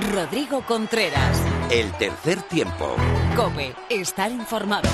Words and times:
Rodrigo 0.00 0.62
Contreras. 0.62 1.38
El 1.70 1.92
tercer 1.92 2.40
tiempo. 2.42 2.96
Cope, 3.36 3.74
estar 3.90 4.32
informado. 4.32 4.88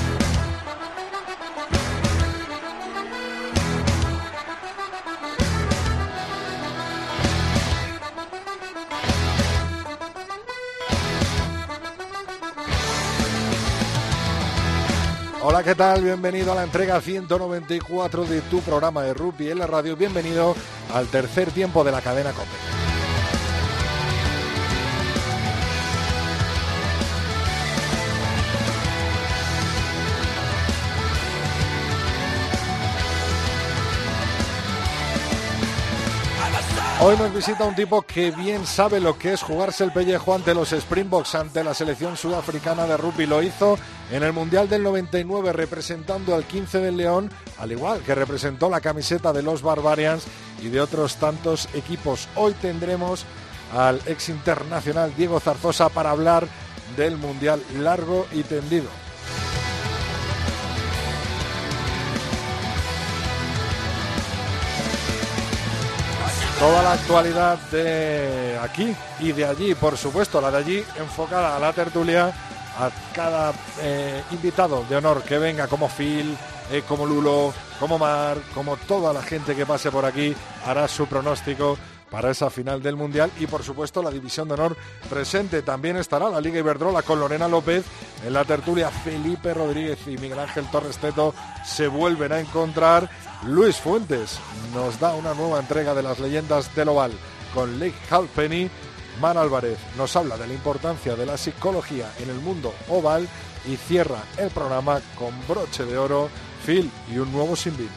Hola, 15.42 15.62
¿qué 15.62 15.76
tal? 15.76 16.02
Bienvenido 16.02 16.50
a 16.50 16.56
la 16.56 16.64
entrega 16.64 17.00
194 17.00 18.24
de 18.24 18.40
tu 18.42 18.60
programa 18.60 19.04
de 19.04 19.14
rugby 19.14 19.50
en 19.50 19.60
la 19.60 19.66
radio. 19.68 19.96
Bienvenido 19.96 20.56
al 20.92 21.06
tercer 21.06 21.52
tiempo 21.52 21.84
de 21.84 21.92
la 21.92 22.02
cadena 22.02 22.32
COPE. 22.32 22.75
Hoy 36.98 37.14
nos 37.18 37.32
visita 37.32 37.64
un 37.64 37.74
tipo 37.74 38.00
que 38.00 38.30
bien 38.30 38.64
sabe 38.64 39.00
lo 39.00 39.18
que 39.18 39.34
es 39.34 39.42
jugarse 39.42 39.84
el 39.84 39.92
pellejo 39.92 40.34
ante 40.34 40.54
los 40.54 40.72
Springboks, 40.72 41.34
ante 41.34 41.62
la 41.62 41.74
selección 41.74 42.16
sudafricana 42.16 42.86
de 42.86 42.96
rugby. 42.96 43.26
Lo 43.26 43.42
hizo 43.42 43.78
en 44.10 44.22
el 44.22 44.32
Mundial 44.32 44.66
del 44.70 44.82
99 44.82 45.52
representando 45.52 46.34
al 46.34 46.44
15 46.44 46.78
del 46.78 46.96
León, 46.96 47.30
al 47.58 47.70
igual 47.70 48.00
que 48.00 48.14
representó 48.14 48.70
la 48.70 48.80
camiseta 48.80 49.34
de 49.34 49.42
los 49.42 49.60
Barbarians 49.60 50.24
y 50.62 50.68
de 50.68 50.80
otros 50.80 51.16
tantos 51.16 51.68
equipos. 51.74 52.28
Hoy 52.34 52.54
tendremos 52.54 53.26
al 53.76 54.00
ex 54.06 54.30
internacional 54.30 55.12
Diego 55.14 55.38
Zarzosa 55.38 55.90
para 55.90 56.10
hablar 56.10 56.48
del 56.96 57.18
Mundial 57.18 57.62
largo 57.78 58.26
y 58.32 58.42
tendido. 58.42 58.88
Toda 66.58 66.82
la 66.82 66.92
actualidad 66.92 67.58
de 67.70 68.58
aquí 68.62 68.96
y 69.20 69.32
de 69.32 69.44
allí, 69.44 69.74
por 69.74 69.98
supuesto, 69.98 70.40
la 70.40 70.50
de 70.50 70.56
allí 70.56 70.84
enfocada 70.98 71.54
a 71.54 71.60
la 71.60 71.72
tertulia, 71.74 72.32
a 72.78 72.90
cada 73.14 73.52
eh, 73.82 74.22
invitado 74.30 74.82
de 74.88 74.96
honor 74.96 75.22
que 75.22 75.36
venga, 75.36 75.68
como 75.68 75.88
Phil, 75.88 76.34
eh, 76.70 76.82
como 76.88 77.04
Lulo, 77.04 77.52
como 77.78 77.98
Mar, 77.98 78.38
como 78.54 78.78
toda 78.78 79.12
la 79.12 79.22
gente 79.22 79.54
que 79.54 79.66
pase 79.66 79.90
por 79.90 80.06
aquí, 80.06 80.34
hará 80.64 80.88
su 80.88 81.06
pronóstico 81.06 81.76
para 82.10 82.30
esa 82.30 82.50
final 82.50 82.82
del 82.82 82.96
Mundial 82.96 83.30
y 83.38 83.46
por 83.46 83.62
supuesto 83.62 84.02
la 84.02 84.10
división 84.10 84.48
de 84.48 84.54
honor 84.54 84.76
presente. 85.10 85.62
También 85.62 85.96
estará 85.96 86.30
la 86.30 86.40
Liga 86.40 86.58
Iberdrola 86.58 87.02
con 87.02 87.20
Lorena 87.20 87.48
López 87.48 87.84
en 88.24 88.32
la 88.32 88.44
tertulia. 88.44 88.90
Felipe 88.90 89.52
Rodríguez 89.52 89.98
y 90.06 90.16
Miguel 90.16 90.38
Ángel 90.38 90.70
Torres 90.70 90.98
Teto 90.98 91.34
se 91.64 91.88
vuelven 91.88 92.32
a 92.32 92.40
encontrar. 92.40 93.10
Luis 93.46 93.76
Fuentes 93.76 94.40
nos 94.74 94.98
da 94.98 95.14
una 95.14 95.32
nueva 95.34 95.60
entrega 95.60 95.94
de 95.94 96.02
las 96.02 96.18
leyendas 96.18 96.74
del 96.74 96.88
Oval 96.88 97.12
con 97.54 97.78
Lake 97.78 97.94
Halpenny. 98.10 98.68
Man 99.20 99.38
Álvarez 99.38 99.78
nos 99.96 100.16
habla 100.16 100.36
de 100.36 100.48
la 100.48 100.52
importancia 100.52 101.14
de 101.14 101.26
la 101.26 101.38
psicología 101.38 102.10
en 102.18 102.28
el 102.28 102.36
mundo 102.36 102.74
oval 102.88 103.28
y 103.64 103.76
cierra 103.76 104.18
el 104.36 104.50
programa 104.50 105.00
con 105.16 105.32
broche 105.48 105.84
de 105.84 105.96
oro, 105.96 106.28
Phil 106.64 106.90
y 107.10 107.18
un 107.18 107.32
nuevo 107.32 107.56
Sinbin. 107.56 107.88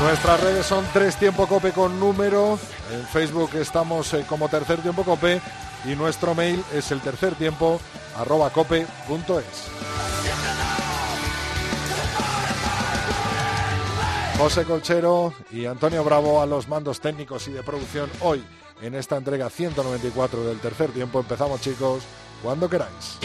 Nuestras 0.00 0.40
redes 0.40 0.66
son 0.66 0.84
Tres 0.92 1.16
Tiempo 1.16 1.46
Cope 1.46 1.72
con 1.72 1.98
número. 1.98 2.58
En 2.92 3.04
Facebook 3.06 3.50
estamos 3.54 4.12
eh, 4.14 4.24
como 4.28 4.48
Tercer 4.48 4.80
Tiempo 4.80 5.02
Cope 5.02 5.40
y 5.84 5.96
nuestro 5.96 6.34
mail 6.34 6.62
es 6.72 6.92
el 6.92 7.00
tercer 7.00 7.34
tiempo 7.34 7.80
arroba 8.16 8.50
cope.es. 8.50 10.67
José 14.38 14.62
Colchero 14.62 15.34
y 15.50 15.66
Antonio 15.66 16.04
Bravo 16.04 16.40
a 16.40 16.46
los 16.46 16.68
mandos 16.68 17.00
técnicos 17.00 17.48
y 17.48 17.50
de 17.50 17.64
producción 17.64 18.08
hoy 18.20 18.44
en 18.80 18.94
esta 18.94 19.16
entrega 19.16 19.50
194 19.50 20.44
del 20.44 20.60
tercer 20.60 20.92
tiempo. 20.92 21.18
Empezamos 21.18 21.60
chicos, 21.60 22.04
cuando 22.40 22.70
queráis. 22.70 23.18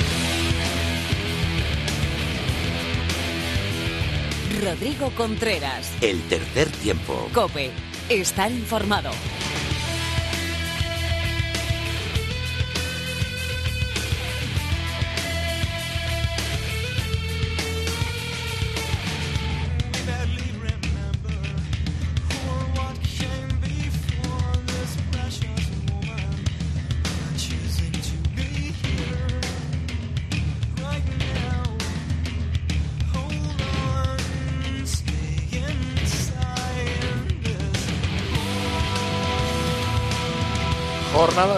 Rodrigo 4.64 5.12
Contreras. 5.16 5.92
El 6.02 6.20
tercer 6.28 6.72
tiempo. 6.72 7.30
Cope, 7.32 7.70
estar 8.10 8.52
informado. 8.52 9.12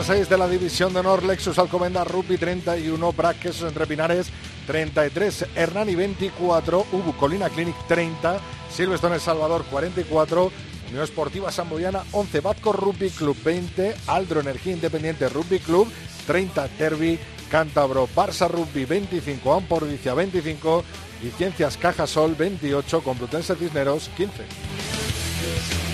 6 0.05 0.29
de 0.29 0.37
la 0.37 0.47
división 0.47 0.93
de 0.93 0.99
honor 0.99 1.23
Lexus 1.23 1.57
Alcomenda 1.57 2.03
Rugby 2.03 2.37
31, 2.37 3.11
Brac 3.13 3.39
Quesos 3.39 3.67
Entre 3.67 3.87
Pinares 3.87 4.27
33, 4.67 5.47
Hernani 5.55 5.95
24, 5.95 6.85
Ubu 6.91 7.13
Colina 7.17 7.49
Clinic 7.49 7.75
30, 7.87 8.39
Silverstone 8.69 9.15
El 9.15 9.21
Salvador 9.21 9.65
44, 9.65 10.51
Unión 10.89 11.03
Esportiva 11.03 11.51
Samboyana 11.51 12.03
11, 12.11 12.39
Batco 12.39 12.71
Rugby 12.71 13.09
Club 13.09 13.35
20, 13.43 13.95
Aldro 14.05 14.41
Energía 14.41 14.73
Independiente 14.73 15.27
Rugby 15.27 15.57
Club 15.57 15.87
30, 16.27 16.67
Derby 16.77 17.17
Cántabro 17.49 18.07
Barça 18.15 18.47
Rugby 18.47 18.85
25, 18.85 19.53
Ampordicia 19.55 20.13
25 20.13 20.83
y 21.23 21.29
Ciencias 21.31 21.77
Cajasol 21.77 22.35
28, 22.35 23.01
Complutense 23.01 23.55
Cisneros 23.55 24.11
15. 24.15 25.84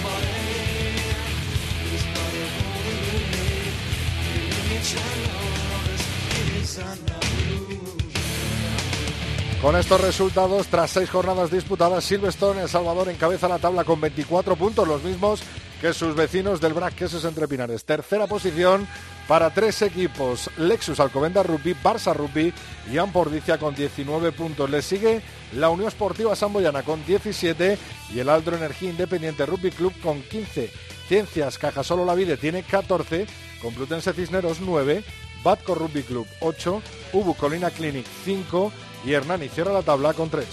Con 9.62 9.76
estos 9.76 10.02
resultados, 10.02 10.68
tras 10.68 10.90
seis 10.90 11.10
jornadas 11.10 11.52
disputadas, 11.52 12.04
Silverstone 12.04 12.64
El 12.64 12.70
Salvador 12.70 13.10
encabeza 13.10 13.48
la 13.48 13.60
tabla 13.60 13.84
con 13.84 14.02
24 14.02 14.56
puntos, 14.56 14.88
los 14.88 15.04
mismos 15.04 15.44
que 15.80 15.94
sus 15.94 16.16
vecinos 16.16 16.62
del 16.62 16.74
Brac 16.74 16.96
Quesos 16.96 17.26
Entre 17.26 17.48
Pinares. 17.48 17.86
Tercera 17.86 18.26
posición 18.26 18.88
para 19.28 19.52
tres 19.52 19.84
equipos, 19.84 20.50
Lexus 20.58 21.00
Alcobenda 21.00 21.44
Rugby, 21.44 21.76
Barça 21.76 22.14
Rugby 22.16 22.52
y 22.92 22.98
Ampordicia 22.98 23.60
con 23.60 23.76
19 23.76 24.32
puntos. 24.32 24.70
Le 24.70 24.82
sigue 24.82 25.22
la 25.54 25.70
Unión 25.70 25.90
Esportiva 25.90 26.36
Samboyana 26.36 26.82
con 26.82 27.06
17 27.06 27.78
y 28.14 28.20
el 28.20 28.30
Aldro 28.30 28.58
Energía 28.58 28.90
Independiente 28.90 29.46
Rugby 29.46 29.70
Club 29.70 29.94
con 30.02 30.22
15. 30.24 30.72
Ciencias 31.08 31.58
Cajasolo 31.58 32.04
La 32.04 32.16
Vide 32.16 32.38
tiene 32.38 32.64
14, 32.64 33.28
Complutense 33.62 34.14
Cisneros 34.14 34.60
9, 34.60 35.04
Batco 35.44 35.76
Rugby 35.76 36.04
Club 36.04 36.28
8, 36.40 36.82
Ubu 37.14 37.36
Colina 37.36 37.70
Clinic 37.70 38.06
5 38.26 38.72
y 39.06 39.14
Hernani 39.14 39.50
cierra 39.50 39.72
la 39.72 39.84
tabla 39.84 40.14
con 40.14 40.30
3. 40.30 40.48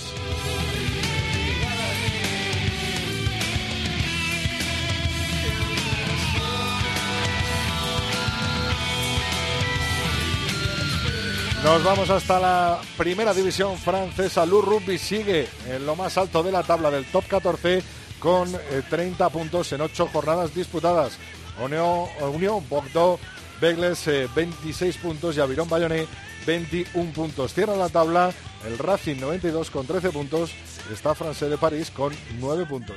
Nos 11.65 11.85
vamos 11.85 12.09
hasta 12.09 12.39
la 12.39 12.81
primera 12.97 13.35
división 13.35 13.77
francesa. 13.77 14.47
Lou 14.47 14.63
Rugby 14.63 14.97
sigue 14.97 15.49
en 15.67 15.85
lo 15.85 15.97
más 15.97 16.17
alto 16.17 16.43
de 16.43 16.53
la 16.53 16.63
tabla 16.63 16.91
del 16.91 17.05
top 17.07 17.27
14 17.27 17.83
con 18.19 18.49
30 18.89 19.27
eh, 19.27 19.31
puntos 19.31 19.73
en 19.73 19.81
8 19.81 20.09
jornadas 20.13 20.55
disputadas. 20.55 21.19
Unión, 21.61 22.65
Bordeaux, 22.69 23.21
Begles 23.61 24.09
26 24.35 24.97
puntos 24.99 25.37
y 25.37 25.41
Avirón 25.41 25.69
Bayonne 25.69 26.07
21 26.47 27.13
puntos. 27.13 27.53
Cierra 27.53 27.77
la 27.77 27.89
tabla 27.89 28.33
el 28.67 28.79
Racing 28.79 29.17
92 29.21 29.71
con 29.71 29.87
13 29.87 30.11
puntos. 30.11 30.53
Está 30.93 31.15
Francés 31.15 31.51
de 31.51 31.59
París 31.59 31.91
con 31.91 32.13
9 32.41 32.67
puntos. 32.67 32.97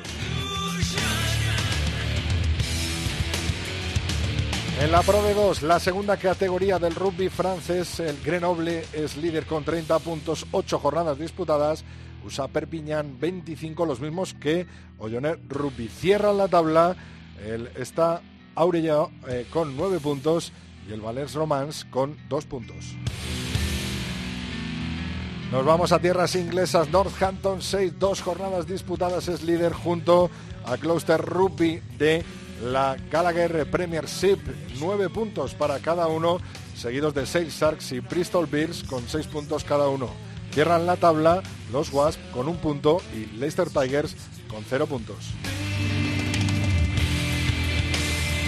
En 4.82 4.92
la 4.92 5.04
Pro 5.04 5.22
de 5.22 5.36
2, 5.36 5.62
la 5.62 5.80
segunda 5.80 6.18
categoría 6.18 6.80
del 6.80 6.96
rugby 6.96 7.30
francés, 7.30 8.00
el 8.00 8.20
Grenoble 8.24 8.84
es 8.94 9.16
líder 9.16 9.46
con 9.46 9.64
30 9.64 10.00
puntos, 10.00 10.48
8 10.50 10.80
jornadas 10.80 11.20
disputadas. 11.20 11.84
USA 12.26 12.48
Perpignan 12.48 13.20
25, 13.20 13.86
los 13.86 14.00
mismos 14.00 14.34
que 14.34 14.66
Ollonet 14.98 15.40
Rugby. 15.50 15.88
Cierra 15.88 16.34
la 16.34 16.48
tabla, 16.48 16.96
el, 17.46 17.68
está 17.76 18.22
Aurellao 18.56 19.12
eh, 19.28 19.46
con 19.52 19.76
nueve 19.76 20.00
puntos 20.00 20.52
y 20.88 20.94
el 20.94 21.02
Valence 21.02 21.38
Romance 21.38 21.86
con 21.90 22.18
dos 22.30 22.46
puntos. 22.46 22.96
Nos 25.52 25.66
vamos 25.66 25.92
a 25.92 26.00
tierras 26.00 26.36
inglesas. 26.36 26.90
Northampton 26.90 27.62
6, 27.62 28.00
dos 28.00 28.22
jornadas 28.22 28.68
disputadas, 28.68 29.28
es 29.28 29.44
líder 29.44 29.74
junto 29.74 30.30
a 30.66 30.78
Gloucester 30.78 31.20
Rugby 31.20 31.82
de 31.98 32.24
la 32.64 32.96
Gallagher 33.12 33.70
Premiership. 33.70 34.38
Nueve 34.80 35.10
puntos 35.10 35.54
para 35.54 35.80
cada 35.80 36.08
uno, 36.08 36.40
seguidos 36.76 37.14
de 37.14 37.26
Sale 37.26 37.50
Sharks 37.50 37.92
y 37.92 38.00
Bristol 38.00 38.46
Bears 38.46 38.84
con 38.84 39.08
seis 39.10 39.28
puntos 39.28 39.66
cada 39.66 39.90
uno. 39.90 40.10
Cierran 40.54 40.86
la 40.86 40.96
tabla 40.96 41.44
los 41.72 41.92
Wasp 41.92 42.20
con 42.32 42.48
un 42.48 42.58
punto 42.58 43.02
y 43.14 43.26
Leicester 43.38 43.70
Tigers 43.70 44.16
con 44.50 44.64
cero 44.64 44.88
puntos. 44.88 45.34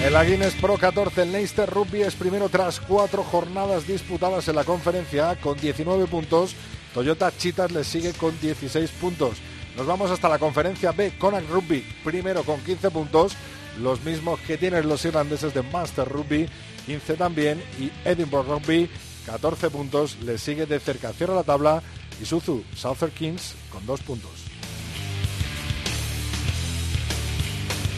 El 0.01 0.13
la 0.13 0.25
Guinness 0.25 0.53
Pro 0.55 0.77
14, 0.77 1.21
el 1.21 1.31
Leicester 1.31 1.69
Rugby 1.69 2.01
es 2.01 2.15
primero 2.15 2.49
tras 2.49 2.79
cuatro 2.79 3.23
jornadas 3.23 3.87
disputadas 3.87 4.47
en 4.47 4.55
la 4.55 4.65
conferencia 4.65 5.29
A 5.29 5.35
con 5.37 5.57
19 5.57 6.07
puntos. 6.07 6.55
Toyota 6.93 7.31
Chitas 7.35 7.71
le 7.71 7.83
sigue 7.83 8.11
con 8.13 8.37
16 8.39 8.89
puntos. 8.91 9.37
Nos 9.77 9.87
vamos 9.87 10.11
hasta 10.11 10.29
la 10.29 10.39
conferencia 10.39 10.91
B, 10.91 11.17
Connacht 11.17 11.49
Rugby 11.49 11.85
primero 12.03 12.43
con 12.43 12.59
15 12.61 12.91
puntos, 12.91 13.33
los 13.81 14.03
mismos 14.03 14.39
que 14.41 14.57
tienen 14.57 14.87
los 14.87 15.03
irlandeses 15.05 15.53
de 15.53 15.63
Master 15.63 16.07
Rugby, 16.07 16.47
15 16.85 17.15
también, 17.15 17.63
y 17.79 17.89
Edinburgh 18.07 18.47
Rugby 18.47 18.89
14 19.25 19.69
puntos, 19.69 20.17
le 20.21 20.37
sigue 20.37 20.65
de 20.65 20.79
cerca, 20.79 21.13
cierra 21.13 21.33
la 21.33 21.43
tabla, 21.43 21.81
y 22.21 22.25
Suzu 22.25 22.63
Southern 22.75 23.11
Kings 23.13 23.55
con 23.71 23.85
2 23.85 24.01
puntos. 24.01 24.42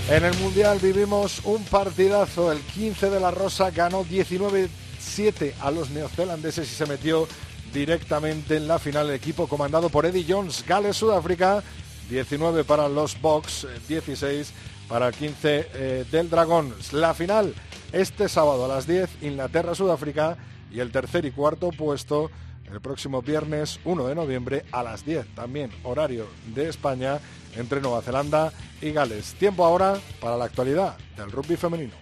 En 0.08 0.24
el 0.24 0.38
Mundial 0.38 0.78
vivimos 0.80 1.42
un 1.46 1.64
partidazo. 1.64 2.52
El 2.52 2.60
15 2.60 3.10
de 3.10 3.20
la 3.20 3.32
Rosa 3.32 3.72
ganó 3.72 4.06
19-7 4.06 5.54
a 5.60 5.72
los 5.72 5.90
neozelandeses 5.90 6.72
y 6.72 6.76
se 6.76 6.86
metió 6.86 7.28
directamente 7.74 8.58
en 8.58 8.68
la 8.68 8.78
final 8.78 9.10
el 9.10 9.16
equipo 9.16 9.48
comandado 9.48 9.90
por 9.90 10.06
Eddie 10.06 10.26
Jones. 10.30 10.64
Gales, 10.68 10.98
Sudáfrica, 10.98 11.64
19 12.08 12.64
para 12.66 12.88
los 12.88 13.20
Box, 13.20 13.68
16 13.88 14.54
para 14.88 15.08
el 15.08 15.16
15 15.16 15.70
eh, 15.74 16.06
del 16.12 16.30
Dragón. 16.30 16.76
La 16.92 17.16
final 17.16 17.56
este 17.92 18.30
sábado 18.30 18.66
a 18.66 18.68
las 18.68 18.86
10, 18.86 19.24
Inglaterra, 19.24 19.74
Sudáfrica 19.74 20.38
y 20.72 20.82
el 20.82 20.92
tercer 20.92 21.26
y 21.26 21.32
cuarto 21.32 21.72
puesto 21.72 22.30
el 22.72 22.82
próximo 22.82 23.22
viernes 23.22 23.80
1 23.86 24.08
de 24.08 24.16
noviembre 24.16 24.66
a 24.72 24.84
las 24.84 25.06
10, 25.06 25.36
también 25.36 25.72
horario 25.84 26.28
de 26.54 26.70
España, 26.70 27.20
entre 27.56 27.82
Nueva 27.82 28.02
Zelanda 28.02 28.52
y 28.82 28.92
Gales. 28.92 29.34
Tiempo 29.36 29.66
ahora 29.66 29.98
para 30.20 30.38
la 30.38 30.46
actualidad 30.46 30.98
del 31.16 31.32
rugby 31.32 31.56
femenino. 31.56 31.94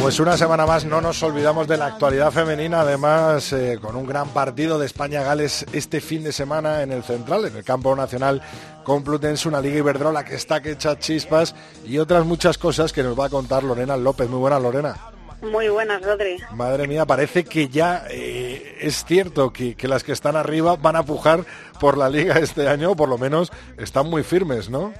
Pues 0.00 0.18
una 0.18 0.36
semana 0.36 0.66
más 0.66 0.84
no 0.84 1.00
nos 1.00 1.22
olvidamos 1.22 1.68
de 1.68 1.76
la 1.76 1.86
actualidad 1.86 2.32
femenina, 2.32 2.80
además 2.80 3.52
eh, 3.52 3.78
con 3.80 3.94
un 3.94 4.06
gran 4.06 4.28
partido 4.30 4.78
de 4.78 4.86
España-Gales 4.86 5.66
este 5.72 6.00
fin 6.00 6.24
de 6.24 6.32
semana 6.32 6.82
en 6.82 6.90
el 6.90 7.04
Central, 7.04 7.44
en 7.44 7.56
el 7.56 7.64
campo 7.64 7.94
nacional 7.94 8.42
Complutense, 8.82 9.48
una 9.48 9.60
liga 9.60 9.78
Iberdrola 9.78 10.24
que 10.24 10.34
está 10.34 10.60
que 10.60 10.72
echa 10.72 10.98
chispas 10.98 11.54
y 11.86 11.98
otras 11.98 12.26
muchas 12.26 12.58
cosas 12.58 12.92
que 12.92 13.02
nos 13.02 13.18
va 13.18 13.26
a 13.26 13.30
contar 13.30 13.62
Lorena 13.62 13.96
López. 13.96 14.28
Muy 14.28 14.40
buena 14.40 14.58
Lorena. 14.58 15.11
Muy 15.42 15.68
buenas, 15.68 16.02
Rodri. 16.02 16.38
Madre 16.54 16.86
mía, 16.86 17.04
parece 17.04 17.44
que 17.44 17.68
ya 17.68 18.06
eh, 18.08 18.78
es 18.80 19.04
cierto 19.04 19.52
que, 19.52 19.74
que, 19.74 19.88
las 19.88 20.04
que 20.04 20.12
están 20.12 20.36
arriba 20.36 20.76
van 20.76 20.94
a 20.94 21.02
pujar 21.02 21.44
por 21.80 21.98
la 21.98 22.08
liga 22.08 22.38
este 22.38 22.68
año, 22.68 22.92
o 22.92 22.96
por 22.96 23.08
lo 23.08 23.18
menos 23.18 23.50
están 23.76 24.08
muy 24.08 24.22
firmes, 24.22 24.70
¿no? 24.70 24.94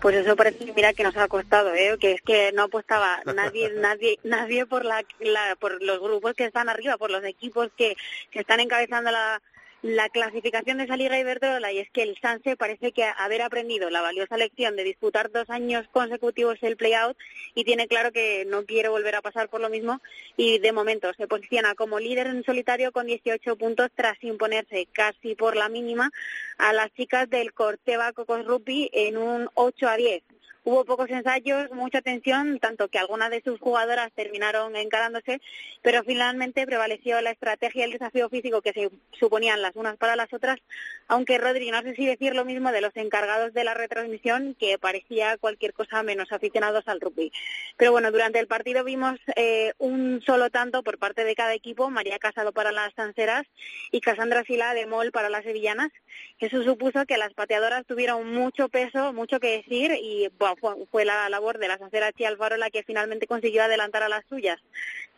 Pues 0.00 0.16
eso 0.16 0.34
parece, 0.34 0.72
mira, 0.74 0.92
que 0.92 1.04
nos 1.04 1.16
ha 1.16 1.28
costado, 1.28 1.72
¿eh? 1.74 1.96
que 2.00 2.12
es 2.12 2.22
que 2.22 2.50
no 2.52 2.64
apostaba 2.64 3.20
nadie, 3.34 3.70
nadie, 3.76 4.18
nadie 4.24 4.66
por 4.66 4.84
la, 4.84 5.04
la, 5.20 5.56
por 5.60 5.80
los 5.82 6.00
grupos 6.00 6.34
que 6.34 6.46
están 6.46 6.68
arriba, 6.68 6.96
por 6.96 7.10
los 7.10 7.24
equipos 7.24 7.68
que, 7.76 7.96
que 8.30 8.40
están 8.40 8.60
encabezando 8.60 9.10
la, 9.10 9.40
la 9.82 10.08
clasificación 10.08 10.78
de 10.78 10.84
esa 10.84 10.96
Liga 10.96 11.18
Iberdrola 11.18 11.72
y 11.72 11.78
es 11.78 11.90
que 11.90 12.02
el 12.02 12.18
Sanse 12.20 12.56
parece 12.56 12.92
que 12.92 13.04
haber 13.04 13.42
aprendido 13.42 13.90
la 13.90 14.00
valiosa 14.00 14.36
lección 14.36 14.74
de 14.74 14.84
disputar 14.84 15.30
dos 15.30 15.48
años 15.50 15.86
consecutivos 15.92 16.58
el 16.62 16.76
play-out 16.76 17.16
y 17.54 17.64
tiene 17.64 17.86
claro 17.86 18.10
que 18.10 18.44
no 18.46 18.64
quiere 18.64 18.88
volver 18.88 19.14
a 19.14 19.22
pasar 19.22 19.48
por 19.48 19.60
lo 19.60 19.70
mismo 19.70 20.00
y 20.36 20.58
de 20.58 20.72
momento 20.72 21.12
se 21.14 21.28
posiciona 21.28 21.74
como 21.74 22.00
líder 22.00 22.26
en 22.26 22.44
solitario 22.44 22.90
con 22.90 23.06
18 23.06 23.56
puntos 23.56 23.90
tras 23.94 24.22
imponerse 24.24 24.88
casi 24.92 25.34
por 25.34 25.56
la 25.56 25.68
mínima 25.68 26.10
a 26.58 26.72
las 26.72 26.92
chicas 26.94 27.28
del 27.28 27.52
Corteva 27.52 28.12
Cocos 28.12 28.44
Rugby 28.44 28.90
en 28.92 29.16
un 29.16 29.48
8 29.54 29.88
a 29.88 29.96
10. 29.96 30.22
Hubo 30.68 30.84
pocos 30.84 31.08
ensayos, 31.10 31.70
mucha 31.70 32.02
tensión, 32.02 32.58
tanto 32.58 32.88
que 32.88 32.98
algunas 32.98 33.30
de 33.30 33.40
sus 33.40 33.60
jugadoras 33.60 34.10
terminaron 34.12 34.74
encarándose, 34.74 35.40
pero 35.80 36.02
finalmente 36.02 36.66
prevaleció 36.66 37.20
la 37.20 37.30
estrategia 37.30 37.82
y 37.82 37.84
el 37.84 37.92
desafío 37.92 38.28
físico 38.28 38.62
que 38.62 38.72
se 38.72 38.90
suponían 39.12 39.62
las 39.62 39.76
unas 39.76 39.96
para 39.96 40.16
las 40.16 40.32
otras, 40.32 40.58
aunque 41.06 41.38
Rodri, 41.38 41.70
no 41.70 41.82
sé 41.82 41.94
si 41.94 42.04
decir 42.04 42.34
lo 42.34 42.44
mismo 42.44 42.72
de 42.72 42.80
los 42.80 42.90
encargados 42.96 43.54
de 43.54 43.62
la 43.62 43.74
retransmisión, 43.74 44.56
que 44.58 44.76
parecía 44.76 45.36
cualquier 45.36 45.72
cosa 45.72 46.02
menos 46.02 46.32
aficionados 46.32 46.82
al 46.88 47.00
rugby. 47.00 47.30
Pero 47.76 47.92
bueno, 47.92 48.10
durante 48.10 48.40
el 48.40 48.48
partido 48.48 48.82
vimos 48.82 49.20
eh, 49.36 49.72
un 49.78 50.20
solo 50.26 50.50
tanto 50.50 50.82
por 50.82 50.98
parte 50.98 51.22
de 51.22 51.36
cada 51.36 51.54
equipo, 51.54 51.90
María 51.90 52.18
Casado 52.18 52.50
para 52.50 52.72
las 52.72 52.92
Sanseras 52.94 53.46
y 53.92 54.00
Casandra 54.00 54.42
Sila 54.42 54.74
de 54.74 54.86
Mol 54.86 55.12
para 55.12 55.30
las 55.30 55.44
Sevillanas. 55.44 55.92
Eso 56.40 56.64
supuso 56.64 57.06
que 57.06 57.18
las 57.18 57.34
pateadoras 57.34 57.86
tuvieron 57.86 58.32
mucho 58.32 58.68
peso, 58.68 59.12
mucho 59.12 59.38
que 59.38 59.58
decir 59.58 59.92
y 60.02 60.28
fue, 60.56 61.04
la 61.04 61.28
labor 61.28 61.58
de 61.58 61.68
la 61.68 61.78
Sancera 61.78 62.10
y 62.16 62.24
Alfaro 62.24 62.56
la 62.56 62.70
que 62.70 62.82
finalmente 62.82 63.26
consiguió 63.26 63.62
adelantar 63.62 64.02
a 64.02 64.08
las 64.08 64.24
suyas. 64.28 64.60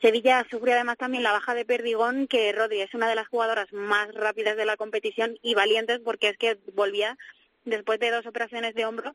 Sevilla 0.00 0.46
sufrió 0.50 0.74
además 0.74 0.98
también 0.98 1.22
la 1.22 1.32
baja 1.32 1.54
de 1.54 1.64
Perdigón, 1.64 2.26
que 2.26 2.52
Rodri 2.52 2.80
es 2.80 2.94
una 2.94 3.08
de 3.08 3.14
las 3.14 3.28
jugadoras 3.28 3.72
más 3.72 4.14
rápidas 4.14 4.56
de 4.56 4.64
la 4.64 4.76
competición 4.76 5.38
y 5.42 5.54
valientes 5.54 6.00
porque 6.04 6.28
es 6.28 6.38
que 6.38 6.58
volvía 6.74 7.16
después 7.64 8.00
de 8.00 8.10
dos 8.10 8.26
operaciones 8.26 8.74
de 8.74 8.86
hombro 8.86 9.14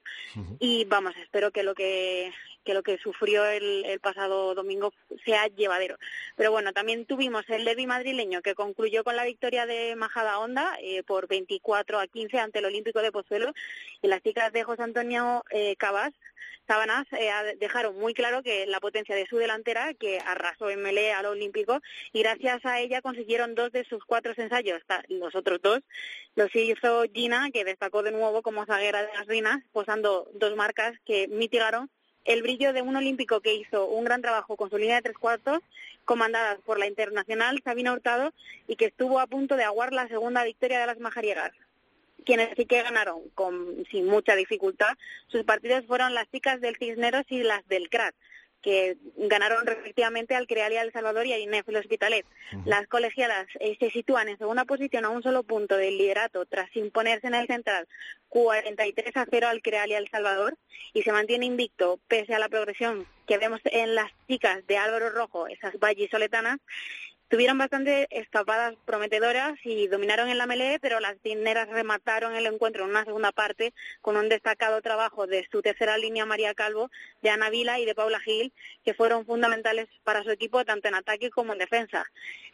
y 0.60 0.86
vamos, 0.86 1.16
espero 1.18 1.52
que 1.52 1.64
lo 1.64 1.74
que, 1.74 2.32
que 2.64 2.74
lo 2.74 2.84
que 2.84 2.98
sufrió 2.98 3.46
el, 3.46 3.86
el, 3.86 4.00
pasado 4.00 4.56
domingo 4.56 4.94
sea 5.26 5.48
llevadero. 5.48 5.98
Pero 6.36 6.52
bueno, 6.52 6.74
también 6.74 7.06
tuvimos 7.06 7.44
el 7.50 7.66
derby 7.66 7.88
madrileño 7.88 8.42
que 8.42 8.56
concluyó 8.56 9.04
con 9.04 9.16
la 9.16 9.26
victoria 9.26 9.66
de 9.66 9.96
Majada 9.96 10.40
Honda 10.40 10.78
eh, 10.82 11.04
por 11.04 11.28
24 11.28 12.00
a 12.00 12.08
15 12.08 12.40
ante 12.40 12.60
el 12.60 12.66
Olímpico 12.66 13.02
de 13.02 13.12
Pozuelo 13.12 13.54
y 14.02 14.08
las 14.08 14.22
chicas 14.22 14.52
de 14.54 14.64
José 14.64 14.84
Antonio 14.84 15.44
eh, 15.52 15.76
Cabas 15.78 16.14
Sábanas 16.68 17.06
eh, 17.12 17.30
dejaron 17.60 18.00
muy 18.00 18.14
claro 18.14 18.42
que 18.42 18.66
la 18.66 18.80
potencia 18.80 19.16
de 19.16 19.26
su 19.26 19.38
delantera, 19.38 19.94
que 19.94 20.20
arrasó 20.20 20.70
en 20.70 20.82
melee 20.82 21.12
al 21.12 21.26
Olímpico, 21.26 21.82
y 22.14 22.22
gracias 22.22 22.66
a 22.66 22.80
ella 22.80 23.02
consiguieron 23.02 23.54
dos 23.54 23.72
de 23.72 23.84
sus 23.84 24.06
cuatro 24.06 24.34
ensayos. 24.36 24.82
Los 25.10 25.36
otros 25.36 25.62
dos 25.62 25.80
los 26.36 26.56
hizo 26.56 27.04
Gina, 27.14 27.50
que 27.52 27.66
destacó 27.66 28.02
de 28.02 28.12
nuevo 28.12 28.42
como 28.42 28.66
zaguera 28.66 29.02
de 29.02 29.14
las 29.14 29.28
Rinas, 29.28 29.62
posando 29.74 30.30
dos 30.34 30.56
marcas 30.56 30.94
que 31.06 31.28
mitigaron 31.28 31.90
el 32.26 32.42
brillo 32.42 32.74
de 32.74 32.82
un 32.82 32.96
olímpico 32.96 33.42
que 33.42 33.54
hizo 33.54 33.86
un 33.86 34.04
gran 34.04 34.22
trabajo 34.22 34.56
con 34.56 34.70
su 34.70 34.78
línea 34.78 34.98
de 34.98 35.02
tres 35.02 35.18
cuartos, 35.18 35.60
comandada 36.06 36.58
por 36.66 36.80
la 36.80 36.88
internacional 36.88 37.62
Sabina 37.64 37.94
Hurtado, 37.94 38.34
y 38.68 38.76
que 38.76 38.86
estuvo 38.86 39.20
a 39.20 39.28
punto 39.28 39.56
de 39.56 39.64
aguar 39.64 39.94
la 39.94 40.08
segunda 40.08 40.44
victoria 40.44 40.80
de 40.80 40.88
las 40.88 41.00
majariegas 41.00 41.52
quienes 42.26 42.56
sí 42.56 42.66
que 42.66 42.82
ganaron 42.82 43.20
con, 43.36 43.84
sin 43.92 44.06
mucha 44.06 44.36
dificultad. 44.36 44.94
Sus 45.28 45.44
partidos 45.44 45.86
fueron 45.86 46.14
las 46.14 46.30
chicas 46.32 46.62
del 46.62 46.78
Cisneros 46.78 47.26
y 47.30 47.44
las 47.44 47.68
del 47.68 47.90
CRAT 47.90 48.16
que 48.64 48.98
ganaron 49.18 49.68
respectivamente 49.68 50.36
al 50.36 50.48
Crealia 50.48 50.82
El 50.82 50.94
Salvador 50.94 51.28
y 51.28 51.34
a 51.34 51.38
Inef 51.38 51.68
el 51.70 51.76
Hospitalet. 51.76 52.26
Las 52.66 52.88
colegiadas 52.88 53.46
eh, 53.60 53.76
se 53.80 53.92
sitúan 53.92 54.30
en 54.30 54.38
segunda 54.38 54.66
posición 54.66 55.06
a 55.06 55.10
un 55.10 55.22
solo 55.22 55.44
punto 55.44 55.78
del 55.78 55.98
liderato 55.98 56.46
tras 56.46 56.74
imponerse 56.76 57.28
en 57.28 57.36
el 57.36 57.46
central 57.46 57.88
43 58.30 59.18
a 59.18 59.28
0 59.30 59.48
al 59.48 59.62
Crealia 59.62 59.98
El 59.98 60.10
Salvador 60.10 60.58
y 60.94 61.04
se 61.04 61.12
mantiene 61.12 61.46
invicto 61.46 62.00
pese 62.08 62.34
a 62.34 62.40
la 62.40 62.50
progresión 62.50 63.06
que 63.28 63.38
vemos 63.38 63.60
en 63.66 63.96
las 63.96 64.12
chicas 64.28 64.66
de 64.66 64.78
Álvaro 64.78 65.10
Rojo, 65.10 65.48
esas 65.48 65.78
vallisoletanas, 65.78 66.60
Tuvieron 67.34 67.58
bastante 67.58 68.08
escapadas 68.12 68.76
prometedoras 68.86 69.54
y 69.64 69.88
dominaron 69.88 70.30
en 70.30 70.38
la 70.38 70.46
melee, 70.46 70.78
pero 70.80 71.00
las 71.00 71.20
dineras 71.24 71.68
remataron 71.68 72.36
el 72.36 72.46
encuentro 72.46 72.84
en 72.84 72.92
una 72.92 73.06
segunda 73.06 73.32
parte 73.32 73.74
con 74.02 74.18
un 74.18 74.30
destacado 74.30 74.84
trabajo 74.84 75.26
de 75.26 75.48
su 75.52 75.64
tercera 75.64 75.98
línea 75.98 76.28
María 76.28 76.54
Calvo, 76.54 76.92
de 77.24 77.32
Ana 77.32 77.50
Vila 77.50 77.80
y 77.80 77.86
de 77.86 77.96
Paula 77.96 78.20
Gil, 78.20 78.54
que 78.86 78.94
fueron 78.94 79.26
fundamentales 79.26 79.88
para 80.04 80.22
su 80.22 80.30
equipo 80.30 80.64
tanto 80.64 80.90
en 80.90 80.94
ataque 80.94 81.32
como 81.32 81.54
en 81.54 81.58
defensa. 81.58 82.06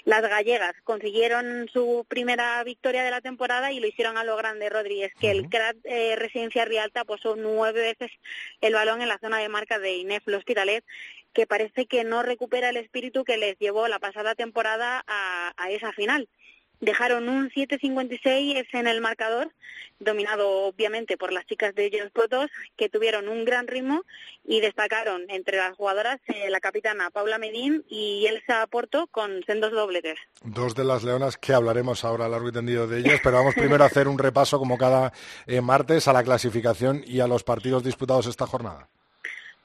Las 0.05 0.21
gallegas 0.21 0.74
consiguieron 0.86 1.67
su 1.74 2.05
primera 2.07 2.63
victoria 2.63 3.03
de 3.03 3.12
la 3.12 3.19
temporada 3.19 3.74
y 3.74 3.81
lo 3.81 3.88
hicieron 3.88 4.17
a 4.17 4.24
lo 4.24 4.38
grande, 4.38 4.69
Rodríguez, 4.69 5.12
que 5.19 5.31
el 5.31 5.50
CRAT 5.50 5.75
eh, 5.83 6.15
Residencia 6.15 6.63
Rialta 6.63 7.03
posó 7.03 7.36
nueve 7.36 7.81
veces 7.81 8.12
el 8.62 8.75
balón 8.75 9.01
en 9.01 9.09
la 9.09 9.17
zona 9.17 9.39
de 9.39 9.50
marca 9.50 9.77
de 9.77 9.98
Inef 9.98 10.25
Hospitalet 10.25 10.86
que 11.33 11.48
parece 11.48 11.86
que 11.86 12.03
no 12.03 12.24
recupera 12.24 12.69
el 12.69 12.77
espíritu 12.77 13.24
que 13.24 13.38
les 13.38 13.57
llevó 13.59 13.88
la 13.88 14.00
pasada 14.00 14.36
temporada 14.36 15.03
a, 15.07 15.69
esa 15.69 15.91
final 15.91 16.27
dejaron 16.79 17.27
un 17.27 17.50
7.56 17.50 18.65
en 18.71 18.88
el 18.88 19.01
marcador, 19.01 19.51
dominado 20.00 20.50
obviamente 20.67 21.17
por 21.17 21.33
las 21.33 21.45
chicas 21.45 21.75
de 21.75 21.86
ellos 21.86 22.09
Protos, 22.12 22.50
que 22.77 22.88
tuvieron 22.88 23.27
un 23.27 23.43
gran 23.43 23.67
ritmo 23.67 24.03
y 24.45 24.62
destacaron 24.62 25.25
entre 25.29 25.57
las 25.57 25.75
jugadoras 25.75 26.19
eh, 26.27 26.50
la 26.50 26.62
capitana 26.62 27.09
Paula 27.09 27.38
Medín 27.38 27.83
y 27.89 28.25
Elsa 28.27 28.65
Porto 28.67 29.07
con 29.07 29.43
sendos 29.45 29.71
dobletes. 29.71 30.17
Dos 30.43 30.74
de 30.74 30.86
las 30.86 31.03
leonas 31.03 31.38
que 31.38 31.53
hablaremos 31.53 32.05
ahora 32.05 32.29
largo 32.29 32.48
y 32.48 32.53
tendido 32.53 32.88
de 32.88 33.00
ellas, 33.00 33.19
pero 33.21 33.38
vamos 33.38 33.55
primero 33.55 33.83
a 33.83 33.88
hacer 33.88 34.07
un 34.07 34.17
repaso 34.17 34.57
como 34.57 34.77
cada 34.77 35.12
eh, 35.48 35.59
martes 35.62 36.07
a 36.07 36.13
la 36.13 36.24
clasificación 36.24 37.03
y 37.05 37.19
a 37.19 37.27
los 37.27 37.43
partidos 37.43 37.83
disputados 37.83 38.25
esta 38.27 38.48
jornada. 38.48 38.89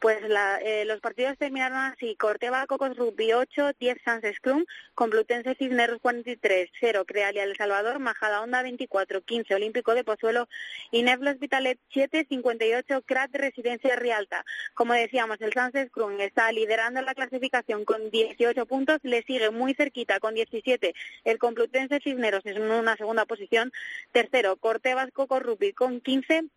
Pues 0.04 0.20
la, 0.28 0.58
eh, 0.58 0.84
los 0.84 1.00
partidos 1.00 1.38
terminaron 1.38 1.78
así. 1.78 2.14
Corteva, 2.16 2.66
Cocos 2.66 2.94
Rugby 2.94 3.32
8, 3.32 3.70
10 3.80 3.96
Sans 4.04 4.22
Scrum, 4.36 4.66
Complutense 4.94 5.54
Cisneros 5.54 5.98
43, 6.02 6.68
0 6.78 7.06
Crealia 7.06 7.42
El 7.42 7.56
Salvador, 7.56 8.00
Majada 8.00 8.42
Onda 8.42 8.60
24, 8.60 9.22
15 9.22 9.54
Olímpico 9.54 9.94
de 9.94 10.04
Pozuelo 10.04 10.46
y 10.90 11.04
Neblo 11.04 11.30
Hospitalet 11.30 11.78
7, 11.88 12.26
58 12.28 13.00
Crat 13.06 13.34
Residencia 13.34 13.96
Rialta. 13.96 14.44
Como 14.74 14.92
decíamos, 14.92 15.40
el 15.40 15.54
Sans 15.54 15.72
Scrum 15.86 16.20
está 16.20 16.52
liderando 16.52 17.00
la 17.00 17.14
clasificación 17.14 17.86
con 17.86 18.10
18 18.10 18.66
puntos, 18.66 18.98
le 19.04 19.22
sigue 19.22 19.48
muy 19.52 19.72
cerquita 19.72 20.20
con 20.20 20.34
17 20.34 20.94
el 21.24 21.38
Complutense 21.38 22.00
Cisneros 22.00 22.44
en 22.44 22.60
una 22.60 22.94
segunda 22.98 23.24
posición, 23.24 23.72
tercero 24.12 24.56
Cortevas 24.56 25.10
Coco 25.12 25.40
Rugby 25.40 25.72
con 25.72 26.02
15, 26.02 26.50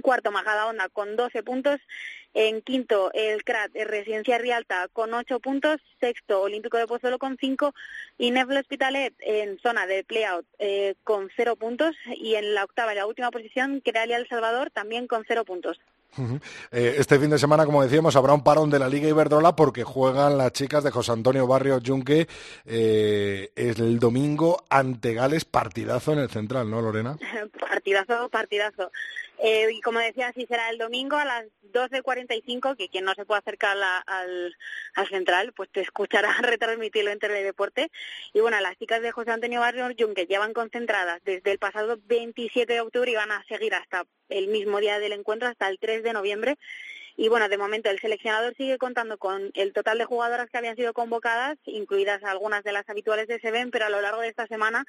cuarto 0.00 0.30
Majadahonda 0.30 0.88
con 0.88 1.16
12 1.16 1.42
puntos, 1.42 1.80
en 2.34 2.62
quinto 2.62 3.10
el 3.12 3.44
CRAT 3.44 3.72
Residencia 3.74 4.38
Rialta 4.38 4.88
con 4.92 5.12
8 5.12 5.40
puntos, 5.40 5.80
sexto 6.00 6.42
Olímpico 6.42 6.76
de 6.76 6.86
Pozuelo 6.86 7.18
con 7.18 7.36
5 7.38 7.74
y 8.18 8.30
Nefle 8.30 8.60
Hospitalet 8.60 9.14
en 9.20 9.58
zona 9.58 9.86
de 9.86 10.04
playout 10.04 10.46
eh, 10.58 10.94
con 11.04 11.30
0 11.36 11.56
puntos 11.56 11.96
y 12.16 12.34
en 12.36 12.54
la 12.54 12.64
octava 12.64 12.92
y 12.92 12.96
la 12.96 13.06
última 13.06 13.30
posición 13.30 13.80
Crealia 13.80 14.16
El 14.16 14.28
Salvador 14.28 14.70
también 14.70 15.06
con 15.06 15.24
0 15.26 15.44
puntos. 15.44 15.80
Eh, 16.70 16.94
este 16.98 17.18
fin 17.18 17.30
de 17.30 17.38
semana, 17.38 17.64
como 17.64 17.82
decíamos, 17.82 18.16
habrá 18.16 18.32
un 18.34 18.42
parón 18.42 18.70
de 18.70 18.78
la 18.78 18.88
Liga 18.88 19.08
Iberdrola 19.08 19.54
porque 19.54 19.84
juegan 19.84 20.38
las 20.38 20.52
chicas 20.52 20.82
de 20.84 20.90
José 20.90 21.12
Antonio 21.12 21.46
Barrio 21.46 21.80
Junque 21.84 22.26
eh, 22.66 23.50
el 23.56 23.98
domingo 23.98 24.64
ante 24.68 25.14
Gales, 25.14 25.44
partidazo 25.44 26.12
en 26.12 26.20
el 26.20 26.30
central, 26.30 26.70
¿no, 26.70 26.80
Lorena? 26.80 27.16
partidazo, 27.60 28.28
partidazo. 28.28 28.90
Eh, 29.42 29.68
y 29.72 29.80
como 29.80 30.00
decía, 30.00 30.32
sí 30.34 30.44
será 30.46 30.68
el 30.68 30.76
domingo 30.76 31.16
a 31.16 31.24
las 31.24 31.46
12.45, 31.72 32.76
que 32.76 32.88
quien 32.90 33.06
no 33.06 33.14
se 33.14 33.24
pueda 33.24 33.40
acercar 33.40 33.76
al, 34.06 34.54
al, 34.94 35.08
central, 35.08 35.52
pues 35.54 35.70
te 35.70 35.80
escuchará 35.80 36.30
retransmitirlo 36.42 37.10
en 37.10 37.18
Teledeporte. 37.18 37.90
Y 38.34 38.40
bueno, 38.40 38.60
las 38.60 38.76
chicas 38.76 39.00
de 39.00 39.12
José 39.12 39.30
Antonio 39.30 39.60
Barrio 39.60 39.88
que 40.14 40.26
llevan 40.26 40.52
concentradas 40.52 41.22
desde 41.24 41.52
el 41.52 41.58
pasado 41.58 41.98
27 42.04 42.70
de 42.70 42.80
octubre 42.80 43.10
y 43.10 43.14
van 43.14 43.32
a 43.32 43.42
seguir 43.48 43.74
hasta 43.74 44.04
el 44.30 44.48
mismo 44.48 44.80
día 44.80 44.98
del 44.98 45.12
encuentro, 45.12 45.48
hasta 45.48 45.68
el 45.68 45.78
3 45.78 46.02
de 46.02 46.12
noviembre. 46.12 46.56
Y 47.16 47.28
bueno, 47.28 47.48
de 47.48 47.58
momento 47.58 47.90
el 47.90 48.00
seleccionador 48.00 48.54
sigue 48.56 48.78
contando 48.78 49.18
con 49.18 49.50
el 49.54 49.72
total 49.74 49.98
de 49.98 50.06
jugadoras 50.06 50.48
que 50.48 50.56
habían 50.56 50.76
sido 50.76 50.94
convocadas, 50.94 51.58
incluidas 51.66 52.24
algunas 52.24 52.64
de 52.64 52.72
las 52.72 52.88
habituales 52.88 53.28
de 53.28 53.38
Seven, 53.40 53.70
pero 53.70 53.84
a 53.84 53.90
lo 53.90 54.00
largo 54.00 54.22
de 54.22 54.28
esta 54.28 54.46
semana 54.46 54.86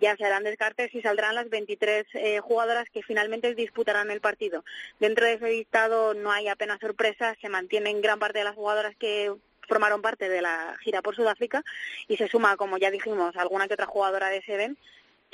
ya 0.00 0.16
se 0.16 0.24
harán 0.24 0.44
descartes 0.44 0.94
y 0.94 1.02
saldrán 1.02 1.34
las 1.34 1.48
23 1.48 2.06
eh, 2.14 2.40
jugadoras 2.40 2.88
que 2.90 3.02
finalmente 3.02 3.54
disputarán 3.54 4.10
el 4.10 4.20
partido. 4.20 4.64
Dentro 5.00 5.24
de 5.24 5.34
ese 5.34 5.48
listado 5.48 6.14
no 6.14 6.30
hay 6.30 6.48
apenas 6.48 6.78
sorpresas, 6.80 7.36
se 7.40 7.48
mantienen 7.48 8.00
gran 8.00 8.18
parte 8.18 8.38
de 8.38 8.44
las 8.44 8.54
jugadoras 8.54 8.94
que 8.96 9.32
formaron 9.68 10.02
parte 10.02 10.28
de 10.28 10.42
la 10.42 10.76
gira 10.82 11.02
por 11.02 11.16
Sudáfrica 11.16 11.64
y 12.06 12.16
se 12.16 12.28
suma, 12.28 12.56
como 12.56 12.78
ya 12.78 12.90
dijimos, 12.90 13.36
alguna 13.36 13.66
que 13.66 13.74
otra 13.74 13.86
jugadora 13.86 14.28
de 14.28 14.42
Seven 14.42 14.76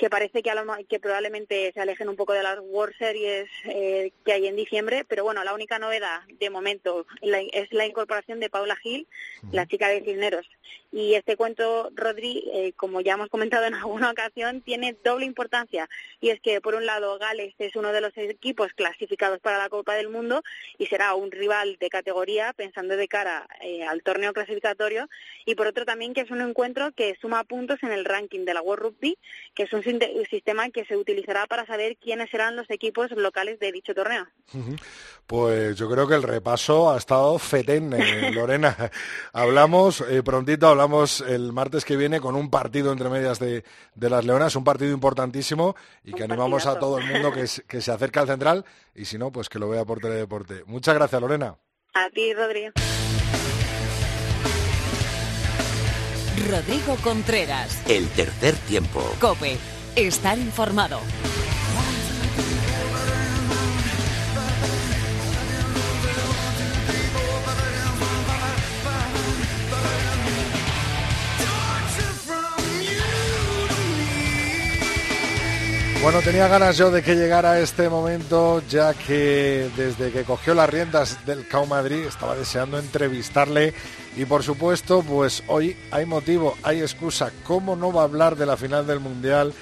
que 0.01 0.09
parece 0.09 0.41
que, 0.41 0.49
a 0.49 0.55
lo, 0.55 0.63
que 0.89 0.99
probablemente 0.99 1.71
se 1.75 1.79
alejen 1.79 2.09
un 2.09 2.15
poco 2.15 2.33
de 2.33 2.41
las 2.41 2.57
World 2.59 2.97
Series 2.97 3.47
eh, 3.65 4.11
que 4.25 4.33
hay 4.33 4.47
en 4.47 4.55
diciembre, 4.55 5.05
pero 5.07 5.23
bueno, 5.23 5.43
la 5.43 5.53
única 5.53 5.77
novedad 5.77 6.21
de 6.39 6.49
momento 6.49 7.05
es 7.21 7.71
la 7.71 7.85
incorporación 7.85 8.39
de 8.39 8.49
Paula 8.49 8.75
Gil, 8.77 9.07
la 9.51 9.67
chica 9.67 9.89
de 9.89 10.01
Cisneros. 10.01 10.47
Y 10.91 11.13
este 11.13 11.37
cuento, 11.37 11.89
Rodri, 11.95 12.43
eh, 12.51 12.73
como 12.75 12.99
ya 12.99 13.13
hemos 13.13 13.29
comentado 13.29 13.65
en 13.65 13.73
alguna 13.75 14.11
ocasión, 14.11 14.61
tiene 14.61 14.95
doble 15.03 15.25
importancia. 15.25 15.87
Y 16.19 16.29
es 16.29 16.41
que, 16.41 16.59
por 16.59 16.75
un 16.75 16.85
lado, 16.85 17.17
Gales 17.17 17.53
es 17.59 17.75
uno 17.75 17.93
de 17.93 18.01
los 18.01 18.17
equipos 18.17 18.73
clasificados 18.73 19.39
para 19.39 19.57
la 19.57 19.69
Copa 19.69 19.93
del 19.93 20.09
Mundo 20.09 20.43
y 20.77 20.87
será 20.87 21.13
un 21.15 21.31
rival 21.31 21.77
de 21.79 21.89
categoría 21.89 22.53
pensando 22.53 22.97
de 22.97 23.07
cara 23.07 23.47
eh, 23.61 23.83
al 23.83 24.03
torneo 24.03 24.33
clasificatorio. 24.33 25.07
Y 25.45 25.55
por 25.55 25.67
otro 25.67 25.85
también 25.85 26.13
que 26.13 26.21
es 26.21 26.31
un 26.31 26.41
encuentro 26.41 26.91
que 26.91 27.15
suma 27.21 27.43
puntos 27.45 27.81
en 27.83 27.91
el 27.91 28.03
ranking 28.03 28.43
de 28.45 28.53
la 28.53 28.61
World 28.61 28.83
Rugby, 28.83 29.17
que 29.55 29.63
es 29.63 29.73
un 29.73 29.83
sistema 30.29 30.69
que 30.69 30.85
se 30.85 30.95
utilizará 30.95 31.45
para 31.47 31.65
saber 31.65 31.97
quiénes 31.97 32.29
serán 32.29 32.55
los 32.55 32.69
equipos 32.69 33.11
locales 33.11 33.59
de 33.59 33.71
dicho 33.71 33.93
torneo. 33.93 34.27
Pues 35.27 35.75
yo 35.75 35.89
creo 35.89 36.07
que 36.07 36.15
el 36.15 36.23
repaso 36.23 36.91
ha 36.91 36.97
estado 36.97 37.37
fetén, 37.37 37.91
Lorena. 38.33 38.91
hablamos 39.33 40.01
eh, 40.01 40.23
prontito, 40.23 40.67
hablamos 40.67 41.21
el 41.21 41.51
martes 41.51 41.85
que 41.85 41.97
viene 41.97 42.19
con 42.19 42.35
un 42.35 42.49
partido 42.49 42.91
entre 42.91 43.09
medias 43.09 43.39
de, 43.39 43.63
las 43.95 44.25
Leonas, 44.25 44.55
un 44.55 44.63
partido 44.63 44.91
importantísimo 44.93 45.75
y 46.03 46.13
que 46.13 46.23
animamos 46.23 46.65
a 46.65 46.79
todo 46.79 46.97
el 46.97 47.05
mundo 47.05 47.31
que, 47.31 47.45
que 47.67 47.81
se 47.81 47.91
acerque 47.91 48.19
al 48.19 48.27
central 48.27 48.65
y 48.95 49.05
si 49.05 49.17
no, 49.17 49.31
pues 49.31 49.49
que 49.49 49.59
lo 49.59 49.69
vea 49.69 49.85
por 49.85 49.99
Teledeporte. 49.99 50.63
Muchas 50.65 50.95
gracias, 50.95 51.21
Lorena. 51.21 51.57
A 51.93 52.09
ti, 52.09 52.33
Rodrigo. 52.33 52.71
Rodrigo 56.49 56.95
Contreras. 57.03 57.83
El 57.87 58.07
tercer 58.09 58.55
tiempo. 58.67 59.01
Cope 59.19 59.57
Estar 59.95 60.37
informado. 60.39 60.99
Bueno, 76.01 76.21
tenía 76.21 76.47
ganas 76.47 76.77
yo 76.77 76.89
de 76.89 77.03
que 77.03 77.15
llegara 77.15 77.59
este 77.59 77.87
momento, 77.87 78.63
ya 78.67 78.95
que 78.95 79.69
desde 79.77 80.11
que 80.11 80.23
cogió 80.23 80.55
las 80.55 80.67
riendas 80.67 81.23
del 81.27 81.47
CAU 81.47 81.67
Madrid 81.67 82.05
estaba 82.07 82.35
deseando 82.35 82.79
entrevistarle 82.79 83.75
y 84.17 84.25
por 84.25 84.41
supuesto, 84.41 85.03
pues 85.03 85.43
hoy 85.47 85.77
hay 85.91 86.07
motivo, 86.07 86.57
hay 86.63 86.81
excusa. 86.81 87.31
¿Cómo 87.45 87.75
no 87.75 87.93
va 87.93 88.01
a 88.01 88.05
hablar 88.05 88.35
de 88.35 88.47
la 88.47 88.57
final 88.57 88.87
del 88.87 88.99
Mundial? 88.99 89.53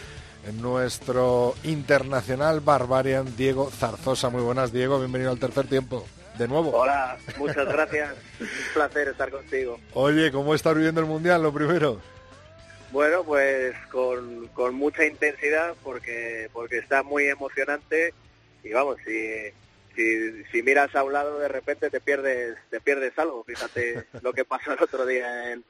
Nuestro 0.62 1.56
internacional 1.64 2.60
Barbarian 2.60 3.36
Diego 3.36 3.70
Zarzosa. 3.70 4.30
Muy 4.30 4.42
buenas, 4.42 4.72
Diego, 4.72 5.00
bienvenido 5.00 5.32
al 5.32 5.40
tercer 5.40 5.68
tiempo. 5.68 6.06
De 6.38 6.48
nuevo. 6.48 6.72
Hola, 6.72 7.18
muchas 7.38 7.68
gracias. 7.68 8.16
Un 8.40 8.48
placer 8.74 9.10
estar 9.10 9.30
contigo. 9.30 9.80
Oye, 9.94 10.32
¿cómo 10.32 10.56
está 10.56 10.72
viviendo 10.74 11.02
el 11.02 11.08
Mundial, 11.08 11.44
lo 11.44 11.54
primero? 11.54 12.00
Bueno, 12.92 13.24
pues 13.24 13.76
con, 13.92 14.48
con 14.48 14.74
mucha 14.74 15.06
intensidad 15.06 15.76
porque, 15.84 16.50
porque 16.54 16.78
está 16.78 17.04
muy 17.04 17.26
emocionante 17.26 18.14
y 18.64 18.72
vamos, 18.72 18.98
si, 19.06 19.52
si, 19.96 20.44
si, 20.46 20.64
miras 20.64 20.96
a 20.96 21.04
un 21.04 21.14
lado 21.14 21.40
de 21.40 21.50
repente 21.50 21.90
te 21.90 22.00
pierdes, 22.00 22.58
te 22.70 22.80
pierdes 22.80 23.18
algo. 23.20 23.44
Fíjate 23.44 24.06
lo 24.22 24.34
que 24.34 24.46
pasó 24.46 24.72
el 24.74 24.82
otro 24.82 25.06
día 25.06 25.52
en, 25.52 25.64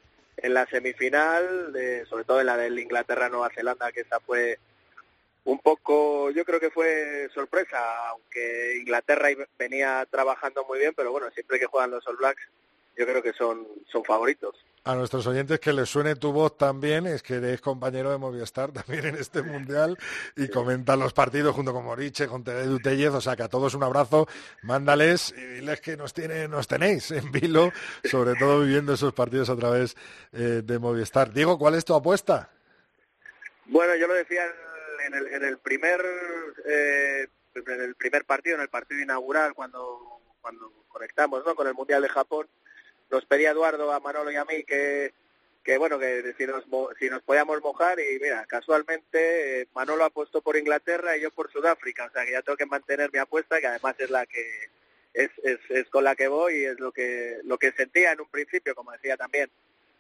en 0.44 0.54
la 0.54 0.66
semifinal, 0.68 1.74
de, 1.74 2.06
sobre 2.06 2.24
todo 2.24 2.40
en 2.40 2.48
la 2.48 2.58
del 2.58 2.80
Inglaterra-Nueva 2.80 3.50
Zelanda, 3.54 3.92
que 3.92 4.02
esa 4.02 4.20
fue 4.20 4.60
un 5.46 5.60
poco, 5.60 6.32
yo 6.32 6.46
creo 6.46 6.60
que 6.60 6.70
fue 6.70 7.30
sorpresa, 7.34 8.10
aunque 8.10 8.78
Inglaterra 8.78 9.30
venía 9.58 10.06
trabajando 10.10 10.66
muy 10.66 10.80
bien, 10.80 10.94
pero 10.96 11.12
bueno, 11.12 11.30
siempre 11.32 11.60
que 11.60 11.66
juegan 11.66 11.92
los 11.92 12.06
All 12.08 12.18
Blacks, 12.18 12.42
yo 12.98 13.06
creo 13.06 13.24
que 13.24 13.34
son, 13.34 13.68
son 13.92 14.04
favoritos. 14.04 14.56
A 14.84 14.96
nuestros 14.96 15.28
oyentes 15.28 15.60
que 15.60 15.74
les 15.74 15.90
suene 15.90 16.16
tu 16.16 16.32
voz 16.32 16.58
también, 16.58 17.06
es 17.06 17.22
que 17.22 17.36
eres 17.36 17.62
compañero 17.62 18.12
de 18.12 18.18
Movistar 18.18 18.72
también 18.74 19.06
en 19.06 19.16
este 19.16 19.42
Mundial 19.42 19.98
y 20.36 20.48
comentan 20.48 21.00
los 21.00 21.14
partidos 21.14 21.56
junto 21.56 21.74
con 21.74 21.86
Moriche, 21.86 22.28
con 22.28 22.44
Teredu 22.44 22.80
Tellez, 22.80 23.10
o 23.10 23.22
sea 23.22 23.36
que 23.36 23.44
a 23.44 23.50
todos 23.50 23.74
un 23.74 23.84
abrazo, 23.84 24.28
mándales 24.64 25.34
y 25.38 25.42
diles 25.42 25.82
que 25.82 25.98
nos, 25.98 26.14
tiene, 26.14 26.48
nos 26.48 26.68
tenéis 26.68 27.12
en 27.12 27.32
vilo, 27.32 27.72
sobre 28.04 28.36
todo 28.36 28.62
viviendo 28.62 28.94
esos 28.94 29.14
partidos 29.14 29.50
a 29.50 29.56
través 29.56 29.96
eh, 30.32 30.62
de 30.64 30.80
Movistar. 30.80 31.32
Diego, 31.34 31.58
¿cuál 31.58 31.76
es 31.76 31.86
tu 31.86 31.94
apuesta? 31.94 32.50
Bueno, 33.66 33.96
yo 33.96 34.08
lo 34.08 34.14
decía 34.14 34.44
en 35.06 35.14
el, 35.14 35.28
en 35.28 35.44
el 35.44 35.58
primer 35.58 36.04
eh, 36.66 37.28
en 37.56 37.82
el 37.82 37.96
primer 37.96 38.26
partido, 38.26 38.56
en 38.56 38.62
el 38.62 38.70
partido 38.70 39.02
inaugural, 39.02 39.54
cuando, 39.54 40.22
cuando 40.42 40.72
conectamos 40.88 41.46
¿no? 41.46 41.56
con 41.56 41.68
el 41.68 41.74
Mundial 41.74 42.02
de 42.02 42.10
Japón, 42.10 42.48
nos 43.12 43.26
pedía 43.26 43.52
Eduardo 43.52 43.92
a 43.92 44.00
Manolo 44.00 44.32
y 44.32 44.36
a 44.36 44.46
mí 44.46 44.64
que, 44.64 45.14
que 45.64 45.78
bueno, 45.78 46.00
que 46.00 46.34
si 46.38 46.46
nos, 46.46 46.66
si 47.00 47.10
nos 47.10 47.22
podíamos 47.24 47.62
mojar 47.62 48.00
y 48.00 48.20
mira, 48.20 48.46
casualmente 48.46 49.62
eh, 49.62 49.68
Manolo 49.74 50.04
ha 50.04 50.10
puesto 50.10 50.42
por 50.42 50.58
Inglaterra 50.58 51.18
y 51.18 51.22
yo 51.22 51.32
por 51.32 51.52
Sudáfrica, 51.52 52.06
o 52.06 52.12
sea 52.12 52.26
que 52.26 52.32
ya 52.32 52.42
tengo 52.42 52.58
que 52.58 52.66
mantener 52.66 53.12
mi 53.12 53.20
apuesta, 53.20 53.60
que 53.60 53.68
además 53.68 53.96
es 54.00 54.10
la 54.10 54.26
que 54.26 54.70
es, 55.14 55.32
es, 55.44 55.60
es 55.70 55.88
con 55.90 56.04
la 56.04 56.16
que 56.16 56.28
voy 56.28 56.56
y 56.56 56.66
es 56.66 56.80
lo 56.80 56.92
que, 56.92 57.40
lo 57.44 57.58
que 57.58 57.72
sentía 57.72 58.12
en 58.12 58.22
un 58.22 58.30
principio, 58.30 58.76
como 58.76 58.92
decía 58.92 59.18
también. 59.18 59.50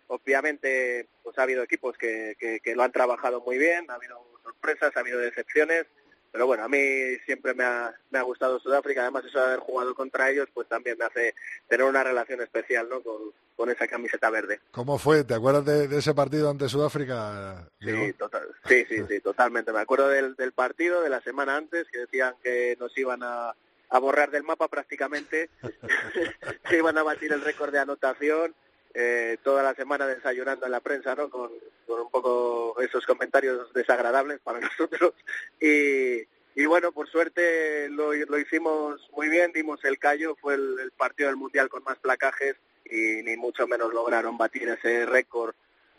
Obviamente, 0.08 1.06
pues 1.22 1.38
ha 1.38 1.44
habido 1.44 1.62
equipos 1.62 1.96
que, 1.96 2.36
que 2.39 2.75
lo 2.75 2.82
han 2.82 2.92
trabajado 2.92 3.42
muy 3.42 3.60
bien, 3.60 3.86
ha 3.89 3.94
habido 3.96 4.25
sorpresas, 4.44 4.96
ha 4.96 5.00
habido 5.01 5.20
decepciones, 5.20 5.86
pero 6.31 6.45
bueno, 6.45 6.63
a 6.63 6.69
mí 6.69 6.77
siempre 7.25 7.53
me 7.53 7.63
ha, 7.63 7.93
me 8.12 8.19
ha 8.19 8.24
gustado 8.24 8.59
Sudáfrica, 8.59 9.01
además 9.01 9.25
eso 9.25 9.39
de 9.39 9.45
haber 9.45 9.59
jugado 9.59 9.95
contra 9.95 10.29
ellos, 10.29 10.48
pues 10.53 10.67
también 10.67 10.98
me 10.98 11.05
hace 11.05 11.33
tener 11.67 11.86
una 11.86 12.03
relación 12.03 12.41
especial 12.41 12.88
¿no? 12.89 13.01
con, 13.01 13.17
con 13.55 13.69
esa 13.69 13.88
camiseta 13.88 14.29
verde. 14.29 14.59
¿Cómo 14.71 14.98
fue? 14.98 15.24
¿Te 15.24 15.33
acuerdas 15.33 15.65
de, 15.65 15.88
de 15.88 15.98
ese 15.98 16.13
partido 16.13 16.50
ante 16.50 16.69
Sudáfrica? 16.69 17.67
Sí, 17.81 18.13
total, 18.13 18.48
sí, 18.67 18.86
sí, 18.88 19.03
sí, 19.07 19.19
totalmente. 19.19 19.71
Me 19.74 19.79
acuerdo 19.79 20.07
del, 20.09 20.36
del 20.36 20.51
partido 20.51 21.01
de 21.01 21.09
la 21.09 21.21
semana 21.21 21.57
antes, 21.57 21.88
que 21.91 22.00
decían 22.00 22.36
que 22.43 22.77
nos 22.79 22.95
iban 22.98 23.21
a, 23.24 23.53
a 23.89 24.00
borrar 24.00 24.31
del 24.31 24.43
mapa 24.43 24.67
prácticamente, 24.67 25.50
que 26.69 26.77
iban 26.77 26.98
a 26.98 27.03
batir 27.03 27.33
el 27.33 27.41
récord 27.41 27.71
de 27.71 27.79
anotación, 27.79 28.53
eh, 28.93 29.38
toda 29.43 29.63
la 29.63 29.74
semana 29.75 30.08
desayunando 30.08 30.65
en 30.65 30.72
la 30.72 30.79
prensa, 30.79 31.15
¿no? 31.15 31.29
Con, 31.29 31.51
con 31.88 32.01
un 32.01 32.10
poco 32.10 32.79
esos 32.81 33.05
comentarios 33.05 33.72
desagradables 33.74 34.39
para 34.41 34.60
nosotros. 34.60 35.13
Y, 35.60 36.22
y 36.55 36.65
bueno, 36.65 36.91
por 36.91 37.10
suerte 37.10 37.89
lo, 37.89 38.13
lo 38.13 38.39
hicimos 38.39 39.10
muy 39.12 39.29
bien, 39.29 39.51
dimos 39.53 39.84
el 39.86 39.98
callo, 40.00 40.36
fue 40.36 40.55
el, 40.55 40.79
el 40.79 40.91
partido 40.91 41.29
del 41.29 41.38
Mundial 41.38 41.69
con 41.69 41.84
más 41.84 41.98
placajes 42.00 42.55
y 42.89 43.22
ni 43.24 43.38
mucho 43.38 43.67
menos 43.67 43.93
lograron 43.93 44.38
batir 44.38 44.67
ese 44.69 45.05
récord 45.05 45.53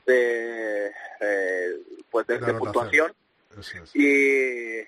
de, 0.06 0.90
eh, 1.20 1.78
pues 2.11 2.26
de, 2.26 2.38
puntuación 2.54 3.12
es. 3.59 3.94
y, 3.94 4.80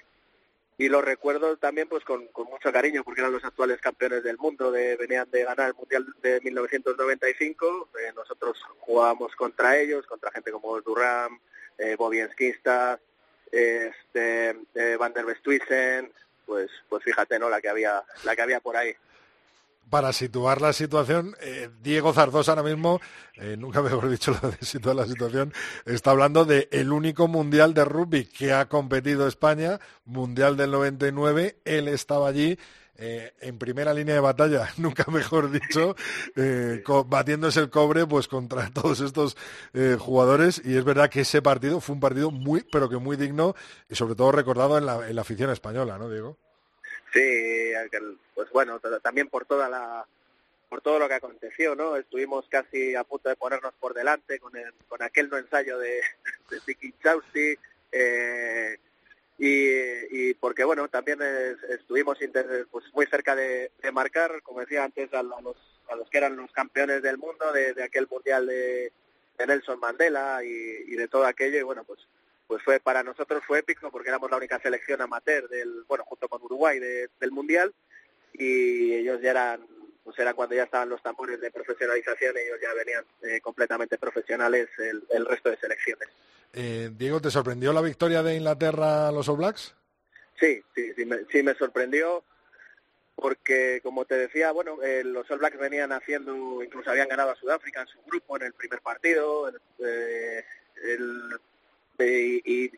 y 0.78 0.88
lo 0.88 1.02
recuerdo 1.02 1.56
también 1.56 1.88
pues 1.88 2.04
con, 2.04 2.26
con 2.28 2.46
mucho 2.48 2.72
cariño 2.72 3.04
porque 3.04 3.20
eran 3.20 3.32
los 3.32 3.44
actuales 3.44 3.80
campeones 3.80 4.22
del 4.22 4.38
mundo 4.38 4.70
de, 4.70 4.96
venían 4.96 5.30
de 5.30 5.44
ganar 5.44 5.68
el 5.68 5.74
mundial 5.74 6.06
de 6.22 6.40
1995 6.40 7.88
eh, 7.98 8.12
nosotros 8.16 8.58
jugábamos 8.80 9.34
contra 9.36 9.78
ellos 9.78 10.06
contra 10.06 10.30
gente 10.30 10.50
como 10.50 10.80
Durham 10.80 11.38
eh, 11.78 11.96
Bobby 11.96 12.20
Enskista, 12.20 13.00
este 13.50 14.56
eh, 14.74 14.96
Van 14.98 15.12
der 15.12 15.26
Westhuizen 15.26 16.12
pues 16.46 16.70
pues 16.88 17.04
fíjate 17.04 17.38
no 17.38 17.48
la 17.48 17.60
que 17.60 17.68
había 17.68 18.02
la 18.24 18.34
que 18.34 18.42
había 18.42 18.60
por 18.60 18.76
ahí 18.76 18.94
Para 19.90 20.14
situar 20.14 20.62
la 20.62 20.72
situación, 20.72 21.34
eh, 21.42 21.68
Diego 21.82 22.14
Zarzosa 22.14 22.52
ahora 22.52 22.62
mismo, 22.62 22.98
eh, 23.34 23.56
nunca 23.58 23.82
mejor 23.82 24.08
dicho 24.08 24.34
lo 24.42 24.50
de 24.50 24.56
situar 24.62 24.96
la 24.96 25.06
situación, 25.06 25.52
está 25.84 26.12
hablando 26.12 26.46
de 26.46 26.68
el 26.72 26.92
único 26.92 27.28
mundial 27.28 27.74
de 27.74 27.84
rugby 27.84 28.24
que 28.24 28.54
ha 28.54 28.70
competido 28.70 29.26
España, 29.28 29.80
mundial 30.06 30.56
del 30.56 30.70
99, 30.70 31.58
él 31.66 31.88
estaba 31.88 32.28
allí. 32.28 32.58
eh, 32.96 33.32
en 33.40 33.58
primera 33.58 33.92
línea 33.92 34.14
de 34.14 34.20
batalla, 34.20 34.68
nunca 34.76 35.04
mejor 35.10 35.50
dicho, 35.50 35.96
batiéndose 37.06 37.60
el 37.60 37.70
cobre 37.70 38.06
pues 38.06 38.28
contra 38.28 38.70
todos 38.74 39.00
estos 39.00 39.36
jugadores 39.98 40.62
y 40.64 40.76
es 40.76 40.84
verdad 40.84 41.10
que 41.10 41.22
ese 41.22 41.42
partido 41.42 41.80
fue 41.80 41.94
un 41.94 42.00
partido 42.00 42.30
muy, 42.30 42.62
pero 42.70 42.88
que 42.88 42.98
muy 42.98 43.16
digno 43.16 43.54
y 43.90 43.94
sobre 43.94 44.14
todo 44.14 44.30
recordado 44.32 44.78
en 44.78 44.86
la, 44.86 45.08
en 45.08 45.16
la 45.16 45.22
afición 45.22 45.50
española, 45.50 45.98
¿no, 45.98 46.08
Diego? 46.08 46.38
Sí, 47.12 47.72
pues 48.34 48.50
bueno, 48.50 48.80
también 49.02 49.28
por 49.28 49.44
toda 49.44 49.68
la 49.68 50.06
por 50.68 50.80
todo 50.80 50.98
lo 50.98 51.06
que 51.06 51.14
aconteció, 51.14 51.74
¿no? 51.74 51.96
Estuvimos 51.96 52.46
casi 52.48 52.94
a 52.94 53.04
punto 53.04 53.28
de 53.28 53.36
ponernos 53.36 53.74
por 53.74 53.92
delante 53.92 54.38
con 54.38 54.56
el, 54.56 54.72
con 54.88 55.02
aquel 55.02 55.28
no 55.28 55.36
ensayo 55.36 55.78
de, 55.78 56.00
de 56.50 56.60
Tiki 56.60 56.94
Chausti, 57.02 57.54
eh, 57.92 58.78
y, 59.38 60.28
y 60.30 60.34
porque 60.34 60.64
bueno, 60.64 60.88
también 60.88 61.20
es- 61.20 61.62
estuvimos 61.64 62.16
pues 62.70 62.84
muy 62.94 63.04
cerca 63.06 63.36
de, 63.36 63.70
marcar, 63.92 64.40
como 64.42 64.60
decía 64.60 64.84
antes, 64.84 65.12
a, 65.12 65.22
los 65.22 65.56
a 65.90 65.94
los 65.96 66.08
que 66.08 66.16
eran 66.16 66.36
los 66.36 66.50
campeones 66.52 67.02
del 67.02 67.18
mundo 67.18 67.52
de, 67.52 67.74
de 67.74 67.82
aquel 67.82 68.08
mundial 68.10 68.46
de, 68.46 68.92
Nelson 69.46 69.78
Mandela 69.80 70.40
y 70.44 70.94
de 70.96 71.08
todo 71.08 71.26
aquello, 71.26 71.58
y 71.58 71.62
bueno, 71.62 71.82
pues 71.84 71.98
pues 72.46 72.62
fue 72.62 72.80
para 72.80 73.02
nosotros 73.02 73.42
fue 73.46 73.60
épico 73.60 73.90
porque 73.90 74.08
éramos 74.10 74.30
la 74.30 74.36
única 74.36 74.58
selección 74.60 75.00
amateur 75.00 75.48
del 75.48 75.84
bueno 75.88 76.04
junto 76.04 76.28
con 76.28 76.42
Uruguay 76.42 76.78
de- 76.78 77.08
del 77.20 77.30
mundial 77.30 77.72
y 78.34 78.92
ellos 78.94 79.20
ya 79.22 79.30
eran 79.30 79.66
pues 80.04 80.18
era 80.18 80.34
cuando 80.34 80.54
ya 80.56 80.64
estaban 80.64 80.88
los 80.88 81.02
tambores 81.02 81.40
de 81.40 81.50
profesionalización 81.50 82.36
ellos 82.36 82.58
ya 82.60 82.74
venían 82.74 83.04
eh, 83.22 83.40
completamente 83.40 83.98
profesionales 83.98 84.68
el, 84.78 85.04
el 85.10 85.26
resto 85.26 85.50
de 85.50 85.56
selecciones 85.58 86.08
Eh, 86.54 86.90
Diego, 86.92 87.20
¿te 87.20 87.30
sorprendió 87.30 87.72
la 87.72 87.80
victoria 87.80 88.22
de 88.22 88.34
Inglaterra 88.36 89.08
a 89.08 89.12
los 89.12 89.28
All 89.28 89.36
Blacks? 89.38 89.74
sí 90.38 90.62
sí 90.74 90.92
sí 90.96 91.04
me, 91.06 91.24
sí 91.30 91.42
me 91.42 91.54
sorprendió 91.54 92.24
porque 93.14 93.80
como 93.82 94.04
te 94.04 94.16
decía 94.16 94.50
bueno 94.52 94.82
eh, 94.82 95.04
los 95.04 95.30
All 95.30 95.38
Blacks 95.38 95.58
venían 95.58 95.92
haciendo 95.92 96.62
incluso 96.62 96.90
habían 96.90 97.08
ganado 97.08 97.30
a 97.30 97.36
Sudáfrica 97.36 97.82
en 97.82 97.86
su 97.88 98.02
grupo 98.02 98.36
en 98.36 98.42
el 98.42 98.52
primer 98.54 98.80
partido 98.80 99.48
eh, 99.78 100.44
el- 100.84 101.38
y, 102.06 102.42
y- 102.44 102.70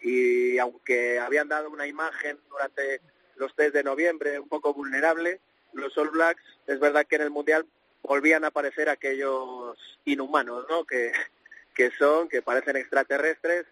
y 0.55 0.59
aunque 0.59 1.19
habían 1.19 1.49
dado 1.49 1.71
una 1.71 1.87
imagen 1.87 2.39
durante 2.49 3.01
los 3.37 3.55
test 3.55 3.75
de 3.75 3.83
noviembre 3.85 4.39
un 4.39 4.49
poco 4.49 4.73
vulnerable, 4.75 5.41
los 5.73 5.97
All 5.99 6.11
Blacks 6.11 6.43
es 6.67 6.79
verdad 6.81 7.07
que 7.09 7.17
en 7.17 7.23
el 7.23 7.31
Mundial 7.31 7.67
volvían 8.03 8.45
a 8.45 8.49
aparecer 8.49 8.89
aquellos 8.89 9.77
inhumanos, 10.05 10.67
¿no? 10.69 10.85
Que, 10.85 11.13
que 11.75 11.91
son, 11.99 12.29
que 12.29 12.43
parecen 12.43 12.77
extraterrestres, 12.77 13.67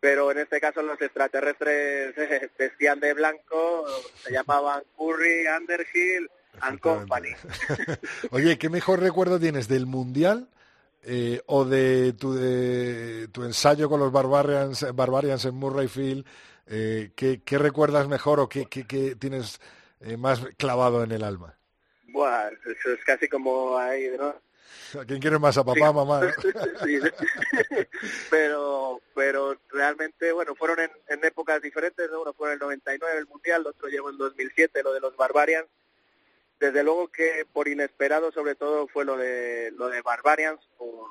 pero 0.00 0.30
en 0.30 0.38
este 0.38 0.60
caso 0.60 0.82
los 0.82 1.00
extraterrestres 1.00 2.14
eh, 2.18 2.50
vestían 2.58 3.00
de 3.00 3.14
blanco, 3.14 3.86
se 4.22 4.32
llamaban 4.32 4.82
Curry, 4.98 5.46
Underhill 5.48 6.30
and 6.60 6.80
Company. 6.80 7.30
Oye, 8.30 8.58
¿qué 8.58 8.68
mejor 8.68 9.00
recuerdo 9.00 9.38
tienes 9.40 9.68
del 9.68 9.86
Mundial 9.86 10.48
eh, 11.02 11.40
o 11.46 11.64
de 11.64 12.12
tu, 12.14 12.34
de 12.34 13.28
tu 13.28 13.44
ensayo 13.44 13.88
con 13.88 14.00
los 14.00 14.10
Barbarians, 14.12 14.86
Barbarians 14.94 15.44
en 15.44 15.54
Murrayfield? 15.54 16.26
Eh, 16.66 17.12
¿qué, 17.14 17.42
qué 17.44 17.58
recuerdas 17.58 18.08
mejor 18.08 18.40
o 18.40 18.48
qué, 18.48 18.66
qué- 18.66 18.86
qué 18.86 19.14
tienes 19.16 19.60
eh, 20.00 20.16
más 20.16 20.40
clavado 20.56 21.02
en 21.04 21.12
el 21.12 21.22
alma? 21.22 21.56
Buah, 22.08 22.48
eso 22.48 22.90
es 22.92 23.04
casi 23.04 23.28
como 23.28 23.76
ahí, 23.78 24.10
¿no? 24.18 24.34
¿A 25.00 25.04
quién 25.04 25.20
quieres 25.20 25.38
más? 25.40 25.56
¿A 25.58 25.64
papá, 25.64 25.88
Sí. 25.88 25.94
mamá? 25.94 26.20
Sí, 26.84 26.98
pero 28.30 29.00
pero 29.14 29.56
realmente 29.70 30.32
bueno 30.32 30.54
fueron 30.54 30.80
en, 30.80 30.90
en 31.08 31.24
épocas 31.24 31.60
diferentes 31.62 32.10
¿no? 32.10 32.22
uno 32.22 32.32
fue 32.34 32.48
en 32.48 32.54
el 32.54 32.58
99 32.60 33.18
el 33.18 33.26
mundial 33.26 33.60
el 33.62 33.66
otro 33.68 33.88
llegó 33.88 34.10
en 34.10 34.18
2007 34.18 34.82
lo 34.82 34.92
de 34.92 35.00
los 35.00 35.16
Barbarians 35.16 35.66
desde 36.58 36.82
luego 36.82 37.08
que 37.08 37.46
por 37.52 37.68
inesperado 37.68 38.32
sobre 38.32 38.54
todo 38.54 38.88
fue 38.88 39.04
lo 39.04 39.16
de 39.16 39.72
lo 39.76 39.88
de 39.88 40.02
Barbarians 40.02 40.60
por, 40.78 41.08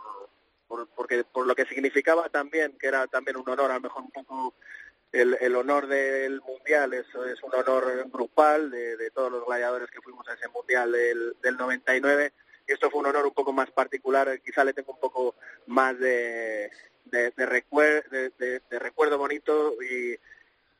por 0.67 0.87
porque 0.89 1.23
por 1.23 1.45
lo 1.45 1.55
que 1.55 1.65
significaba 1.65 2.29
también 2.29 2.77
que 2.79 2.87
era 2.87 3.07
también 3.07 3.37
un 3.37 3.47
honor 3.49 3.71
a 3.71 3.75
lo 3.75 3.81
mejor 3.81 4.03
un 4.03 4.11
poco 4.11 4.55
el, 5.11 5.37
el 5.39 5.55
honor 5.55 5.87
del 5.87 6.41
mundial 6.41 6.93
es, 6.93 7.05
es 7.31 7.41
un 7.43 7.53
honor 7.53 8.09
grupal 8.11 8.69
de, 8.71 8.97
de 8.97 9.11
todos 9.11 9.31
los 9.31 9.45
gladiadores 9.45 9.89
que 9.91 10.01
fuimos 10.01 10.27
a 10.27 10.33
ese 10.33 10.47
mundial 10.49 10.91
del, 10.91 11.35
del 11.41 11.55
99 11.57 12.33
y 12.67 12.73
esto 12.73 12.89
fue 12.89 12.99
un 13.01 13.05
honor 13.05 13.25
un 13.27 13.33
poco 13.33 13.53
más 13.53 13.69
particular, 13.71 14.41
quizá 14.41 14.63
le 14.63 14.73
tengo 14.73 14.91
un 14.93 14.99
poco 14.99 15.35
más 15.67 15.97
de, 15.99 16.71
de, 17.05 17.31
de, 17.31 17.45
recuer- 17.47 18.09
de 18.09 18.79
recuerdo 18.79 19.19
bonito 19.19 19.75
y, 19.83 20.17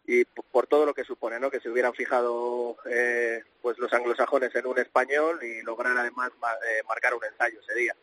y 0.08 0.26
por 0.26 0.68
todo 0.68 0.86
lo 0.86 0.94
que 0.94 1.04
supone, 1.04 1.40
¿no? 1.40 1.50
Que 1.50 1.60
se 1.60 1.70
hubieran 1.70 1.94
fijado 1.94 2.78
eh, 2.90 3.42
pues 3.62 3.78
los 3.78 3.92
anglosajones 3.94 4.54
en 4.56 4.68
un 4.68 4.78
español 4.80 5.40
y 5.44 5.62
lograr 5.64 5.98
además 5.98 6.32
eh, 6.32 6.84
marcar 6.88 7.14
un 7.14 7.24
ensayo 7.24 7.60
ese 7.62 7.80
día. 7.80 7.96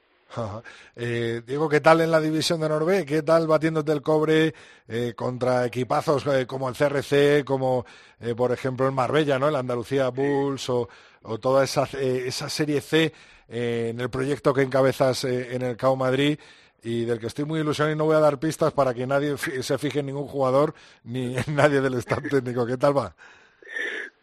Eh, 0.97 1.43
Diego, 1.47 1.69
¿qué 1.69 1.81
tal 1.81 2.01
en 2.01 2.11
la 2.11 2.21
división 2.21 2.61
de 2.61 2.69
Norvé? 2.69 3.05
¿Qué 3.05 3.23
tal 3.23 3.47
batiéndote 3.47 3.93
el 3.93 4.01
cobre 4.01 4.55
eh, 4.89 5.13
contra 5.15 5.67
equipazos 5.67 6.27
eh, 6.27 6.47
como 6.47 6.69
el 6.69 6.75
CRC, 6.75 7.45
como 7.45 7.85
eh, 8.21 8.35
por 8.35 8.51
ejemplo 8.53 8.87
el 8.87 8.93
Marbella, 8.93 9.39
¿no? 9.39 9.49
El 9.49 9.57
Andalucía 9.57 10.09
Bulls 10.09 10.69
o, 10.71 10.89
o 11.23 11.39
toda 11.39 11.65
esa, 11.65 11.87
eh, 11.99 12.25
esa 12.27 12.49
serie 12.49 12.81
C 12.81 13.13
en 13.49 14.01
el 14.01 14.09
proyecto 14.09 14.55
que 14.55 14.63
encabezas 14.63 15.25
en 15.25 15.61
el 15.61 15.77
CAO 15.77 15.95
Madrid 15.95 16.39
y 16.83 17.05
del 17.05 17.21
que 17.21 17.29
estoy 17.29 17.45
muy 17.45 17.61
ilusionado 17.61 17.95
y 17.95 17.99
no 17.99 18.05
voy 18.05 18.17
a 18.17 18.21
dar 18.21 18.39
pistas 18.39 18.73
para 18.73 18.93
que 18.93 19.07
nadie 19.07 19.37
se 19.39 19.79
fije 19.79 20.01
en 20.01 20.07
ningún 20.07 20.27
jugador 20.27 20.75
ni 21.05 21.37
en 21.37 21.45
nadie 21.55 21.81
del 21.81 21.95
staff 21.95 22.23
técnico. 22.29 22.67
¿Qué 22.67 22.77
tal 22.77 22.97
va? 22.97 23.15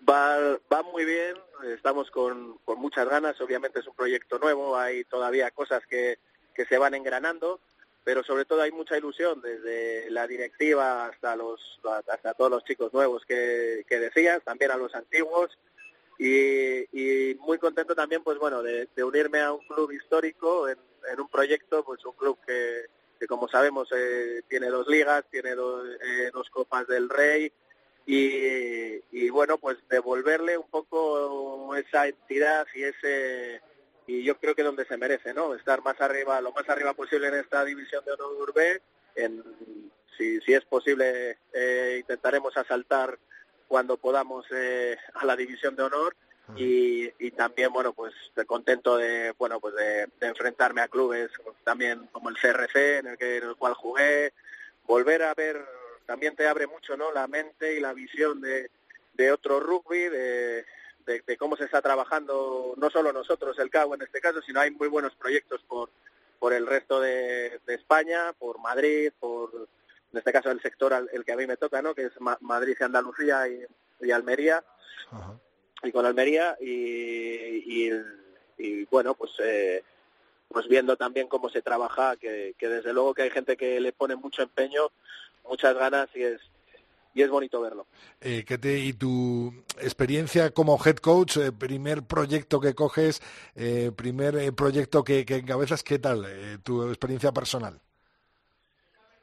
Va, 0.07 0.57
va 0.71 0.83
muy 0.83 1.05
bien, 1.05 1.35
estamos 1.73 2.09
con, 2.11 2.57
con 2.65 2.79
muchas 2.79 3.07
ganas, 3.07 3.39
obviamente 3.41 3.79
es 3.79 3.87
un 3.87 3.95
proyecto 3.95 4.39
nuevo, 4.39 4.75
hay 4.77 5.03
todavía 5.05 5.51
cosas 5.51 5.85
que, 5.87 6.17
que 6.53 6.65
se 6.65 6.77
van 6.77 6.95
engranando, 6.95 7.59
pero 8.03 8.23
sobre 8.23 8.45
todo 8.45 8.61
hay 8.61 8.71
mucha 8.71 8.97
ilusión 8.97 9.39
desde 9.39 10.09
la 10.09 10.25
directiva 10.25 11.05
hasta 11.05 11.35
los 11.35 11.79
hasta 12.07 12.33
todos 12.33 12.49
los 12.49 12.63
chicos 12.63 12.91
nuevos 12.91 13.23
que, 13.25 13.85
que 13.87 13.99
decías, 13.99 14.43
también 14.43 14.71
a 14.71 14.77
los 14.77 14.95
antiguos 14.95 15.57
y, 16.17 16.79
y 16.91 17.35
muy 17.35 17.59
contento 17.59 17.93
también 17.93 18.23
pues 18.23 18.39
bueno 18.39 18.63
de, 18.63 18.87
de 18.95 19.03
unirme 19.03 19.41
a 19.41 19.53
un 19.53 19.65
club 19.67 19.91
histórico 19.91 20.67
en, 20.67 20.77
en 21.11 21.19
un 21.19 21.29
proyecto 21.29 21.83
pues 21.83 22.03
un 22.05 22.13
club 22.13 22.37
que, 22.45 23.27
como 23.27 23.47
sabemos 23.47 23.89
eh, 23.95 24.43
tiene 24.47 24.67
dos 24.67 24.87
ligas, 24.87 25.25
tiene 25.29 25.55
dos, 25.55 25.87
eh, 26.01 26.29
dos 26.33 26.49
copas 26.49 26.87
del 26.87 27.09
Rey 27.09 27.51
y, 28.05 29.01
y 29.11 29.29
bueno, 29.29 29.57
pues 29.57 29.77
devolverle 29.89 30.57
un 30.57 30.69
poco 30.69 31.75
esa 31.75 32.07
entidad 32.07 32.65
y 32.73 32.83
ese 32.83 33.61
y 34.09 34.23
yo 34.23 34.39
creo 34.39 34.55
que 34.55 34.63
donde 34.63 34.85
se 34.85 34.97
merece, 34.97 35.35
¿no? 35.35 35.53
Estar 35.53 35.83
más 35.83 36.01
arriba, 36.01 36.41
lo 36.41 36.51
más 36.51 36.67
arriba 36.67 36.95
posible 36.95 37.27
en 37.27 37.35
esta 37.35 37.63
división 37.63 38.03
de 38.03 38.13
honor 38.13 38.51
B. 38.55 38.81
En, 39.15 39.43
si, 40.17 40.41
si 40.41 40.53
es 40.55 40.65
posible, 40.65 41.37
eh, 41.53 41.97
intentaremos 41.99 42.57
asaltar 42.57 43.19
cuando 43.67 43.97
podamos 43.97 44.47
eh, 44.51 44.97
a 45.13 45.25
la 45.25 45.35
división 45.35 45.75
de 45.75 45.83
honor 45.83 46.15
y, 46.55 47.11
y, 47.19 47.31
también 47.31 47.71
bueno 47.71 47.93
pues 47.93 48.13
contento 48.47 48.97
de 48.97 49.33
bueno 49.37 49.59
pues 49.59 49.75
de, 49.75 50.07
de, 50.19 50.27
enfrentarme 50.27 50.81
a 50.81 50.87
clubes 50.87 51.29
también 51.63 52.07
como 52.11 52.29
el 52.29 52.37
CRC 52.37 52.99
en 52.99 53.07
el 53.07 53.17
que 53.17 53.37
en 53.37 53.43
el 53.49 53.55
cual 53.55 53.73
jugué. 53.73 54.33
Volver 54.85 55.23
a 55.23 55.33
ver 55.35 55.63
también 56.05 56.35
te 56.35 56.47
abre 56.47 56.67
mucho 56.67 56.97
no 56.97 57.11
la 57.11 57.27
mente 57.27 57.75
y 57.75 57.79
la 57.79 57.93
visión 57.93 58.41
de, 58.41 58.71
de 59.13 59.31
otro 59.31 59.59
rugby 59.59 60.09
de, 60.09 60.65
de, 61.05 61.23
de, 61.25 61.37
cómo 61.37 61.55
se 61.55 61.65
está 61.65 61.81
trabajando 61.81 62.73
no 62.77 62.89
solo 62.89 63.13
nosotros 63.13 63.57
el 63.59 63.69
CAO 63.69 63.93
en 63.93 64.01
este 64.01 64.19
caso 64.19 64.41
sino 64.41 64.59
hay 64.59 64.71
muy 64.71 64.87
buenos 64.87 65.13
proyectos 65.15 65.61
por 65.67 65.89
por 66.39 66.53
el 66.53 66.65
resto 66.65 66.99
de, 66.99 67.59
de 67.67 67.75
España 67.75 68.33
por 68.39 68.59
Madrid 68.59 69.11
por 69.19 69.51
en 70.11 70.17
este 70.17 70.31
caso 70.31 70.49
el 70.49 70.61
sector 70.61 70.93
al, 70.93 71.09
el 71.13 71.23
que 71.23 71.33
a 71.33 71.37
mí 71.37 71.45
me 71.45 71.57
toca 71.57 71.81
no 71.81 71.93
que 71.93 72.05
es 72.05 72.21
Ma 72.21 72.37
Madrid 72.41 72.75
y 72.79 72.83
Andalucía 72.83 73.47
y, 73.47 73.63
y 74.01 74.11
Almería. 74.11 74.63
Ajá 75.11 75.39
y 75.83 75.91
con 75.91 76.05
Almería 76.05 76.57
y, 76.59 77.89
y, 78.57 78.85
bueno 78.91 79.13
pues 79.13 79.31
eh, 79.39 79.83
pues 80.47 80.67
viendo 80.67 80.97
también 80.97 81.27
cómo 81.27 81.49
se 81.49 81.61
trabaja 81.61 82.15
que, 82.17 82.55
que 82.57 82.67
desde 82.67 82.93
luego 82.93 83.13
que 83.13 83.23
hay 83.23 83.29
gente 83.29 83.55
que 83.55 83.79
le 83.79 83.93
pone 83.93 84.15
mucho 84.15 84.41
empeño 84.41 84.91
muchas 85.47 85.75
ganas 85.75 86.09
y 86.15 86.23
es 86.23 86.41
y 87.13 87.23
es 87.23 87.29
bonito 87.29 87.59
verlo. 87.61 87.87
Eh, 88.21 88.45
¿qué 88.47 88.57
te, 88.57 88.79
¿Y 88.79 88.93
tu 88.93 89.53
experiencia 89.81 90.51
como 90.51 90.79
head 90.83 90.97
coach, 90.97 91.37
eh, 91.37 91.51
primer 91.51 92.03
proyecto 92.03 92.59
que 92.59 92.75
coges, 92.75 93.21
eh, 93.55 93.91
primer 93.95 94.35
eh, 94.37 94.51
proyecto 94.51 95.03
que, 95.03 95.25
que 95.25 95.37
encabezas, 95.37 95.83
qué 95.83 95.99
tal 95.99 96.25
eh, 96.27 96.57
tu 96.63 96.87
experiencia 96.87 97.31
personal? 97.31 97.81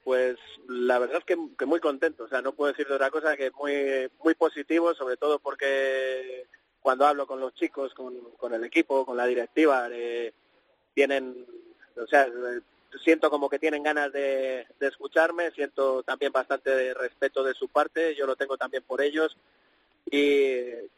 Pues 0.07 0.39
la 0.69 1.01
verdad 1.01 1.19
es 1.19 1.25
que, 1.25 1.35
muy 1.67 1.81
contento, 1.81 2.23
o 2.23 2.29
sea, 2.29 2.41
no 2.41 2.53
puedo 2.53 2.71
decir 2.71 2.87
de 2.87 2.95
otra 2.95 3.11
cosa 3.11 3.37
que 3.37 3.51
muy 3.51 4.09
muy 4.23 4.35
positivo, 4.35 4.95
sobre 4.95 5.17
todo 5.17 5.41
porque 5.41 6.47
cuando 6.81 7.09
hablo 7.09 7.27
con 7.27 7.41
los 7.41 7.53
chicos, 7.55 7.93
con, 7.93 8.15
con 8.37 8.55
el 8.55 8.63
equipo, 8.63 9.05
con 9.05 9.17
la 9.17 9.27
directiva, 9.27 9.89
eh, 9.91 10.33
tienen, 10.95 11.45
o 12.01 12.07
sea, 12.07 12.29
siento 13.03 13.31
como 13.31 13.51
que 13.51 13.59
tienen 13.59 13.83
ganas 13.83 14.13
de, 14.13 14.69
escucharme, 14.79 15.51
siento 15.51 16.05
también 16.05 16.31
bastante 16.31 16.95
respeto 16.95 17.43
de 17.43 17.55
su 17.55 17.67
parte, 17.67 18.15
yo 18.15 18.27
lo 18.27 18.37
tengo 18.37 18.57
también 18.57 18.85
por 18.85 19.03
ellos. 19.03 19.37
Y, 20.09 20.53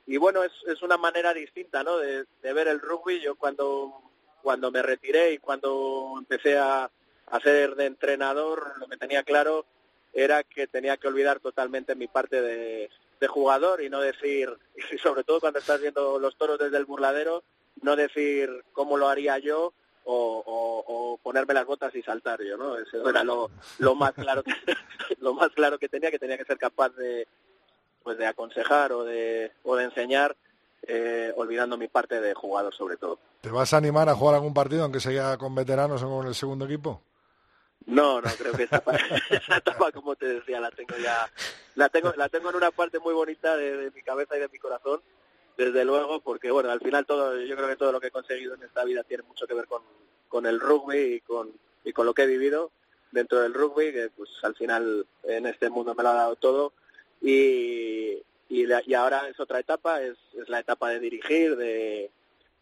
y 0.06 0.18
bueno, 0.18 0.44
es, 0.44 0.52
es 0.66 0.82
una 0.82 0.98
manera 0.98 1.32
distinta, 1.32 1.82
¿no? 1.82 1.96
De, 1.96 2.26
de 2.42 2.52
ver 2.52 2.68
el 2.68 2.78
rugby. 2.78 3.22
Yo 3.22 3.36
cuando, 3.36 4.02
cuando 4.42 4.70
me 4.70 4.82
retiré 4.82 5.32
y 5.32 5.38
cuando 5.38 6.12
empecé 6.18 6.58
a, 6.58 6.90
hacer 7.30 7.74
de 7.74 7.86
entrenador, 7.86 8.74
lo 8.78 8.86
que 8.86 8.96
tenía 8.96 9.22
claro 9.22 9.64
era 10.12 10.42
que 10.42 10.66
tenía 10.66 10.96
que 10.96 11.08
olvidar 11.08 11.40
totalmente 11.40 11.94
mi 11.94 12.08
parte 12.08 12.40
de, 12.40 12.90
de, 13.20 13.26
jugador 13.26 13.82
y 13.82 13.90
no 13.90 14.00
decir, 14.00 14.50
y 14.92 14.98
sobre 14.98 15.24
todo 15.24 15.40
cuando 15.40 15.58
estás 15.58 15.80
viendo 15.80 16.18
los 16.18 16.36
toros 16.36 16.58
desde 16.58 16.76
el 16.78 16.86
burladero, 16.86 17.42
no 17.82 17.96
decir 17.96 18.64
cómo 18.72 18.96
lo 18.96 19.08
haría 19.08 19.38
yo 19.38 19.72
o, 20.04 20.42
o, 20.44 20.84
o 20.86 21.18
ponerme 21.18 21.54
las 21.54 21.66
botas 21.66 21.94
y 21.94 22.02
saltar 22.02 22.42
yo, 22.42 22.56
¿no? 22.56 22.78
Eso 22.78 23.08
era 23.08 23.22
lo, 23.22 23.50
lo 23.78 23.94
más 23.94 24.12
claro 24.12 24.42
que, 24.42 24.52
lo 25.20 25.34
más 25.34 25.50
claro 25.50 25.78
que 25.78 25.88
tenía, 25.88 26.10
que 26.10 26.18
tenía 26.18 26.38
que 26.38 26.44
ser 26.44 26.58
capaz 26.58 26.90
de 26.96 27.26
pues 28.02 28.16
de 28.16 28.26
aconsejar 28.26 28.90
o 28.92 29.04
de, 29.04 29.52
o 29.64 29.76
de 29.76 29.84
enseñar 29.84 30.34
eh, 30.86 31.30
olvidando 31.36 31.76
mi 31.76 31.88
parte 31.88 32.22
de 32.22 32.32
jugador 32.32 32.74
sobre 32.74 32.96
todo. 32.96 33.18
¿Te 33.42 33.50
vas 33.50 33.74
a 33.74 33.76
animar 33.76 34.08
a 34.08 34.14
jugar 34.14 34.36
algún 34.36 34.54
partido 34.54 34.84
aunque 34.84 34.98
sea 35.00 35.36
con 35.36 35.54
veteranos 35.54 36.02
o 36.02 36.08
con 36.08 36.26
el 36.26 36.34
segundo 36.34 36.64
equipo? 36.64 37.02
No, 37.88 38.20
no, 38.20 38.28
creo 38.36 38.52
que 38.52 38.64
esa 38.64 38.82
esa 39.30 39.56
etapa, 39.56 39.90
como 39.92 40.14
te 40.14 40.26
decía, 40.26 40.60
la 40.60 40.70
tengo 40.70 40.94
ya, 41.02 41.26
la 41.74 41.88
tengo, 41.88 42.12
la 42.18 42.28
tengo 42.28 42.50
en 42.50 42.56
una 42.56 42.70
parte 42.70 42.98
muy 42.98 43.14
bonita 43.14 43.56
de, 43.56 43.90
mi 43.94 44.02
cabeza 44.02 44.36
y 44.36 44.40
de 44.40 44.48
mi 44.48 44.58
corazón, 44.58 45.00
desde 45.56 45.86
luego, 45.86 46.20
porque 46.20 46.50
bueno, 46.50 46.70
al 46.70 46.80
final 46.80 47.06
todo, 47.06 47.40
yo 47.40 47.56
creo 47.56 47.66
que 47.66 47.76
todo 47.76 47.90
lo 47.90 47.98
que 47.98 48.08
he 48.08 48.10
conseguido 48.10 48.54
en 48.54 48.62
esta 48.62 48.84
vida 48.84 49.04
tiene 49.04 49.22
mucho 49.22 49.46
que 49.46 49.54
ver 49.54 49.66
con, 49.66 49.80
con 50.28 50.44
el 50.44 50.60
rugby 50.60 51.14
y 51.14 51.20
con, 51.20 51.50
y 51.82 51.94
con 51.94 52.04
lo 52.04 52.12
que 52.12 52.24
he 52.24 52.26
vivido 52.26 52.70
dentro 53.10 53.40
del 53.40 53.54
rugby, 53.54 53.90
que 53.90 54.10
pues 54.10 54.28
al 54.42 54.54
final 54.54 55.06
en 55.22 55.46
este 55.46 55.70
mundo 55.70 55.94
me 55.94 56.02
lo 56.02 56.10
ha 56.10 56.14
dado 56.14 56.36
todo 56.36 56.74
y, 57.22 58.22
y, 58.50 58.66
la, 58.66 58.82
y 58.84 58.92
ahora 58.92 59.26
es 59.30 59.40
otra 59.40 59.60
etapa, 59.60 60.02
es, 60.02 60.18
es 60.38 60.50
la 60.50 60.60
etapa 60.60 60.90
de 60.90 61.00
dirigir, 61.00 61.56
de 61.56 62.10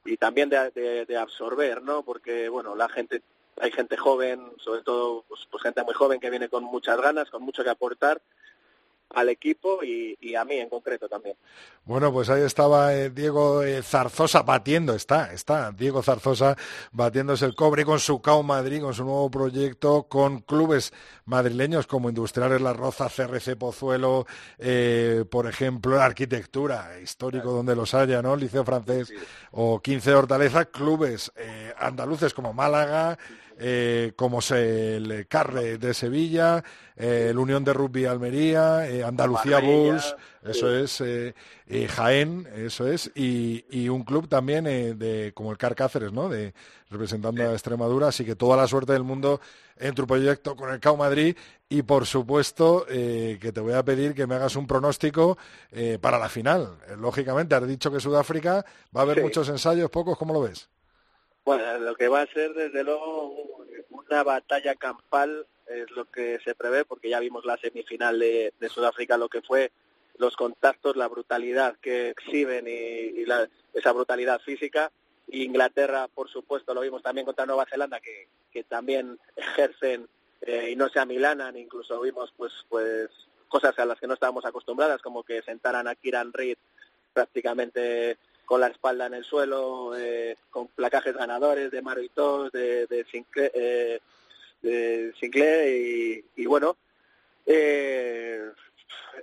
y 0.04 0.18
también 0.18 0.48
de, 0.48 1.04
de 1.04 1.16
absorber, 1.16 1.82
¿no? 1.82 2.04
Porque 2.04 2.48
bueno, 2.48 2.76
la 2.76 2.88
gente 2.88 3.22
hay 3.60 3.72
gente 3.72 3.96
joven, 3.96 4.52
sobre 4.58 4.82
todo 4.82 5.24
pues, 5.28 5.46
pues, 5.50 5.62
gente 5.62 5.82
muy 5.84 5.94
joven 5.94 6.20
que 6.20 6.30
viene 6.30 6.48
con 6.48 6.64
muchas 6.64 7.00
ganas, 7.00 7.30
con 7.30 7.42
mucho 7.42 7.64
que 7.64 7.70
aportar 7.70 8.20
al 9.10 9.28
equipo 9.28 9.82
y, 9.82 10.16
y, 10.20 10.34
a 10.34 10.44
mí 10.44 10.56
en 10.56 10.68
concreto 10.68 11.08
también. 11.08 11.36
Bueno, 11.84 12.12
pues 12.12 12.28
ahí 12.28 12.42
estaba 12.42 12.92
eh, 12.94 13.10
Diego 13.10 13.62
eh, 13.62 13.82
Zarzosa 13.82 14.42
batiendo, 14.42 14.94
está, 14.94 15.32
está 15.32 15.70
Diego 15.70 16.02
Zarzosa 16.02 16.56
batiéndose 16.90 17.46
el 17.46 17.54
cobre 17.54 17.84
con 17.84 18.00
su 18.00 18.20
CAO 18.20 18.42
Madrid, 18.42 18.80
con 18.80 18.94
su 18.94 19.04
nuevo 19.04 19.30
proyecto, 19.30 20.04
con 20.04 20.40
clubes 20.40 20.92
madrileños 21.24 21.86
como 21.86 22.08
Industriales 22.08 22.60
La 22.60 22.72
Roza, 22.72 23.08
CRC 23.08 23.56
Pozuelo, 23.56 24.26
eh, 24.58 25.24
por 25.30 25.46
ejemplo, 25.46 26.00
Arquitectura, 26.00 26.98
histórico 27.00 27.52
donde 27.52 27.76
los 27.76 27.94
haya, 27.94 28.20
¿no? 28.20 28.34
Liceo 28.34 28.64
Francés 28.64 29.08
sí. 29.08 29.14
o 29.52 29.80
15 29.80 30.10
de 30.10 30.16
Hortaleza, 30.16 30.64
clubes 30.66 31.32
eh, 31.36 31.72
andaluces 31.78 32.34
como 32.34 32.52
Málaga, 32.52 33.16
eh, 33.58 34.12
como 34.16 34.42
se 34.42 34.96
el 34.96 35.26
Carre 35.28 35.78
de 35.78 35.94
Sevilla, 35.94 36.62
eh, 36.94 37.28
el 37.30 37.38
Unión 37.38 37.64
de 37.64 37.72
Rugby 37.72 38.04
Almería, 38.04 38.86
eh, 38.86 39.02
Andalucía 39.02 39.60
Bulls, 39.60 40.14
eso 40.44 40.74
es, 40.74 41.02
Jaén, 41.90 42.46
eso 42.54 42.86
es, 42.86 43.10
y, 43.14 43.64
y 43.70 43.88
un 43.88 44.04
club 44.04 44.28
también 44.28 44.64
de 44.64 45.32
como 45.34 45.52
el 45.52 45.58
Car 45.58 45.74
Cáceres, 45.74 46.12
¿no? 46.12 46.28
De, 46.28 46.52
representando 46.90 47.42
a 47.42 47.52
Extremadura, 47.52 48.08
así 48.08 48.24
que 48.24 48.36
toda 48.36 48.56
la 48.56 48.68
suerte 48.68 48.92
del 48.92 49.02
mundo 49.02 49.40
en 49.76 49.94
tu 49.94 50.06
proyecto 50.06 50.54
con 50.54 50.70
el 50.70 50.78
CAO 50.78 50.96
Madrid 50.96 51.36
y 51.68 51.82
por 51.82 52.06
supuesto 52.06 52.86
que 52.86 53.52
te 53.52 53.60
voy 53.60 53.72
a 53.72 53.84
pedir 53.84 54.14
que 54.14 54.26
me 54.26 54.36
hagas 54.36 54.54
un 54.54 54.66
pronóstico 54.66 55.36
para 56.00 56.18
la 56.18 56.28
final. 56.28 56.76
Lógicamente, 56.98 57.54
has 57.54 57.66
dicho 57.66 57.90
que 57.90 58.00
Sudáfrica 58.00 58.64
va 58.94 59.00
a 59.00 59.02
haber 59.02 59.16
sí. 59.16 59.22
muchos 59.24 59.48
ensayos, 59.48 59.90
pocos, 59.90 60.16
¿cómo 60.16 60.32
lo 60.32 60.42
ves? 60.42 60.68
Bueno, 61.46 61.78
lo 61.78 61.94
que 61.94 62.08
va 62.08 62.22
a 62.22 62.26
ser 62.26 62.54
desde 62.54 62.82
luego 62.82 63.64
una 63.90 64.24
batalla 64.24 64.74
campal 64.74 65.46
es 65.68 65.88
lo 65.92 66.04
que 66.10 66.40
se 66.40 66.56
prevé 66.56 66.84
porque 66.84 67.08
ya 67.08 67.20
vimos 67.20 67.44
la 67.44 67.56
semifinal 67.56 68.18
de, 68.18 68.52
Sudáfrica 68.68 69.16
lo 69.16 69.28
que 69.28 69.42
fue 69.42 69.70
los 70.18 70.34
contactos, 70.34 70.96
la 70.96 71.06
brutalidad 71.06 71.76
que 71.76 72.08
exhiben 72.10 72.66
y, 72.66 73.24
la, 73.26 73.48
esa 73.72 73.92
brutalidad 73.92 74.40
física. 74.40 74.90
Inglaterra, 75.28 76.08
por 76.12 76.28
supuesto, 76.28 76.74
lo 76.74 76.80
vimos 76.80 77.04
también 77.04 77.24
contra 77.24 77.46
Nueva 77.46 77.66
Zelanda, 77.70 78.00
que, 78.00 78.26
también 78.64 79.16
ejercen 79.36 80.08
eh, 80.40 80.70
y 80.72 80.76
no 80.76 80.88
se 80.88 80.98
amilanan, 80.98 81.56
incluso 81.56 82.00
vimos 82.00 82.32
pues 82.36 82.52
pues 82.68 83.08
cosas 83.48 83.78
a 83.78 83.84
las 83.84 84.00
que 84.00 84.08
no 84.08 84.14
estábamos 84.14 84.44
acostumbradas, 84.46 85.00
como 85.00 85.22
que 85.22 85.42
sentaran 85.42 85.86
a 85.86 85.94
Kieran 85.94 86.32
Reid 86.32 86.56
prácticamente 87.12 88.18
con 88.46 88.60
la 88.60 88.68
espalda 88.68 89.06
en 89.06 89.14
el 89.14 89.24
suelo, 89.24 89.94
eh, 89.96 90.36
con 90.50 90.68
placajes 90.68 91.14
ganadores 91.14 91.70
de 91.70 91.82
Maritos, 91.82 92.50
de, 92.52 92.86
de 92.86 93.04
Sinclair, 93.10 93.50
eh, 93.54 94.00
de 94.62 95.12
Sinclair 95.20 95.68
y, 95.68 96.24
y 96.42 96.46
bueno, 96.46 96.76
eh, 97.44 98.50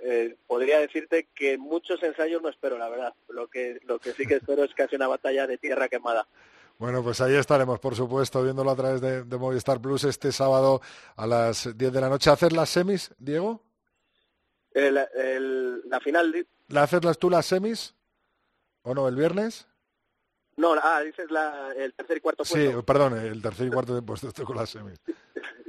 eh, 0.02 0.36
podría 0.46 0.78
decirte 0.78 1.28
que 1.34 1.58
muchos 1.58 2.02
ensayos 2.02 2.42
no 2.42 2.48
espero, 2.48 2.78
la 2.78 2.88
verdad. 2.88 3.14
Lo 3.28 3.48
que, 3.48 3.80
lo 3.84 3.98
que 3.98 4.12
sí 4.12 4.26
que 4.26 4.34
espero 4.36 4.64
es 4.64 4.74
casi 4.74 4.96
una 4.96 5.08
batalla 5.08 5.46
de 5.46 5.58
tierra 5.58 5.88
quemada. 5.88 6.26
Bueno, 6.78 7.02
pues 7.02 7.20
ahí 7.20 7.34
estaremos, 7.34 7.78
por 7.78 7.94
supuesto, 7.94 8.42
viéndolo 8.42 8.70
a 8.70 8.76
través 8.76 9.00
de, 9.00 9.22
de 9.22 9.36
Movistar 9.38 9.80
Plus 9.80 10.04
este 10.04 10.32
sábado 10.32 10.80
a 11.16 11.26
las 11.26 11.76
10 11.76 11.92
de 11.92 12.00
la 12.00 12.08
noche. 12.08 12.30
¿Hacer 12.30 12.52
las 12.52 12.68
semis, 12.68 13.14
Diego? 13.18 13.62
El, 14.72 14.98
el, 15.14 15.88
la 15.88 16.00
final. 16.00 16.46
¿La 16.68 16.82
haces 16.82 17.18
tú 17.18 17.30
las 17.30 17.46
semis? 17.46 17.94
¿O 18.84 18.94
no, 18.94 19.08
el 19.08 19.16
viernes? 19.16 19.66
No, 20.56 20.74
ah, 20.80 21.00
dices 21.00 21.30
la, 21.30 21.72
el 21.76 21.92
tercer 21.94 22.18
y 22.18 22.20
cuarto 22.20 22.44
puesto. 22.44 22.56
Sí, 22.56 22.82
perdón, 22.86 23.18
el 23.18 23.42
tercer 23.42 23.66
y 23.66 23.70
cuarto 23.70 23.94
de 23.94 24.02
puesto 24.02 24.28
estoy 24.28 24.44
con 24.44 24.56
las 24.56 24.70
semis. 24.70 25.00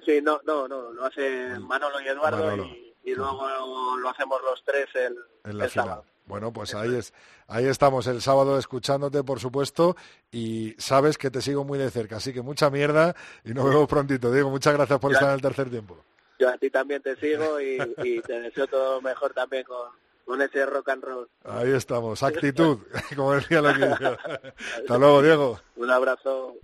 Sí, 0.06 0.22
no, 0.22 0.40
no, 0.46 0.68
no, 0.68 0.92
lo 0.92 1.06
hace 1.06 1.58
Manolo 1.60 2.00
y 2.02 2.08
Eduardo 2.08 2.44
Manolo. 2.46 2.66
y, 2.66 2.94
y 3.04 3.16
luego 3.16 3.98
lo 3.98 4.10
hacemos 4.10 4.40
los 4.44 4.64
tres 4.64 4.88
el, 4.94 5.18
en 5.44 5.58
la 5.58 5.66
el 5.66 5.72
final. 5.72 5.88
sábado. 5.88 6.06
Bueno, 6.28 6.52
pues 6.54 6.74
ahí 6.76 6.94
es, 6.96 7.14
ahí 7.48 7.66
estamos 7.66 8.06
el 8.08 8.22
sábado 8.22 8.58
escuchándote, 8.60 9.24
por 9.24 9.40
supuesto, 9.40 9.96
y 10.32 10.76
sabes 10.78 11.18
que 11.18 11.30
te 11.32 11.42
sigo 11.42 11.64
muy 11.64 11.78
de 11.80 11.90
cerca, 11.92 12.18
así 12.18 12.34
que 12.34 12.42
mucha 12.42 12.70
mierda 12.70 13.16
y 13.44 13.54
nos 13.54 13.66
vemos 13.66 13.88
prontito. 13.88 14.32
Diego, 14.32 14.50
muchas 14.50 14.74
gracias 14.74 15.00
por 15.00 15.12
yo 15.12 15.16
estar 15.16 15.30
en 15.30 15.36
el 15.36 15.42
tercer 15.42 15.70
tiempo. 15.70 16.04
Yo 16.38 16.50
a 16.50 16.58
ti 16.58 16.70
también 16.70 17.02
te 17.02 17.16
sigo 17.16 17.62
y, 17.62 17.78
y 18.04 18.22
te 18.22 18.40
deseo 18.42 18.68
todo 18.68 19.02
mejor 19.02 19.34
también 19.34 19.64
con, 19.64 19.90
con 20.26 20.42
ese 20.42 20.66
rock 20.66 20.90
and 20.90 21.04
roll. 21.04 21.30
Ahí 21.44 21.72
estamos, 21.72 22.22
actitud, 22.24 22.80
como 23.16 23.34
decía 23.34 23.62
lo 23.62 23.74
que 23.74 23.86
Hasta 23.86 24.98
luego, 24.98 25.22
Diego. 25.22 25.60
Un 25.76 25.92
abrazo. 25.92 26.56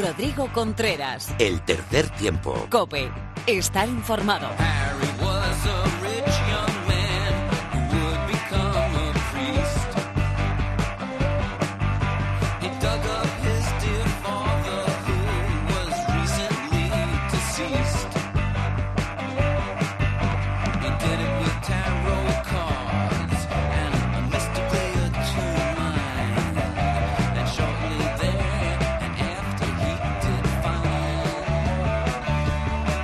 Rodrigo 0.00 0.48
Contreras. 0.54 1.34
El 1.38 1.62
tercer 1.64 2.08
tiempo. 2.10 2.66
Cope. 2.70 3.10
Estar 3.46 3.88
informado. 3.88 4.48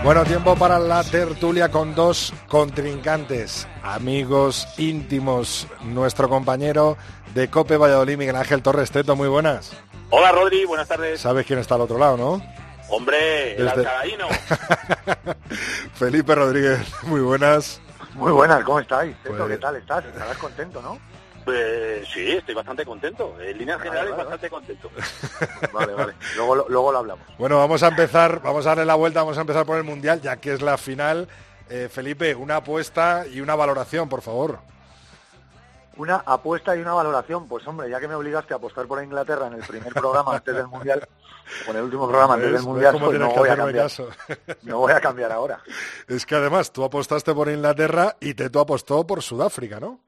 Bueno, 0.07 0.25
tiempo 0.25 0.55
para 0.55 0.79
la 0.79 1.03
tertulia 1.03 1.69
con 1.69 1.93
dos 1.97 2.33
contrincantes, 2.47 3.67
amigos 3.83 4.69
íntimos. 4.79 5.67
Nuestro 5.83 6.29
compañero 6.29 6.97
de 7.35 7.51
Cope 7.51 7.77
Valladolid, 7.77 8.17
Miguel 8.17 8.37
Ángel 8.37 8.63
Torres 8.63 8.93
Teto, 8.93 9.17
muy 9.17 9.27
buenas. 9.27 9.73
Hola 10.11 10.31
Rodri, 10.31 10.65
buenas 10.65 10.87
tardes. 10.87 11.21
¿Sabes 11.21 11.45
quién 11.45 11.59
está 11.59 11.75
al 11.75 11.81
otro 11.81 11.99
lado, 11.99 12.17
no? 12.17 12.41
Hombre, 12.89 13.57
el 13.57 13.67
Desde-. 13.67 13.85
Felipe 15.95 16.37
Rodríguez, 16.37 16.87
muy 17.03 17.21
buenas. 17.21 17.81
Muy 18.15 18.31
buenas, 18.31 18.63
¿cómo 18.63 18.79
estáis? 18.79 19.17
Teto, 19.25 19.37
Pues- 19.39 19.51
¿Qué 19.51 19.59
tal 19.59 19.75
estás? 19.75 20.05
Estarás 20.05 20.37
contento, 20.39 20.81
¿no? 20.83 21.01
Pues 21.47 22.09
sí, 22.13 22.33
estoy 22.33 22.55
bastante 22.57 22.85
contento. 22.85 23.41
En 23.41 23.57
líneas 23.57 23.79
Vale, 23.79 23.89
generales, 23.91 24.11
vale, 24.17 24.23
bastante 24.25 24.51
contento. 24.51 24.91
Vale, 25.73 25.95
vale. 25.95 26.15
Luego, 26.37 26.55
lo- 26.57 26.69
luego 26.69 26.93
lo 26.93 26.99
hablamos. 26.99 27.27
Bueno, 27.39 27.57
vamos 27.59 27.83
a 27.85 27.89
empezar, 27.89 28.43
vamos 28.43 28.67
a 28.67 28.71
darle 28.71 28.85
la 28.85 28.97
vuelta, 28.97 29.21
vamos 29.23 29.39
a 29.39 29.43
empezar 29.43 29.65
por 29.65 29.77
el 29.79 29.85
Mundial, 29.85 30.21
ya 30.21 30.37
que 30.39 30.53
es 30.53 30.61
la 30.61 30.77
final. 30.77 31.29
Eh, 31.71 31.89
Felipe, 31.91 32.35
una 32.35 32.57
apuesta 32.57 33.25
y 33.33 33.41
una 33.41 33.55
valoración, 33.55 34.09
por 34.09 34.23
favor. 34.23 34.59
Una 35.97 36.17
apuesta 36.27 36.77
y 36.77 36.81
una 36.81 36.93
valoración. 36.95 37.47
Pues 37.49 37.67
hombre, 37.67 37.89
ya 37.89 38.01
que 38.01 38.09
me 38.09 38.15
obligaste 38.17 38.53
a 38.53 38.57
apostar 38.57 38.87
por 38.87 39.03
Inglaterra 39.03 39.47
en 39.47 39.55
el 39.55 39.63
primer 39.63 39.93
programa 39.95 40.35
antes 40.37 40.55
del 40.55 40.67
Mundial, 40.67 41.09
o 41.67 41.71
en 41.71 41.77
el 41.77 41.83
último 41.85 42.09
programa 42.09 42.35
antes 42.35 42.47
del 42.49 42.55
¿Ves 42.57 42.63
Mundial, 42.65 42.97
pues 43.01 43.19
no 43.19 43.31
voy 43.31 43.49
a 43.49 43.57
cambiar. 43.57 43.85
caso? 43.85 44.09
No 44.63 44.79
voy 44.79 44.93
a 44.93 45.01
cambiar 45.01 45.33
ahora. 45.33 45.61
Es 46.09 46.27
que 46.27 46.35
además 46.35 46.73
tú 46.73 46.83
apostaste 46.85 47.33
por 47.35 47.49
Inglaterra 47.49 48.17
y 48.21 48.35
Teto 48.35 48.61
apostó 48.61 49.07
por 49.07 49.23
Sudáfrica, 49.23 49.79
¿no? 49.81 50.01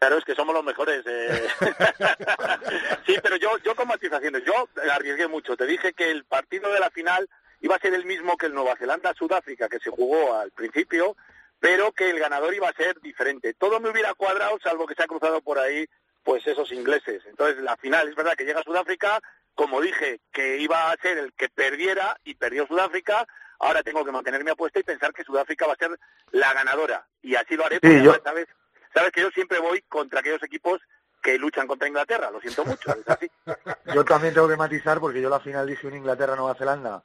Claro, 0.00 0.16
es 0.16 0.24
que 0.24 0.34
somos 0.34 0.54
los 0.54 0.64
mejores. 0.64 1.02
eh. 1.06 1.46
sí, 3.06 3.16
pero 3.22 3.36
yo, 3.36 3.58
yo 3.58 3.74
con 3.74 3.86
matizaciones, 3.86 4.42
yo 4.46 4.66
arriesgué 4.90 5.28
mucho. 5.28 5.58
Te 5.58 5.66
dije 5.66 5.92
que 5.92 6.10
el 6.10 6.24
partido 6.24 6.72
de 6.72 6.80
la 6.80 6.88
final 6.90 7.28
iba 7.60 7.76
a 7.76 7.80
ser 7.80 7.92
el 7.92 8.06
mismo 8.06 8.38
que 8.38 8.46
el 8.46 8.54
Nueva 8.54 8.76
Zelanda-Sudáfrica, 8.76 9.68
que 9.68 9.78
se 9.78 9.90
jugó 9.90 10.34
al 10.38 10.52
principio, 10.52 11.16
pero 11.58 11.92
que 11.92 12.08
el 12.08 12.18
ganador 12.18 12.54
iba 12.54 12.66
a 12.70 12.72
ser 12.72 12.98
diferente. 13.00 13.52
Todo 13.52 13.78
me 13.78 13.90
hubiera 13.90 14.14
cuadrado, 14.14 14.58
salvo 14.62 14.86
que 14.86 14.94
se 14.94 15.02
ha 15.02 15.06
cruzado 15.06 15.42
por 15.42 15.58
ahí, 15.58 15.86
pues 16.24 16.46
esos 16.46 16.72
ingleses. 16.72 17.22
Entonces, 17.26 17.62
la 17.62 17.76
final, 17.76 18.08
es 18.08 18.14
verdad 18.14 18.34
que 18.36 18.44
llega 18.46 18.62
Sudáfrica, 18.62 19.20
como 19.54 19.82
dije, 19.82 20.20
que 20.32 20.56
iba 20.56 20.90
a 20.90 20.96
ser 21.02 21.18
el 21.18 21.34
que 21.34 21.50
perdiera 21.50 22.18
y 22.24 22.36
perdió 22.36 22.66
Sudáfrica, 22.66 23.26
ahora 23.58 23.82
tengo 23.82 24.02
que 24.06 24.12
mantener 24.12 24.42
mi 24.44 24.50
apuesta 24.50 24.80
y 24.80 24.82
pensar 24.84 25.12
que 25.12 25.24
Sudáfrica 25.24 25.66
va 25.66 25.74
a 25.74 25.76
ser 25.76 25.90
la 26.30 26.54
ganadora. 26.54 27.06
Y 27.20 27.34
así 27.34 27.54
lo 27.54 27.66
haré, 27.66 27.80
porque 27.80 27.96
yo- 28.02 28.12
además, 28.12 28.20
¿sabes? 28.24 28.46
Sabes 28.94 29.12
que 29.12 29.22
yo 29.22 29.30
siempre 29.30 29.58
voy 29.58 29.82
contra 29.82 30.20
aquellos 30.20 30.42
equipos 30.42 30.80
que 31.22 31.38
luchan 31.38 31.66
contra 31.66 31.88
Inglaterra, 31.88 32.30
lo 32.30 32.40
siento 32.40 32.64
mucho, 32.64 32.90
es 32.92 33.08
así. 33.08 33.30
Yo 33.94 34.04
también 34.04 34.32
tengo 34.32 34.48
que 34.48 34.56
matizar 34.56 35.00
porque 35.00 35.20
yo 35.20 35.28
la 35.28 35.40
final 35.40 35.66
dije 35.66 35.86
un 35.86 35.96
Inglaterra-Nueva 35.96 36.54
Zelanda, 36.54 37.02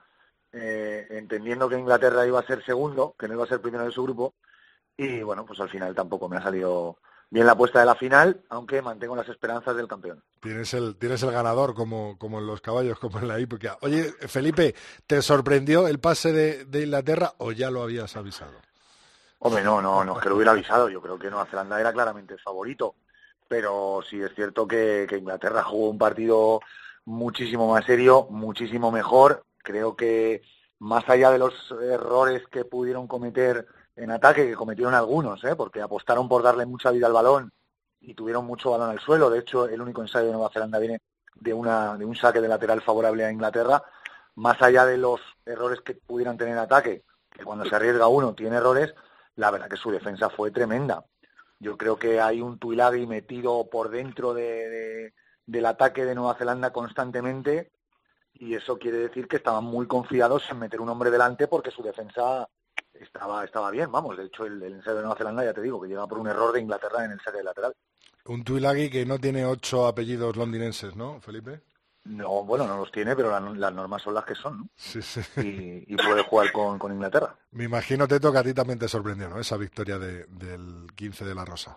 eh, 0.53 1.07
entendiendo 1.09 1.67
que 1.67 1.77
Inglaterra 1.77 2.25
iba 2.25 2.39
a 2.39 2.47
ser 2.47 2.63
segundo, 2.63 3.15
que 3.19 3.27
no 3.27 3.33
iba 3.33 3.43
a 3.43 3.47
ser 3.47 3.59
primero 3.59 3.83
de 3.83 3.91
su 3.91 4.03
grupo, 4.03 4.35
y 4.95 5.21
bueno, 5.21 5.45
pues 5.45 5.59
al 5.59 5.69
final 5.69 5.93
tampoco 5.93 6.29
me 6.29 6.37
ha 6.37 6.41
salido 6.41 6.97
bien 7.29 7.45
la 7.45 7.53
apuesta 7.53 7.79
de 7.79 7.85
la 7.85 7.95
final, 7.95 8.41
aunque 8.49 8.81
mantengo 8.81 9.15
las 9.15 9.27
esperanzas 9.27 9.75
del 9.75 9.87
campeón. 9.87 10.23
Tienes 10.41 10.73
el, 10.73 10.95
tienes 10.95 11.21
el 11.23 11.31
ganador 11.31 11.73
como, 11.73 12.17
como 12.17 12.39
en 12.39 12.47
los 12.47 12.61
caballos, 12.61 12.99
como 12.99 13.19
en 13.19 13.27
la 13.27 13.39
hípica. 13.39 13.77
Oye, 13.81 14.13
Felipe, 14.27 14.75
¿te 15.07 15.21
sorprendió 15.21 15.87
el 15.87 15.99
pase 15.99 16.31
de, 16.31 16.65
de 16.65 16.83
Inglaterra 16.83 17.33
o 17.39 17.51
ya 17.51 17.69
lo 17.69 17.83
habías 17.83 18.15
avisado? 18.15 18.53
Hombre, 19.39 19.63
no, 19.63 19.81
no, 19.81 20.03
no 20.03 20.17
es 20.17 20.23
que 20.23 20.29
lo 20.29 20.35
hubiera 20.35 20.51
avisado. 20.53 20.89
Yo 20.89 21.01
creo 21.01 21.19
que 21.19 21.29
Nueva 21.29 21.45
Zelanda 21.45 21.79
era 21.79 21.93
claramente 21.93 22.33
el 22.33 22.39
favorito. 22.39 22.95
Pero 23.47 24.01
sí 24.09 24.21
es 24.21 24.33
cierto 24.33 24.67
que, 24.67 25.05
que 25.07 25.17
Inglaterra 25.17 25.63
jugó 25.63 25.89
un 25.89 25.97
partido 25.97 26.61
muchísimo 27.05 27.71
más 27.71 27.85
serio, 27.85 28.27
muchísimo 28.29 28.91
mejor. 28.91 29.45
Creo 29.57 29.95
que 29.95 30.41
más 30.79 31.07
allá 31.09 31.31
de 31.31 31.39
los 31.39 31.53
errores 31.81 32.43
que 32.47 32.65
pudieron 32.65 33.07
cometer 33.07 33.67
en 33.95 34.11
ataque, 34.11 34.47
que 34.47 34.55
cometieron 34.55 34.93
algunos, 34.93 35.43
¿eh? 35.43 35.55
porque 35.55 35.81
apostaron 35.81 36.27
por 36.27 36.43
darle 36.43 36.65
mucha 36.65 36.91
vida 36.91 37.07
al 37.07 37.13
balón 37.13 37.51
y 38.01 38.13
tuvieron 38.13 38.45
mucho 38.45 38.71
balón 38.71 38.89
al 38.89 38.99
suelo. 38.99 39.29
De 39.29 39.39
hecho, 39.39 39.67
el 39.67 39.81
único 39.81 40.01
ensayo 40.01 40.27
de 40.27 40.33
Nueva 40.33 40.51
Zelanda 40.51 40.79
viene 40.79 40.99
de, 41.35 41.53
una, 41.53 41.97
de 41.97 42.05
un 42.05 42.15
saque 42.15 42.41
de 42.41 42.47
lateral 42.47 42.81
favorable 42.81 43.25
a 43.25 43.31
Inglaterra. 43.31 43.83
Más 44.35 44.61
allá 44.61 44.85
de 44.85 44.97
los 44.97 45.21
errores 45.45 45.79
que 45.81 45.95
pudieran 45.95 46.37
tener 46.37 46.53
en 46.53 46.59
ataque, 46.59 47.03
que 47.31 47.43
cuando 47.43 47.65
se 47.65 47.75
arriesga 47.75 48.07
uno 48.07 48.33
tiene 48.33 48.57
errores, 48.57 48.93
la 49.35 49.51
verdad 49.51 49.69
que 49.69 49.77
su 49.77 49.91
defensa 49.91 50.29
fue 50.29 50.51
tremenda. 50.51 51.05
Yo 51.59 51.77
creo 51.77 51.97
que 51.97 52.19
hay 52.19 52.41
un 52.41 52.59
Tuilagi 52.59 53.05
metido 53.07 53.69
por 53.69 53.89
dentro 53.89 54.33
de- 54.33 54.69
de- 54.69 55.13
del 55.45 55.65
ataque 55.65 56.05
de 56.05 56.15
Nueva 56.15 56.35
Zelanda 56.35 56.71
constantemente 56.73 57.71
y 58.33 58.55
eso 58.55 58.77
quiere 58.77 58.97
decir 58.97 59.27
que 59.27 59.37
estaban 59.37 59.63
muy 59.63 59.87
confiados 59.87 60.43
en 60.49 60.59
meter 60.59 60.81
un 60.81 60.89
hombre 60.89 61.11
delante 61.11 61.47
porque 61.47 61.71
su 61.71 61.81
defensa 61.83 62.47
estaba 62.93 63.43
estaba 63.43 63.71
bien, 63.71 63.91
vamos, 63.91 64.17
de 64.17 64.25
hecho 64.25 64.45
el, 64.45 64.61
el 64.63 64.73
ensayo 64.73 64.95
de 64.97 65.01
Nueva 65.03 65.17
Zelanda 65.17 65.43
ya 65.43 65.53
te 65.53 65.61
digo 65.61 65.81
que 65.81 65.87
llega 65.87 66.07
por 66.07 66.17
un 66.17 66.27
error 66.27 66.53
de 66.53 66.61
Inglaterra 66.61 67.05
en 67.05 67.11
el 67.11 67.19
saque 67.21 67.43
lateral. 67.43 67.73
Un 68.25 68.43
Tuilagi 68.43 68.89
que 68.89 69.05
no 69.05 69.19
tiene 69.19 69.45
ocho 69.45 69.85
apellidos 69.85 70.35
londinenses, 70.35 70.95
¿no, 70.95 71.21
Felipe? 71.21 71.61
No, 72.05 72.43
bueno, 72.43 72.67
no 72.67 72.77
los 72.77 72.91
tiene, 72.91 73.15
pero 73.15 73.31
la- 73.31 73.39
las 73.39 73.73
normas 73.73 74.01
son 74.01 74.13
las 74.13 74.25
que 74.25 74.35
son, 74.35 74.59
¿no? 74.59 74.69
Sí, 74.75 75.01
sí. 75.01 75.21
Y, 75.37 75.93
y 75.93 75.97
puede 75.97 76.21
jugar 76.23 76.51
con, 76.51 76.77
con 76.79 76.93
Inglaterra. 76.93 77.35
Me 77.51 77.63
imagino, 77.63 78.07
Teto, 78.07 78.31
que 78.31 78.37
a 78.37 78.43
ti 78.43 78.53
también 78.53 78.77
te 78.79 78.87
sorprendió, 78.87 79.27
¿no? 79.29 79.39
Esa 79.39 79.57
victoria 79.57 79.97
de- 79.97 80.25
del 80.27 80.87
15 80.95 81.25
de 81.25 81.33
la 81.35 81.43
Rosa. 81.45 81.75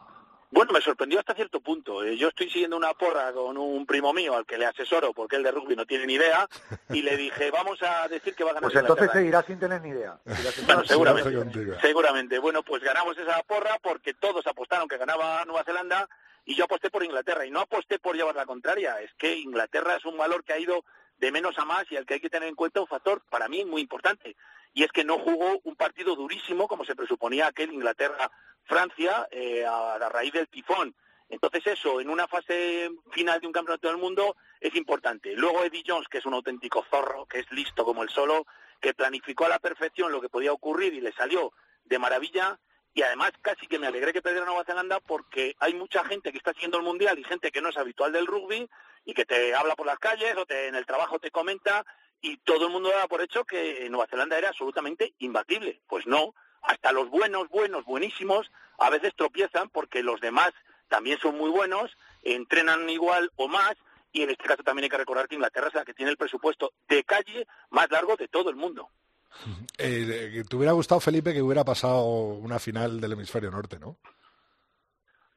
Bueno, 0.50 0.72
me 0.72 0.80
sorprendió 0.80 1.18
hasta 1.18 1.34
cierto 1.34 1.60
punto. 1.60 2.02
Eh, 2.02 2.16
Yo 2.16 2.28
estoy 2.28 2.48
siguiendo 2.48 2.74
una 2.76 2.94
porra 2.94 3.32
con 3.34 3.58
un 3.58 3.84
primo 3.84 4.14
mío 4.14 4.34
al 4.34 4.46
que 4.46 4.56
le 4.56 4.64
asesoro 4.64 5.12
porque 5.12 5.36
él 5.36 5.42
de 5.42 5.50
rugby 5.50 5.76
no 5.76 5.84
tiene 5.84 6.06
ni 6.06 6.14
idea 6.14 6.48
y 6.88 7.02
le 7.02 7.18
dije, 7.18 7.50
vamos 7.50 7.78
a 7.82 8.08
decir 8.08 8.34
que 8.34 8.44
va 8.44 8.52
a 8.52 8.54
ganar 8.54 8.70
Pues 8.70 8.80
entonces 8.80 9.04
Inglaterra. 9.04 9.20
seguirá 9.20 9.42
sin 9.42 9.58
tener 9.58 9.82
ni 9.82 9.90
idea. 9.90 10.18
Bueno, 10.64 10.84
seguramente. 10.86 11.78
Seguramente. 11.82 12.38
Bueno, 12.38 12.62
pues 12.62 12.82
ganamos 12.82 13.16
esa 13.18 13.42
porra 13.42 13.78
porque 13.82 14.14
todos 14.14 14.46
apostaron 14.46 14.88
que 14.88 14.96
ganaba 14.96 15.44
Nueva 15.44 15.64
Zelanda 15.64 16.08
y 16.48 16.54
yo 16.54 16.64
aposté 16.64 16.88
por 16.88 17.04
Inglaterra. 17.04 17.44
Y 17.44 17.50
no 17.50 17.61
aposté 17.61 17.98
por 17.98 18.16
llevar 18.16 18.34
la 18.34 18.46
contraria. 18.46 19.02
Es 19.02 19.12
que 19.18 19.37
Inglaterra 19.37 19.96
es 19.96 20.04
un 20.06 20.16
valor 20.16 20.42
que 20.44 20.54
ha 20.54 20.58
ido 20.58 20.82
de 21.18 21.30
menos 21.30 21.58
a 21.58 21.66
más 21.66 21.84
y 21.90 21.96
al 21.96 22.06
que 22.06 22.14
hay 22.14 22.20
que 22.20 22.30
tener 22.30 22.48
en 22.48 22.54
cuenta 22.54 22.80
un 22.80 22.87
factor 22.87 23.22
para 23.28 23.48
mí 23.48 23.66
muy 23.66 23.82
importante. 23.82 24.34
Y 24.72 24.82
es 24.82 24.90
que 24.90 25.04
no 25.04 25.18
jugó 25.18 25.61
un 25.64 25.76
partido 25.76 26.16
durísimo 26.16 26.66
como 26.66 26.87
se 26.87 26.96
presuponía 26.96 27.48
aquel 27.48 27.70
Inglaterra-Francia 27.70 29.28
eh, 29.30 29.66
a, 29.66 29.96
a 29.96 30.08
raíz 30.08 30.32
del 30.32 30.48
tifón. 30.48 30.94
Entonces 31.28 31.66
eso, 31.66 32.00
en 32.00 32.08
una 32.08 32.26
fase 32.26 32.92
final 33.11 33.42
de 33.42 33.46
un 33.46 33.52
campeonato 33.52 33.88
del 33.88 33.98
mundo, 33.98 34.34
es 34.58 34.74
importante. 34.74 35.34
Luego 35.34 35.64
Eddie 35.64 35.84
Jones, 35.87 36.08
que 36.08 36.16
es 36.16 36.24
un 36.24 36.32
auténtico 36.32 36.82
zorro, 36.90 37.26
que 37.26 37.40
es 37.40 37.52
listo 37.52 37.84
como 37.84 38.02
el 38.02 38.08
solo, 38.08 38.46
que 38.80 38.94
planificó 38.94 39.44
a 39.44 39.50
la 39.50 39.58
perfección 39.58 40.12
lo 40.12 40.22
que 40.22 40.30
podía 40.30 40.54
ocurrir 40.54 40.94
y 40.94 41.02
le 41.02 41.12
salió 41.12 41.52
de 41.84 41.98
maravilla. 41.98 42.58
Y 42.98 43.02
además 43.02 43.30
casi 43.42 43.68
que 43.68 43.78
me 43.78 43.87
alegré 43.87 44.12
que 44.12 44.20
perdiera 44.20 44.44
Nueva 44.44 44.64
Zelanda 44.64 44.98
porque 44.98 45.54
hay 45.61 45.72
mucha 45.72 46.04
gente 46.04 46.32
que 46.32 46.38
está 46.38 46.52
siguiendo 46.52 46.78
el 46.78 46.82
Mundial 46.82 47.16
y 47.16 47.22
gente 47.22 47.52
que 47.52 47.61
no 47.61 47.68
es 47.68 47.76
habitual 47.76 48.11
del 48.11 48.26
rugby 48.26 48.68
y 49.04 49.14
que 49.14 49.24
te 49.24 49.54
habla 49.54 49.76
por 49.76 49.87
las 49.87 50.00
calles 50.00 50.37
o 50.37 50.44
te, 50.44 50.66
en 50.66 50.74
el 50.74 50.84
trabajo 50.84 51.20
te 51.20 51.30
comenta 51.30 51.87
y 52.20 52.38
todo 52.38 52.66
el 52.66 52.72
mundo 52.72 52.88
daba 52.88 53.06
por 53.06 53.22
hecho 53.22 53.44
que 53.44 53.87
Nueva 53.88 54.08
Zelanda 54.08 54.37
era 54.37 54.48
absolutamente 54.48 55.14
imbatible. 55.20 55.80
Pues 55.87 56.08
no, 56.08 56.34
hasta 56.61 56.90
los 56.90 57.08
buenos, 57.08 57.48
buenos, 57.50 57.84
buenísimos 57.84 58.50
a 58.78 58.90
veces 58.90 59.14
tropiezan 59.14 59.68
porque 59.68 60.02
los 60.02 60.20
demás 60.20 60.50
también 60.88 61.20
son 61.20 61.38
muy 61.38 61.50
buenos, 61.50 61.96
entrenan 62.24 62.90
igual 62.90 63.30
o 63.37 63.46
más 63.46 63.76
y 64.11 64.22
en 64.22 64.30
este 64.30 64.42
caso 64.42 64.64
también 64.64 64.82
hay 64.82 64.90
que 64.90 64.98
recordar 64.98 65.28
que 65.28 65.37
Inglaterra 65.37 65.68
es 65.68 65.74
la 65.74 65.84
que 65.84 65.94
tiene 65.94 66.11
el 66.11 66.16
presupuesto 66.16 66.72
de 66.88 67.04
calle 67.04 67.46
más 67.70 67.88
largo 67.92 68.16
de 68.16 68.26
todo 68.26 68.50
el 68.50 68.56
mundo. 68.56 68.90
Eh, 69.78 70.44
¿Te 70.48 70.56
hubiera 70.56 70.72
gustado, 70.72 71.00
Felipe, 71.00 71.32
que 71.32 71.42
hubiera 71.42 71.64
pasado 71.64 72.04
una 72.04 72.58
final 72.58 73.00
del 73.00 73.12
hemisferio 73.12 73.50
norte, 73.50 73.78
no? 73.78 73.96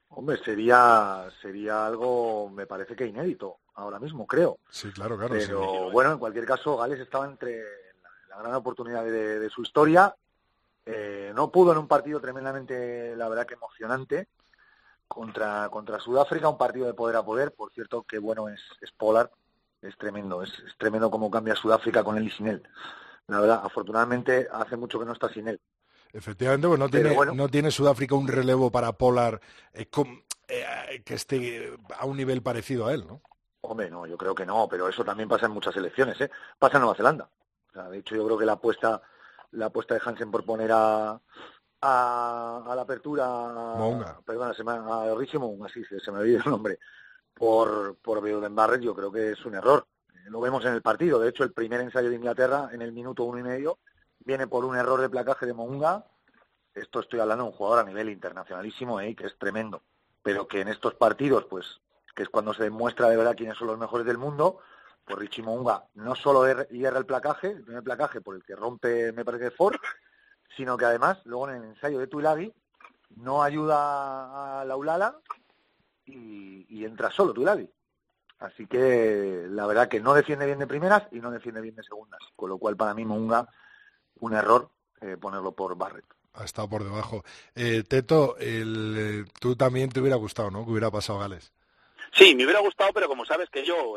Hombre, 0.09 0.37
sería, 0.43 1.29
sería 1.41 1.85
algo, 1.85 2.49
me 2.49 2.65
parece 2.65 2.95
que 2.95 3.05
inédito, 3.05 3.59
ahora 3.75 3.99
mismo, 3.99 4.25
creo. 4.27 4.59
Sí, 4.69 4.91
claro, 4.91 5.17
claro. 5.17 5.39
sí. 5.39 5.47
Pero 5.47 5.91
bueno, 5.91 6.11
en 6.11 6.19
cualquier 6.19 6.45
caso, 6.45 6.77
Gales 6.77 6.99
estaba 6.99 7.25
entre 7.25 7.59
la, 7.59 8.35
la 8.35 8.41
gran 8.41 8.55
oportunidad 8.55 9.03
de, 9.03 9.39
de 9.39 9.49
su 9.49 9.61
historia, 9.61 10.15
Eh, 10.83 11.31
no 11.35 11.51
pudo 11.51 11.71
en 11.71 11.77
un 11.77 11.87
partido 11.87 12.19
tremendamente, 12.19 13.15
la 13.15 13.29
verdad 13.29 13.45
que 13.45 13.53
emocionante, 13.53 14.27
contra, 15.07 15.69
contra 15.69 15.99
Sudáfrica, 15.99 16.49
un 16.49 16.57
partido 16.57 16.87
de 16.87 16.95
poder 16.95 17.17
a 17.17 17.23
poder. 17.23 17.51
Por 17.51 17.71
cierto, 17.71 18.03
qué 18.03 18.17
bueno 18.17 18.49
es, 18.49 18.59
es 18.81 18.91
Polar, 18.91 19.29
es 19.83 19.95
tremendo, 19.97 20.41
es, 20.41 20.51
tremendo 20.79 21.11
cómo 21.11 21.29
cambia 21.29 21.55
Sudáfrica 21.55 22.03
con 22.03 22.17
él 22.17 22.25
y 22.25 22.31
sin 22.31 22.47
él. 22.47 22.63
La 23.27 23.39
verdad, 23.39 23.61
afortunadamente 23.63 24.47
hace 24.51 24.75
mucho 24.75 24.99
que 24.99 25.05
no 25.05 25.13
está 25.13 25.29
sin 25.29 25.47
él. 25.47 25.59
Efectivamente, 26.13 26.67
pues 26.67 26.79
no 26.79 26.89
tiene, 26.89 27.15
no 27.33 27.47
tiene 27.49 27.71
Sudáfrica 27.71 28.15
un 28.15 28.27
relevo 28.27 28.69
para 28.71 28.91
Polar 28.91 29.39
eh, 29.73 29.87
eh, 30.47 31.01
que 31.05 31.13
esté 31.13 31.73
a 31.97 32.05
un 32.05 32.17
nivel 32.17 32.41
parecido 32.41 32.87
a 32.87 32.93
él, 32.93 33.05
¿no? 33.07 33.21
Hombre, 33.61 33.89
no, 33.89 34.05
yo 34.05 34.17
creo 34.17 34.35
que 34.35 34.45
no, 34.45 34.67
pero 34.67 34.89
eso 34.89 35.05
también 35.05 35.29
pasa 35.29 35.45
en 35.45 35.53
muchas 35.53 35.75
elecciones, 35.77 36.19
¿eh? 36.19 36.29
Pasa 36.59 36.77
en 36.77 36.81
Nueva 36.81 36.97
Zelanda. 36.97 37.29
de 37.73 37.99
hecho, 37.99 38.15
yo 38.15 38.25
creo 38.25 38.37
que 38.37 38.45
la 38.45 38.53
apuesta, 38.53 39.01
la 39.51 39.67
apuesta 39.67 39.93
de 39.93 40.01
Hansen 40.03 40.31
por 40.31 40.43
poner 40.43 40.71
a, 40.73 41.21
a, 41.81 42.73
la 42.75 42.81
apertura, 42.81 43.25
Mounga. 43.77 44.19
perdona, 44.25 44.53
se 44.53 44.63
me, 44.63 44.71
a 44.71 45.13
Richie 45.15 45.39
sí, 45.73 45.83
se, 45.99 46.11
me 46.11 46.19
olvidó 46.19 46.39
el 46.43 46.51
nombre, 46.51 46.79
por, 47.33 47.95
por 47.97 48.21
Barrett, 48.51 48.81
yo 48.81 48.95
creo 48.95 49.11
que 49.11 49.31
es 49.31 49.45
un 49.45 49.55
error. 49.55 49.87
Lo 50.27 50.39
vemos 50.39 50.63
en 50.65 50.73
el 50.73 50.81
partido. 50.81 51.19
De 51.19 51.29
hecho, 51.29 51.43
el 51.43 51.53
primer 51.53 51.81
ensayo 51.81 52.09
de 52.09 52.15
Inglaterra, 52.15 52.69
en 52.71 52.81
el 52.81 52.91
minuto 52.91 53.23
uno 53.23 53.39
y 53.39 53.43
medio, 53.43 53.79
viene 54.19 54.47
por 54.47 54.65
un 54.65 54.75
error 54.75 55.01
de 55.01 55.09
placaje 55.09 55.45
de 55.45 55.53
Mounga. 55.53 56.05
Esto 56.73 56.99
estoy 56.99 57.19
hablando 57.19 57.45
de 57.45 57.49
un 57.49 57.55
jugador 57.55 57.79
a 57.79 57.87
nivel 57.87 58.09
internacionalísimo, 58.09 58.99
¿eh? 59.01 59.15
que 59.15 59.27
es 59.27 59.37
tremendo. 59.37 59.83
Pero 60.23 60.47
que 60.47 60.61
en 60.61 60.67
estos 60.67 60.93
partidos, 60.95 61.45
pues, 61.45 61.81
que 62.15 62.23
es 62.23 62.29
cuando 62.29 62.53
se 62.53 62.63
demuestra 62.63 63.09
de 63.09 63.17
verdad 63.17 63.35
quiénes 63.35 63.57
son 63.57 63.67
los 63.67 63.77
mejores 63.77 64.05
del 64.05 64.17
mundo, 64.17 64.59
pues 65.05 65.17
Richie 65.17 65.43
Mounga 65.43 65.85
no 65.95 66.15
solo 66.15 66.45
hierra 66.69 66.99
el 66.99 67.05
placaje, 67.05 67.51
el 67.51 67.63
primer 67.63 67.83
placaje 67.83 68.21
por 68.21 68.35
el 68.35 68.43
que 68.43 68.55
rompe, 68.55 69.11
me 69.11 69.25
parece, 69.25 69.51
Ford, 69.51 69.75
sino 70.55 70.77
que 70.77 70.85
además, 70.85 71.19
luego 71.25 71.49
en 71.49 71.55
el 71.55 71.69
ensayo 71.69 71.99
de 71.99 72.07
Tuilagi, 72.07 72.53
no 73.15 73.43
ayuda 73.43 74.61
a 74.61 74.65
Laulala 74.65 75.19
y, 76.05 76.65
y 76.69 76.85
entra 76.85 77.09
solo 77.09 77.33
Tuilagi. 77.33 77.69
Así 78.41 78.65
que 78.65 79.45
la 79.49 79.67
verdad 79.67 79.87
que 79.87 79.99
no 79.99 80.15
defiende 80.15 80.47
bien 80.47 80.57
de 80.57 80.65
primeras 80.65 81.03
y 81.11 81.19
no 81.19 81.29
defiende 81.29 81.61
bien 81.61 81.75
de 81.75 81.83
segundas. 81.83 82.19
Con 82.35 82.49
lo 82.49 82.57
cual, 82.57 82.75
para 82.75 82.95
mí, 82.95 83.05
Mounga, 83.05 83.47
un 84.19 84.33
error 84.33 84.69
eh, 84.99 85.15
ponerlo 85.15 85.51
por 85.51 85.77
Barrett. 85.77 86.05
Ha 86.33 86.43
estado 86.43 86.67
por 86.67 86.83
debajo. 86.83 87.23
Eh, 87.53 87.83
Teto, 87.87 88.37
el, 88.39 88.95
eh, 88.97 89.31
tú 89.39 89.55
también 89.55 89.89
te 89.89 89.99
hubiera 89.99 90.15
gustado, 90.15 90.49
¿no? 90.49 90.65
Que 90.65 90.71
hubiera 90.71 90.89
pasado 90.89 91.19
Gales. 91.19 91.53
Sí, 92.13 92.33
me 92.33 92.43
hubiera 92.43 92.61
gustado, 92.61 92.91
pero 92.93 93.07
como 93.07 93.25
sabes 93.25 93.49
que 93.49 93.63
yo, 93.63 93.95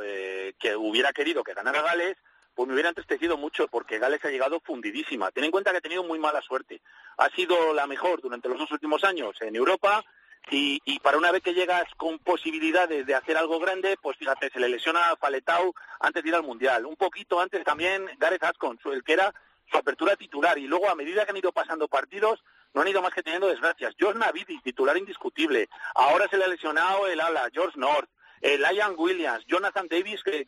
que 0.61 0.77
hubiera 0.77 1.13
querido 1.13 1.43
que 1.43 1.55
ganara 1.55 1.83
Gales, 1.83 2.17
pues 2.55 2.69
me 2.69 2.75
hubiera 2.75 2.91
entristecido 2.91 3.37
mucho 3.37 3.67
porque 3.67 3.99
Gales 3.99 4.25
ha 4.25 4.31
llegado 4.31 4.61
fundidísima. 4.61 5.31
Ten 5.33 5.45
en 5.45 5.51
cuenta 5.51 5.73
que 5.73 5.79
ha 5.79 5.81
tenido 5.81 6.05
muy 6.05 6.19
mala 6.19 6.41
suerte. 6.43 6.81
Ha 7.17 7.29
sido 7.31 7.73
la 7.73 7.87
mejor 7.87 8.21
durante 8.21 8.49
los 8.49 8.59
dos 8.59 8.71
últimos 8.71 9.03
años 9.05 9.35
en 9.41 9.57
Europa 9.57 10.05
y, 10.51 10.99
para 11.01 11.19
una 11.19 11.33
vez 11.33 11.43
que 11.43 11.55
llegas 11.55 11.85
con 11.97 12.19
posibilidades 12.19 13.07
de 13.07 13.15
hacer 13.15 13.37
algo 13.37 13.59
grande, 13.59 13.97
pues 14.01 14.17
fíjate, 14.19 14.51
se 14.51 14.61
le 14.61 14.69
lesiona 14.69 15.11
a 15.11 15.17
Paletau 15.17 15.75
antes 16.01 16.23
de 16.23 16.29
ir 16.29 16.35
al 16.35 16.43
Mundial. 16.43 16.87
Un 16.87 16.97
poquito 16.97 17.41
antes 17.41 17.65
también 17.65 18.09
Gareth 18.19 18.45
Ascon, 18.45 18.79
el 18.85 19.03
que 19.03 19.15
era 19.15 19.35
su 19.71 19.79
apertura 19.79 20.17
titular. 20.17 20.59
Y 20.59 20.67
luego, 20.67 20.89
a 20.89 20.95
medida 20.95 21.25
que 21.25 21.31
han 21.31 21.37
ido 21.37 21.53
pasando 21.53 21.89
partidos, 21.89 22.45
no 22.75 22.83
han 22.83 22.89
ido 22.89 23.03
más 23.03 23.15
que 23.15 23.23
teniendo 23.23 23.49
desgracias. 23.49 23.95
George 23.99 24.19
Navidi, 24.19 24.61
titular 24.61 24.97
indiscutible. 24.97 25.69
Ahora 25.95 26.29
se 26.29 26.37
le 26.37 26.45
ha 26.45 26.49
lesionado 26.49 27.07
el 27.07 27.21
ala, 27.21 27.49
George 27.53 27.79
North. 27.79 28.09
Eh, 28.41 28.59
Lion 28.59 28.95
Williams, 28.99 29.43
Jonathan 29.47 29.89
Davis, 29.89 30.23
que 30.23 30.45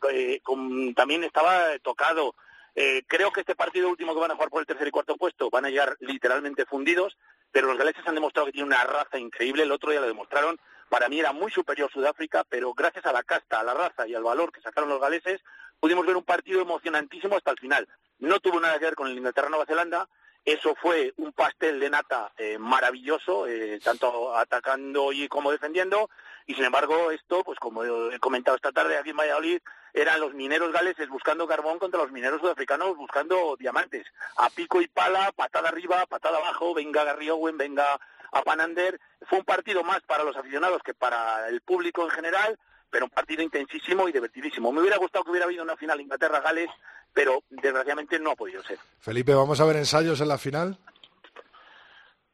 también 0.95 1.23
estaba 1.23 1.79
tocado. 1.81 2.35
Eh, 2.75 3.03
creo 3.07 3.31
que 3.31 3.39
este 3.39 3.55
partido 3.55 3.89
último 3.89 4.13
que 4.13 4.19
van 4.19 4.29
a 4.29 4.35
jugar 4.35 4.51
por 4.51 4.61
el 4.61 4.67
tercer 4.67 4.87
y 4.87 4.91
cuarto 4.91 5.17
puesto 5.17 5.49
van 5.49 5.65
a 5.65 5.71
llegar 5.71 5.97
literalmente 6.01 6.67
fundidos, 6.67 7.17
pero 7.51 7.67
los 7.67 7.77
galeses 7.77 8.05
han 8.07 8.15
demostrado 8.15 8.47
que 8.47 8.51
tienen 8.53 8.71
una 8.73 8.83
raza 8.83 9.17
increíble. 9.17 9.63
El 9.63 9.71
otro 9.71 9.91
día 9.91 10.01
lo 10.01 10.07
demostraron. 10.07 10.59
Para 10.89 11.09
mí 11.09 11.19
era 11.19 11.33
muy 11.33 11.51
superior 11.51 11.91
Sudáfrica, 11.91 12.45
pero 12.47 12.73
gracias 12.73 13.05
a 13.05 13.13
la 13.13 13.23
casta, 13.23 13.59
a 13.59 13.63
la 13.63 13.73
raza 13.73 14.07
y 14.07 14.15
al 14.15 14.23
valor 14.23 14.51
que 14.51 14.61
sacaron 14.61 14.89
los 14.89 15.01
galeses, 15.01 15.41
pudimos 15.79 16.05
ver 16.05 16.15
un 16.15 16.23
partido 16.23 16.61
emocionantísimo 16.61 17.35
hasta 17.35 17.51
el 17.51 17.59
final. 17.59 17.87
No 18.19 18.39
tuvo 18.39 18.59
nada 18.59 18.79
que 18.79 18.85
ver 18.85 18.95
con 18.95 19.07
el 19.07 19.17
Inglaterra-Nueva 19.17 19.65
Zelanda, 19.65 20.07
eso 20.47 20.75
fue 20.75 21.13
un 21.17 21.33
pastel 21.33 21.77
de 21.77 21.89
nata 21.89 22.31
eh, 22.37 22.57
maravilloso, 22.57 23.47
eh, 23.47 23.81
tanto 23.83 24.33
atacando 24.33 25.11
y 25.11 25.27
como 25.27 25.51
defendiendo. 25.51 26.09
Y 26.45 26.55
sin 26.55 26.63
embargo, 26.63 27.11
esto, 27.11 27.43
pues 27.43 27.59
como 27.59 27.83
he 27.83 28.17
comentado 28.19 28.55
esta 28.55 28.71
tarde 28.71 28.97
aquí 28.97 29.09
en 29.09 29.17
Valladolid, 29.17 29.59
eran 29.93 30.21
los 30.21 30.33
mineros 30.33 30.71
galeses 30.71 31.09
buscando 31.09 31.49
carbón 31.49 31.79
contra 31.79 32.01
los 32.01 32.13
mineros 32.13 32.39
sudafricanos 32.39 32.95
buscando 32.95 33.57
diamantes. 33.59 34.07
A 34.37 34.49
pico 34.49 34.81
y 34.81 34.87
pala, 34.87 35.33
patada 35.35 35.67
arriba, 35.67 36.05
patada 36.05 36.37
abajo, 36.37 36.73
venga 36.73 37.03
Garriowen, 37.03 37.57
venga 37.57 37.99
a 38.31 38.41
Panander. 38.41 39.01
Fue 39.27 39.39
un 39.39 39.45
partido 39.45 39.83
más 39.83 39.99
para 40.03 40.23
los 40.23 40.37
aficionados 40.37 40.81
que 40.81 40.93
para 40.93 41.49
el 41.49 41.59
público 41.59 42.03
en 42.03 42.11
general, 42.11 42.57
pero 42.89 43.03
un 43.03 43.11
partido 43.11 43.43
intensísimo 43.43 44.07
y 44.07 44.13
divertidísimo. 44.13 44.71
Me 44.71 44.79
hubiera 44.79 44.95
gustado 44.95 45.25
que 45.25 45.31
hubiera 45.31 45.45
habido 45.45 45.63
una 45.63 45.75
final 45.75 45.99
Inglaterra-Gales 45.99 46.69
pero 47.17 47.43
desgraciadamente 47.49 48.19
no 48.19 48.29
ha 48.29 48.35
podido 48.35 48.61
ser. 48.61 48.77
Felipe, 48.99 49.33
¿vamos 49.33 49.59
a 49.59 49.65
ver 49.65 49.77
ensayos 49.77 50.21
en 50.21 50.27
la 50.27 50.37
final? 50.37 50.77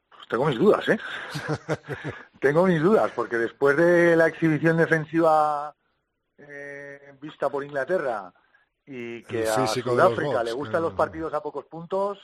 Pues 0.10 0.28
tengo 0.28 0.46
mis 0.46 0.60
dudas, 0.60 0.90
¿eh? 0.90 1.00
tengo 2.42 2.66
mis 2.66 2.84
dudas, 2.84 3.10
porque 3.16 3.38
después 3.38 3.78
de 3.78 4.18
la 4.18 4.28
exhibición 4.28 4.76
defensiva 4.76 5.74
eh, 6.38 7.14
vista 7.22 7.50
por 7.50 7.64
Inglaterra 7.64 8.34
y 8.86 9.24
que 9.24 9.48
a 9.48 9.66
Sudáfrica 9.68 10.44
le 10.44 10.52
gustan 10.52 10.82
los 10.82 10.96
partidos 10.96 11.34
a 11.34 11.42
pocos 11.42 11.64
puntos, 11.64 12.20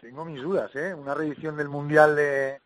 tengo 0.00 0.24
mis 0.24 0.40
dudas, 0.40 0.74
¿eh? 0.76 0.94
Una 0.94 1.12
reedición 1.12 1.54
del 1.54 1.68
Mundial 1.68 2.16
de, 2.16 2.62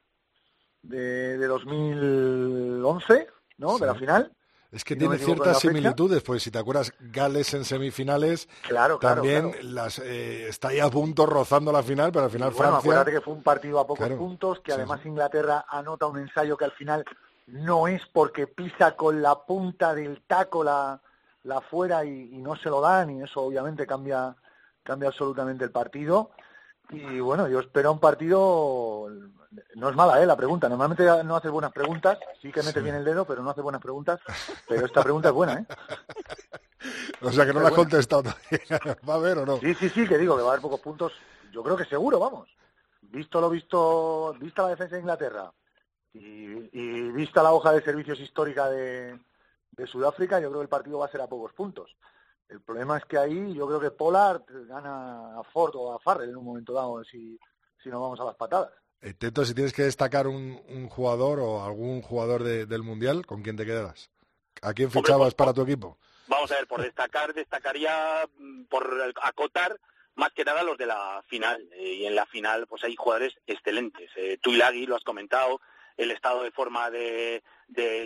de, 0.83 1.45
2011, 1.45 3.27
¿no? 3.57 3.79
De 3.79 3.87
la 3.87 3.97
final 3.97 4.33
es 4.71 4.85
que 4.85 4.97
tiene 4.97 5.17
ciertas 5.19 5.61
similitudes, 5.61 6.23
pues 6.23 6.43
si 6.43 6.51
te 6.51 6.59
acuerdas, 6.59 6.93
Gales 7.01 7.55
en 7.55 7.65
semifinales, 7.65 8.49
claro, 8.67 8.99
también 8.99 9.55
Las, 9.63 9.99
eh, 9.99 10.49
está 10.49 10.69
ahí 10.69 10.81
a 10.81 10.91
punto 10.91 11.25
rozando 11.25 11.73
la 11.73 11.83
final, 11.83 12.13
pero 12.13 12.27
al 12.27 12.31
final 12.31 12.51
bueno, 12.51 12.59
Francia... 12.59 12.79
acuérdate 12.79 13.13
que 13.13 13.21
fue 13.21 13.35
un 13.35 13.43
partido 13.43 13.81
a 13.81 13.87
pocos 13.87 14.09
puntos, 14.11 14.61
que 14.61 14.73
además 14.73 15.01
Inglaterra 15.07 15.65
anota 15.69 16.07
un 16.07 16.19
ensayo 16.19 16.57
que 16.57 16.67
al 16.67 16.73
final 16.73 17.05
no 17.47 17.89
es 17.89 18.03
porque 18.13 18.47
pisa 18.47 18.95
con 18.95 19.23
la 19.23 19.47
punta 19.47 19.95
del 19.95 20.23
taco 20.27 20.63
la, 20.63 21.01
la 21.45 21.63
fuera 21.63 22.05
y, 22.05 22.35
y 22.35 22.39
no 22.39 22.55
se 22.57 22.69
lo 22.69 22.83
dan, 22.83 23.11
y 23.11 23.23
eso 23.23 23.41
obviamente 23.41 23.87
cambia, 23.87 24.37
cambia 24.83 25.09
absolutamente 25.09 25.65
el 25.65 25.71
partido. 25.71 26.31
Y 26.91 27.21
bueno, 27.21 27.49
yo 27.49 27.61
espero 27.61 27.93
un 27.93 28.01
partido 28.01 29.09
no 29.75 29.89
es 29.89 29.97
mala, 29.97 30.23
¿eh? 30.23 30.27
La 30.27 30.37
pregunta. 30.37 30.69
Normalmente 30.69 31.05
no 31.25 31.37
haces 31.37 31.51
buenas 31.51 31.73
preguntas, 31.73 32.19
sí 32.41 32.53
que 32.53 32.63
metes 32.63 32.83
bien 32.83 32.97
el 32.97 33.05
dedo, 33.05 33.25
pero 33.25 33.43
no 33.43 33.51
haces 33.51 33.63
buenas 33.63 33.81
preguntas. 33.81 34.21
Pero 34.69 34.87
esta 34.87 35.03
pregunta 35.03 35.29
es 35.29 35.35
buena, 35.35 35.55
¿eh? 35.61 35.67
O 37.21 37.33
sea 37.33 37.45
que 37.45 37.53
no 37.53 37.61
la 37.61 37.69
has 37.69 37.75
contestado 37.75 38.23
todavía. 38.23 38.97
¿Va 39.09 39.15
a 39.15 39.17
haber 39.17 39.39
o 39.39 39.47
no? 39.47 39.59
Sí, 39.59 39.75
sí, 39.75 39.89
sí, 39.89 40.07
que 40.07 40.17
digo 40.17 40.37
que 40.37 40.43
va 40.43 40.51
a 40.51 40.53
haber 40.53 40.63
pocos 40.63 40.79
puntos. 40.79 41.13
Yo 41.51 41.63
creo 41.65 41.77
que 41.77 41.85
seguro, 41.85 42.21
vamos. 42.21 42.49
Visto 43.03 43.41
lo 43.41 43.51
visto, 43.51 44.33
vista 44.39 44.63
la 44.63 44.69
defensa 44.69 44.95
de 44.95 45.01
Inglaterra 45.01 45.53
y, 46.13 46.21
y 46.21 47.11
vista 47.11 47.43
la 47.43 47.53
hoja 47.53 47.73
de 47.73 47.83
servicios 47.83 48.21
histórica 48.21 48.69
de, 48.71 49.19
de 49.73 49.87
Sudáfrica, 49.89 50.39
yo 50.39 50.49
creo 50.49 50.61
que 50.61 50.65
el 50.65 50.69
partido 50.69 50.99
va 50.99 51.07
a 51.07 51.11
ser 51.11 51.21
a 51.21 51.27
pocos 51.27 51.53
puntos. 51.53 51.97
El 52.49 52.61
problema 52.63 52.97
es 52.99 53.05
que 53.05 53.19
ahí 53.19 53.55
yo 53.55 53.67
creo 53.67 53.81
que 53.81 53.91
Pollard 53.91 54.43
gana 54.67 55.39
a 55.39 55.43
Ford 55.45 55.75
o 55.77 55.95
a 55.95 55.99
Farrell 55.99 56.31
en 56.31 56.37
un 56.37 56.45
momento 56.45 56.73
dado 56.73 57.05
si, 57.05 57.39
si 57.83 57.89
no 57.89 58.01
vamos 58.01 58.19
a 58.21 58.25
las 58.25 58.37
patadas. 58.37 58.71
Eh, 59.01 59.15
Teto, 59.15 59.45
si 59.45 59.55
tienes 59.55 59.73
que 59.73 59.83
destacar 59.83 60.27
un, 60.27 60.89
jugador 60.89 61.39
o 61.41 61.65
algún 61.65 62.03
jugador 62.03 62.43
del 62.43 62.83
Mundial, 62.83 63.27
¿con 63.27 63.43
quién 63.43 63.57
te 63.57 63.67
quedas? 63.67 64.11
¿A 64.63 64.75
quién 64.75 64.91
fichabas 64.91 65.35
para 65.35 65.53
tu 65.53 65.63
equipo? 65.63 65.99
Vamos 66.27 66.51
a 66.51 66.57
ver, 66.57 66.67
por 66.67 66.83
destacar, 66.83 67.33
destacaría 67.33 68.29
mm, 68.39 68.65
por 68.65 69.15
acotar 69.23 69.79
más 70.15 70.33
que 70.33 70.45
nada 70.45 70.65
los 70.65 70.77
de 70.77 70.87
la 70.87 71.23
final. 71.29 71.69
Eh, 71.73 71.95
y 71.95 72.07
en 72.07 72.15
la 72.15 72.27
final 72.27 72.67
pues 72.67 72.83
hay 72.85 72.97
jugadores 72.97 73.35
excelentes. 73.47 74.11
Eh, 74.17 74.39
Tuilagi, 74.43 74.87
lo 74.87 74.97
has 74.97 75.05
comentado, 75.05 75.61
el 75.97 76.11
estado 76.11 76.43
de 76.43 76.51
forma 76.51 76.91
de, 76.91 77.43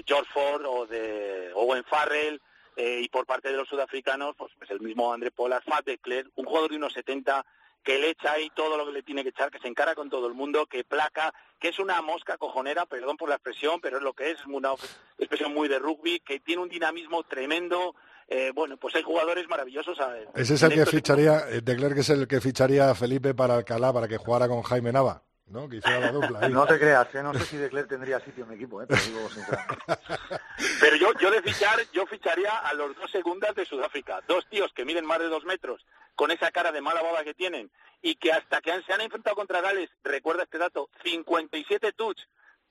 George 0.07 0.31
Ford 0.33 0.65
o 0.67 0.87
de 0.87 1.51
Owen 1.55 1.85
Farrell, 1.85 2.41
eh, 2.77 3.01
y 3.03 3.09
por 3.09 3.27
parte 3.27 3.51
de 3.51 3.57
los 3.57 3.69
sudafricanos, 3.69 4.35
pues, 4.37 4.53
pues 4.59 4.71
el 4.71 4.81
mismo 4.81 5.13
André 5.13 5.31
Pollard, 5.31 5.63
Fat 5.65 5.85
de 5.85 5.99
un 6.37 6.45
jugador 6.45 6.71
de 6.71 6.77
unos 6.77 6.93
70 6.93 7.45
que 7.83 7.99
le 7.99 8.11
echa 8.11 8.33
ahí 8.33 8.51
todo 8.55 8.77
lo 8.77 8.87
que 8.87 8.93
le 8.93 9.03
tiene 9.03 9.23
que 9.23 9.31
echar, 9.31 9.51
que 9.51 9.59
se 9.59 9.69
encara 9.69 9.95
con 9.95 10.09
todo 10.09 10.27
el 10.27 10.35
mundo, 10.35 10.67
que 10.67 10.85
placa, 10.85 11.35
que 11.59 11.69
es 11.69 11.79
una 11.79 12.01
mosca 12.01 12.37
cojonera, 12.37 12.87
perdón 12.87 13.17
por 13.17 13.29
la 13.29 13.37
expresión, 13.37 13.81
pero 13.81 13.97
es 13.97 14.03
lo 14.03 14.13
que 14.13 14.31
es, 14.31 14.47
una 14.47 14.73
expresión 15.19 15.53
muy 15.53 15.69
de 15.69 15.79
rugby, 15.79 16.21
que 16.21 16.41
tiene 16.41 16.63
un 16.63 16.69
dinamismo 16.69 17.25
tremendo. 17.25 17.95
Eh, 18.29 18.53
bueno, 18.55 18.77
pues 18.77 18.95
hay 18.95 19.03
jugadores 19.03 19.49
maravillosos. 19.49 19.99
Ese 20.35 20.55
es 20.55 20.63
el 20.63 20.75
que 20.75 20.87
ficharía, 20.87 21.41
eh, 21.51 21.61
de 21.61 21.77
Klerk 21.77 21.99
es 21.99 22.11
el 22.11 22.29
que 22.29 22.41
ficharía 22.41 22.89
a 22.89 22.95
Felipe 22.95 23.35
para 23.35 23.57
Alcalá, 23.57 23.93
para 23.93 24.09
que 24.09 24.17
jugara 24.17 24.49
con 24.49 24.63
Jaime 24.63 24.93
Nava. 24.93 25.23
¿No? 25.47 25.69
Que 25.69 25.77
hiciera 25.77 26.01
la 26.01 26.13
dupla. 26.13 26.49
No 26.49 26.67
te 26.67 26.79
creas, 26.79 27.15
¿eh? 27.15 27.23
no 27.23 27.33
sé 27.35 27.45
si 27.45 27.57
De 27.57 27.69
Klerk 27.69 27.89
tendría 27.89 28.21
sitio 28.21 28.45
en 28.45 28.51
mi 28.51 28.57
equipo, 28.57 28.83
¿eh? 28.83 28.87
digo 28.89 29.29
Pero 30.81 30.97
yo, 30.97 31.13
yo 31.21 31.31
de 31.31 31.43
fichar, 31.43 31.79
yo 31.93 32.07
ficharía 32.07 32.59
a 32.59 32.75
los 32.75 32.97
dos 32.97 33.11
segundas 33.11 33.55
de 33.55 33.65
Sudáfrica. 33.65 34.21
Dos 34.27 34.47
tíos 34.49 34.73
que 34.75 34.85
miden 34.85 35.07
más 35.07 35.19
de 35.19 35.29
dos 35.29 35.45
metros, 35.45 35.85
con 36.15 36.31
esa 36.31 36.51
cara 36.51 36.73
de 36.73 36.81
mala 36.81 37.03
baba 37.03 37.25
que 37.25 37.35
tienen, 37.35 37.71
y 38.01 38.17
que 38.17 38.33
hasta 38.33 38.61
que 38.61 38.83
se 38.83 38.93
han 38.93 39.01
enfrentado 39.01 39.37
contra 39.37 39.61
Gales, 39.61 39.91
recuerda 40.03 40.45
este 40.45 40.59
dato, 40.59 40.89
57 41.05 41.93
touch, 41.93 42.19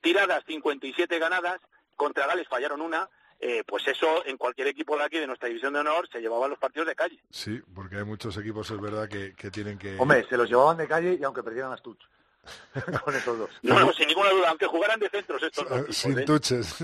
tiradas 0.02 0.44
57 0.46 1.20
ganadas, 1.20 1.62
contra 1.96 2.28
Gales 2.28 2.48
fallaron 2.48 2.82
una, 2.82 3.10
eh, 3.40 3.64
pues 3.66 3.88
eso 3.88 4.26
en 4.26 4.38
cualquier 4.38 4.68
equipo 4.68 4.98
de 4.98 5.04
aquí 5.04 5.18
de 5.18 5.26
nuestra 5.28 5.48
división 5.48 5.74
de 5.74 5.80
honor 5.80 6.08
se 6.12 6.20
llevaban 6.20 6.50
los 6.50 6.60
partidos 6.60 6.88
de 6.88 6.96
calle. 6.96 7.20
Sí, 7.32 7.60
porque 7.74 7.98
hay 7.98 8.04
muchos 8.04 8.38
equipos, 8.38 8.70
es 8.70 8.80
verdad, 8.80 9.08
que, 9.10 9.34
que 9.34 9.50
tienen 9.50 9.80
que... 9.80 9.98
Hombre, 9.98 10.26
se 10.28 10.38
los 10.38 10.48
llevaban 10.50 10.78
de 10.78 10.88
calle 10.88 11.18
y 11.20 11.24
aunque 11.24 11.42
perdieran 11.42 11.72
las 11.72 11.82
touch. 11.82 12.00
con 13.04 13.16
esos 13.16 13.38
dos. 13.38 13.50
No, 13.62 13.80
no, 13.80 13.94
sin 13.94 14.08
ninguna 14.08 14.32
duda, 14.32 14.50
aunque 14.50 14.68
jugaran 14.68 15.00
de 15.00 15.10
centros 15.10 15.44
estos 15.44 15.68
dos 15.68 15.80
tipos, 15.80 15.98
Sin 15.98 16.20
¿eh? 16.20 16.26
tuches. 16.26 16.76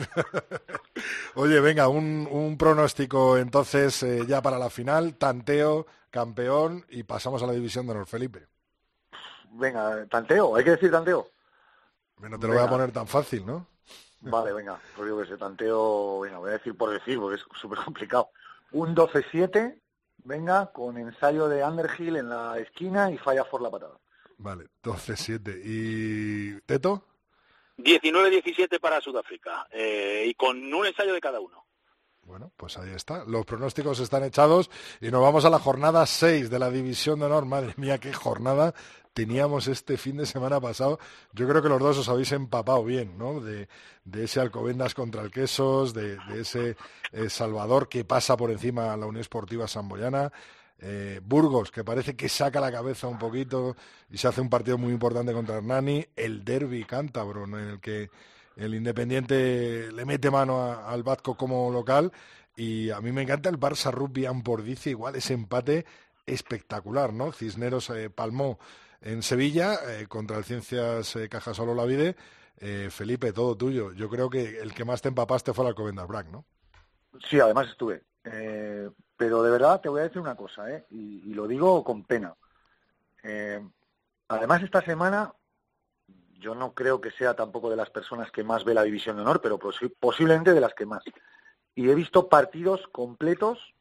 Oye, 1.36 1.60
venga, 1.60 1.88
un, 1.88 2.28
un 2.30 2.58
pronóstico 2.58 3.38
entonces 3.38 4.04
eh, 4.04 4.26
ya 4.28 4.42
para 4.42 4.60
la 4.60 4.70
final, 4.70 5.16
tanteo, 5.16 5.88
campeón 6.10 6.86
y 6.90 7.04
pasamos 7.04 7.42
a 7.44 7.48
la 7.48 7.54
división 7.54 7.86
de 7.86 7.94
honor, 7.94 8.08
Felipe. 8.08 8.48
Venga, 9.52 10.06
tanteo, 10.08 10.56
hay 10.56 10.64
que 10.64 10.72
decir 10.72 10.92
tanteo. 10.92 11.28
No 12.20 12.40
te 12.40 12.48
lo 12.48 12.54
voy 12.54 12.64
a 12.64 12.70
poner 12.70 12.92
tan 12.92 13.08
fácil, 13.08 13.46
¿no? 13.46 13.68
Vale, 14.22 14.52
venga, 14.52 14.80
pues 14.96 15.06
digo 15.06 15.20
que 15.20 15.26
ese 15.26 15.38
tanteo, 15.38 16.20
venga, 16.22 16.40
voy 16.40 16.50
a 16.50 16.54
decir 16.54 16.76
por 16.76 16.90
decir, 16.90 17.20
porque 17.20 17.36
es 17.40 17.46
súper 17.60 17.80
complicado. 17.84 18.30
Un 18.72 18.96
12-7, 18.96 19.80
venga, 20.24 20.72
con 20.74 20.98
ensayo 20.98 21.48
de 21.48 21.64
Underhill 21.64 22.18
en 22.18 22.30
la 22.30 22.58
esquina 22.58 23.12
y 23.12 23.18
falla 23.18 23.44
por 23.46 23.62
la 23.62 23.70
patada. 23.70 23.98
Vale, 24.38 24.68
12-7. 24.84 25.62
¿Y 25.64 26.62
Teto? 26.62 27.04
19-17 27.78 28.80
para 28.80 29.02
Sudáfrica 29.02 29.68
eh, 29.72 30.26
y 30.28 30.34
con 30.34 30.74
un 30.74 30.86
ensayo 30.86 31.14
de 31.14 31.22
cada 31.22 31.40
uno. 31.40 31.66
Bueno, 32.24 32.52
pues 32.58 32.78
ahí 32.78 32.92
está. 32.94 33.24
Los 33.26 33.46
pronósticos 33.46 34.00
están 34.00 34.24
echados 34.24 34.70
y 35.00 35.10
nos 35.12 35.22
vamos 35.22 35.46
a 35.46 35.50
la 35.50 35.60
jornada 35.60 36.06
6 36.06 36.50
de 36.50 36.60
la 36.60 36.70
División 36.70 37.20
de 37.20 37.26
Honor. 37.26 37.46
Madre 37.46 37.74
mía, 37.78 38.00
qué 38.00 38.12
jornada 38.12 38.74
teníamos 39.14 39.68
este 39.68 39.98
fin 39.98 40.18
de 40.18 40.26
semana 40.26 40.60
pasado. 40.60 41.00
Yo 41.32 41.48
creo 41.48 41.64
que 41.64 41.70
los 41.70 41.80
dos 41.80 42.00
os 42.00 42.10
habéis 42.10 42.34
empapado 42.34 42.84
bien, 42.84 43.18
¿no? 43.18 43.40
De, 43.40 43.70
de 44.04 44.26
ese 44.26 44.42
Alcobendas 44.42 44.94
contra 44.94 45.22
el 45.22 45.32
Quesos, 45.32 45.94
de, 45.94 46.18
de 46.18 46.42
ese 46.42 46.76
eh, 47.14 47.30
Salvador 47.30 47.88
que 47.88 48.04
pasa 48.04 48.36
por 48.36 48.52
encima 48.52 48.92
a 48.92 48.98
la 48.98 49.06
Unión 49.06 49.22
Esportiva 49.22 49.68
Samboyana. 49.68 50.32
Eh, 50.80 51.22
Burgos, 51.24 51.72
que 51.72 51.84
parece 51.84 52.16
que 52.16 52.30
saca 52.30 52.60
la 52.60 52.72
cabeza 52.72 53.08
un 53.08 53.18
poquito 53.18 53.76
y 54.12 54.18
se 54.18 54.28
hace 54.28 54.42
un 54.42 54.50
partido 54.50 54.78
muy 54.78 54.94
importante 54.94 55.34
contra 55.34 55.58
Hernani. 55.58 56.06
El 56.16 56.46
derby 56.46 56.84
cántabro, 56.86 57.46
en 57.46 57.54
el 57.56 57.80
que 57.80 58.10
el 58.56 58.76
Independiente 58.76 59.92
le 59.92 60.06
mete 60.06 60.30
mano 60.30 60.62
al 60.62 61.04
Vasco 61.04 61.36
como 61.36 61.72
local. 61.72 62.12
Y 62.56 62.90
a 62.92 63.02
mí 63.02 63.12
me 63.12 63.24
encanta 63.24 63.50
el 63.50 63.60
Barça 63.60 63.92
Rugby 63.92 64.26
Ampordice, 64.26 64.92
igual 64.92 65.16
ese 65.16 65.34
empate 65.34 65.86
espectacular, 66.26 67.14
¿no? 67.14 67.32
Cisneros 67.32 67.90
eh, 67.92 68.10
palmó 68.10 68.60
en 69.02 69.22
Sevilla 69.22 69.80
eh, 69.88 70.08
contra 70.08 70.38
el 70.38 70.44
Ciencias 70.44 71.18
Cajasol 71.30 71.70
Olavide. 71.70 72.16
Felipe, 72.90 73.34
todo 73.34 73.56
tuyo. 73.56 73.94
Yo 73.94 74.10
creo 74.10 74.32
que 74.32 74.60
el 74.60 74.74
que 74.74 74.84
más 74.84 75.00
te 75.04 75.10
empapaste 75.10 75.54
fue 75.54 75.66
el 75.66 75.70
Alcobendas 75.70 76.08
Brac, 76.08 76.28
¿no? 76.32 76.44
Sí, 77.30 77.40
además 77.40 77.68
estuve. 77.70 78.02
Pero 79.18 79.42
de 79.44 79.52
verdad 79.52 79.82
te 79.82 79.90
voy 79.90 80.02
a 80.02 80.04
decir 80.04 80.22
una 80.22 80.36
cosa, 80.36 80.72
¿eh? 80.72 80.86
y, 80.92 81.34
lo 81.34 81.48
digo 81.48 81.84
con 81.84 82.04
pena. 82.04 82.36
Eh, 83.24 83.68
además, 84.28 84.62
esta 84.64 84.82
semana 84.82 85.34
yo 86.40 86.54
no 86.54 86.74
creo 86.74 87.02
que 87.02 87.12
sea 87.12 87.36
tampoco 87.36 87.70
de 87.70 87.76
las 87.76 87.90
personas 87.90 88.32
que 88.32 88.44
más 88.44 88.64
ve 88.64 88.76
la 88.76 88.84
División 88.84 89.16
de 89.16 89.24
Honor, 89.24 89.42
pero 89.42 89.58
posi- 89.60 89.94
posiblemente 90.00 90.54
de 90.54 90.62
las 90.62 90.74
que 90.76 90.86
más. 90.86 91.04
Y 91.74 91.90
he 91.90 91.96
visto 91.96 92.30
partidos 92.30 92.88
completos, 92.92 93.74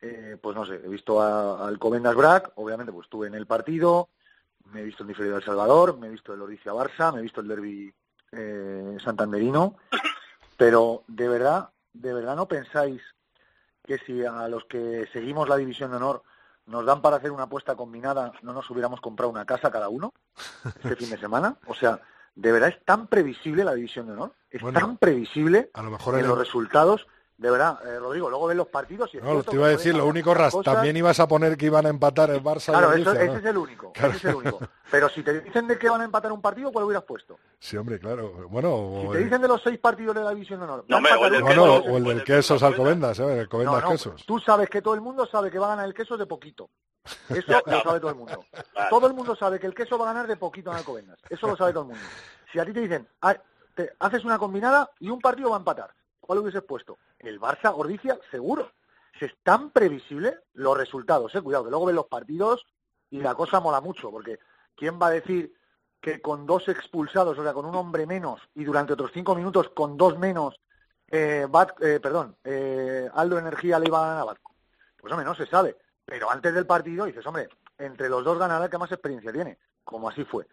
eh, 0.00 0.36
pues 0.40 0.56
no 0.56 0.64
sé, 0.64 0.76
he 0.76 0.88
visto 0.88 1.20
al 1.20 1.78
Comendas 1.78 2.14
Brac, 2.14 2.52
obviamente 2.54 2.92
pues 2.92 3.06
estuve 3.06 3.26
en 3.26 3.34
el 3.34 3.46
partido, 3.46 4.08
me 4.66 4.80
he 4.80 4.84
visto 4.84 5.02
el 5.02 5.08
diferido 5.08 5.34
del 5.34 5.44
Salvador, 5.44 5.98
me 5.98 6.06
he 6.06 6.10
visto 6.10 6.32
el 6.32 6.40
Oricia 6.42 6.72
Barça, 6.72 7.12
me 7.12 7.18
he 7.18 7.22
visto 7.22 7.40
el 7.40 7.48
derby 7.48 7.92
eh, 8.30 8.96
santanderino, 9.02 9.76
pero 10.56 11.02
de 11.08 11.28
verdad, 11.28 11.70
de 11.92 12.12
verdad 12.14 12.36
no 12.36 12.46
pensáis 12.46 13.02
que 13.84 13.98
si 13.98 14.24
a 14.24 14.48
los 14.48 14.64
que 14.64 15.08
seguimos 15.12 15.48
la 15.48 15.56
División 15.56 15.90
de 15.90 15.96
Honor 15.96 16.22
nos 16.66 16.86
dan 16.86 17.02
para 17.02 17.16
hacer 17.16 17.30
una 17.30 17.44
apuesta 17.44 17.74
combinada, 17.74 18.32
no 18.42 18.52
nos 18.52 18.68
hubiéramos 18.70 19.00
comprado 19.00 19.30
una 19.30 19.44
casa 19.44 19.70
cada 19.70 19.88
uno 19.88 20.12
este 20.64 20.96
fin 20.96 21.10
de 21.10 21.18
semana. 21.18 21.56
O 21.66 21.74
sea, 21.74 22.00
de 22.34 22.52
verdad 22.52 22.70
es 22.70 22.84
tan 22.84 23.08
previsible 23.08 23.64
la 23.64 23.74
División 23.74 24.06
de 24.06 24.12
Honor, 24.12 24.34
es 24.50 24.62
Bueno, 24.62 24.78
tan 24.78 24.96
previsible 24.96 25.70
A 25.74 25.82
lo 25.82 25.90
mejor 25.90 26.14
en 26.14 26.20
en 26.20 26.28
los 26.28 26.38
resultados. 26.38 27.06
De 27.38 27.50
verdad, 27.50 27.78
eh, 27.84 27.98
Rodrigo, 27.98 28.30
luego 28.30 28.46
ven 28.46 28.56
los 28.58 28.68
partidos 28.68 29.12
y 29.14 29.16
es 29.16 29.24
No, 29.24 29.30
cierto 29.32 29.50
te 29.50 29.56
iba 29.56 29.66
a 29.66 29.70
decir, 29.70 29.94
lo 29.96 30.06
único, 30.06 30.32
Ras, 30.32 30.52
cosas. 30.52 30.74
también 30.74 30.96
ibas 30.96 31.18
a 31.18 31.26
poner 31.26 31.56
que 31.56 31.66
iban 31.66 31.86
a 31.86 31.88
empatar 31.88 32.30
el 32.30 32.40
Barça 32.42 32.68
y 32.68 32.72
Claro, 32.72 32.92
el 32.92 33.00
eso- 33.02 33.12
ese 33.12 33.26
¿no? 33.26 33.36
es 33.36 33.44
el 33.44 33.56
único, 33.58 33.92
Claro. 33.92 34.08
ese 34.10 34.18
es 34.18 34.24
el 34.26 34.34
único. 34.36 34.60
Pero 34.90 35.08
si 35.08 35.22
te 35.24 35.40
dicen 35.40 35.66
de 35.66 35.76
que 35.78 35.88
van 35.88 36.02
a 36.02 36.04
empatar 36.04 36.30
un 36.30 36.40
partido, 36.40 36.70
¿cuál 36.70 36.84
hubieras 36.84 37.02
puesto? 37.04 37.38
Sí, 37.58 37.76
hombre, 37.76 37.98
claro. 37.98 38.46
Bueno, 38.48 39.00
Si 39.02 39.08
te 39.12 39.18
el, 39.18 39.24
dicen 39.24 39.42
de 39.42 39.48
los 39.48 39.60
seis 39.62 39.78
partidos 39.80 40.14
de 40.14 40.22
la 40.22 40.30
División 40.30 40.60
No, 40.60 40.66
hombre, 40.74 41.12
empatar 41.12 41.18
o 41.18 41.24
el 41.26 41.32
del 41.32 41.44
queso, 41.44 41.62
o 41.62 41.76
el 41.76 41.90
o 41.90 42.08
del 42.08 42.18
el 42.18 42.24
Quesos 42.24 42.56
queso 42.56 42.66
Alcobendas, 42.66 43.18
¿eh? 43.18 43.22
El 43.24 43.34
No, 43.34 43.40
Alcobendas 43.40 43.82
no, 43.82 43.90
Quesos. 43.90 44.24
tú 44.26 44.38
sabes 44.38 44.68
que 44.68 44.82
todo 44.82 44.94
el 44.94 45.00
mundo 45.00 45.26
sabe 45.26 45.50
que 45.50 45.58
va 45.58 45.66
a 45.66 45.70
ganar 45.70 45.86
el 45.86 45.94
queso 45.94 46.16
de 46.16 46.26
poquito. 46.26 46.70
Eso 47.30 47.60
lo 47.66 47.82
sabe 47.82 47.98
todo 47.98 48.10
el 48.10 48.16
mundo. 48.16 48.44
Vale. 48.76 48.88
Todo 48.88 49.06
el 49.08 49.14
mundo 49.14 49.34
sabe 49.34 49.58
que 49.58 49.66
el 49.66 49.74
queso 49.74 49.98
va 49.98 50.04
a 50.08 50.12
ganar 50.12 50.28
de 50.28 50.36
poquito 50.36 50.70
en 50.70 50.76
Alcobendas. 50.76 51.18
Eso 51.28 51.48
lo 51.48 51.56
sabe 51.56 51.72
todo 51.72 51.82
el 51.84 51.88
mundo. 51.88 52.04
Si 52.52 52.60
a 52.60 52.64
ti 52.64 52.72
te 52.72 52.80
dicen, 52.80 53.08
"Ah, 53.22 53.34
te 53.74 53.90
haces 53.98 54.24
una 54.24 54.38
combinada 54.38 54.88
y 55.00 55.08
un 55.08 55.20
partido 55.20 55.50
va 55.50 55.56
a 55.56 55.58
empatar, 55.58 55.90
¿cuál 56.22 56.38
hubieses 56.38 56.62
puesto? 56.62 56.98
El 57.18 57.38
Barça 57.38 57.70
Gordicia, 57.74 58.18
seguro. 58.30 58.72
Si 59.18 59.26
es 59.26 59.32
tan 59.42 59.70
previsible 59.70 60.38
los 60.54 60.76
resultados, 60.76 61.34
eh, 61.34 61.42
cuidado, 61.42 61.64
que 61.64 61.70
luego 61.70 61.84
ven 61.86 61.96
los 61.96 62.06
partidos 62.06 62.64
y 63.10 63.20
la 63.20 63.34
cosa 63.34 63.60
mola 63.60 63.82
mucho, 63.82 64.10
porque 64.10 64.38
¿quién 64.74 64.98
va 65.00 65.08
a 65.08 65.10
decir 65.10 65.54
que 66.00 66.22
con 66.22 66.46
dos 66.46 66.68
expulsados, 66.68 67.38
o 67.38 67.42
sea, 67.42 67.52
con 67.52 67.66
un 67.66 67.74
hombre 67.74 68.06
menos 68.06 68.40
y 68.54 68.64
durante 68.64 68.94
otros 68.94 69.10
cinco 69.12 69.34
minutos 69.34 69.68
con 69.70 69.96
dos 69.98 70.18
menos, 70.18 70.58
eh, 71.08 71.46
Bat- 71.48 71.76
eh, 71.80 72.00
perdón, 72.00 72.36
eh, 72.42 73.08
Aldo 73.12 73.38
Energía 73.38 73.78
le 73.78 73.88
iba 73.88 73.98
a 73.98 74.06
ganar 74.06 74.22
a 74.22 74.24
Batco? 74.24 74.54
Pues 74.96 75.12
hombre, 75.12 75.26
no 75.26 75.34
se 75.34 75.46
sabe. 75.46 75.76
Pero 76.04 76.30
antes 76.30 76.54
del 76.54 76.66
partido 76.66 77.04
dices, 77.04 77.24
hombre, 77.26 77.48
entre 77.78 78.08
los 78.08 78.24
dos 78.24 78.38
ganará 78.38 78.64
el 78.64 78.70
que 78.70 78.78
más 78.78 78.90
experiencia 78.90 79.32
tiene, 79.32 79.58
como 79.84 80.08
así 80.08 80.24
fue. 80.24 80.46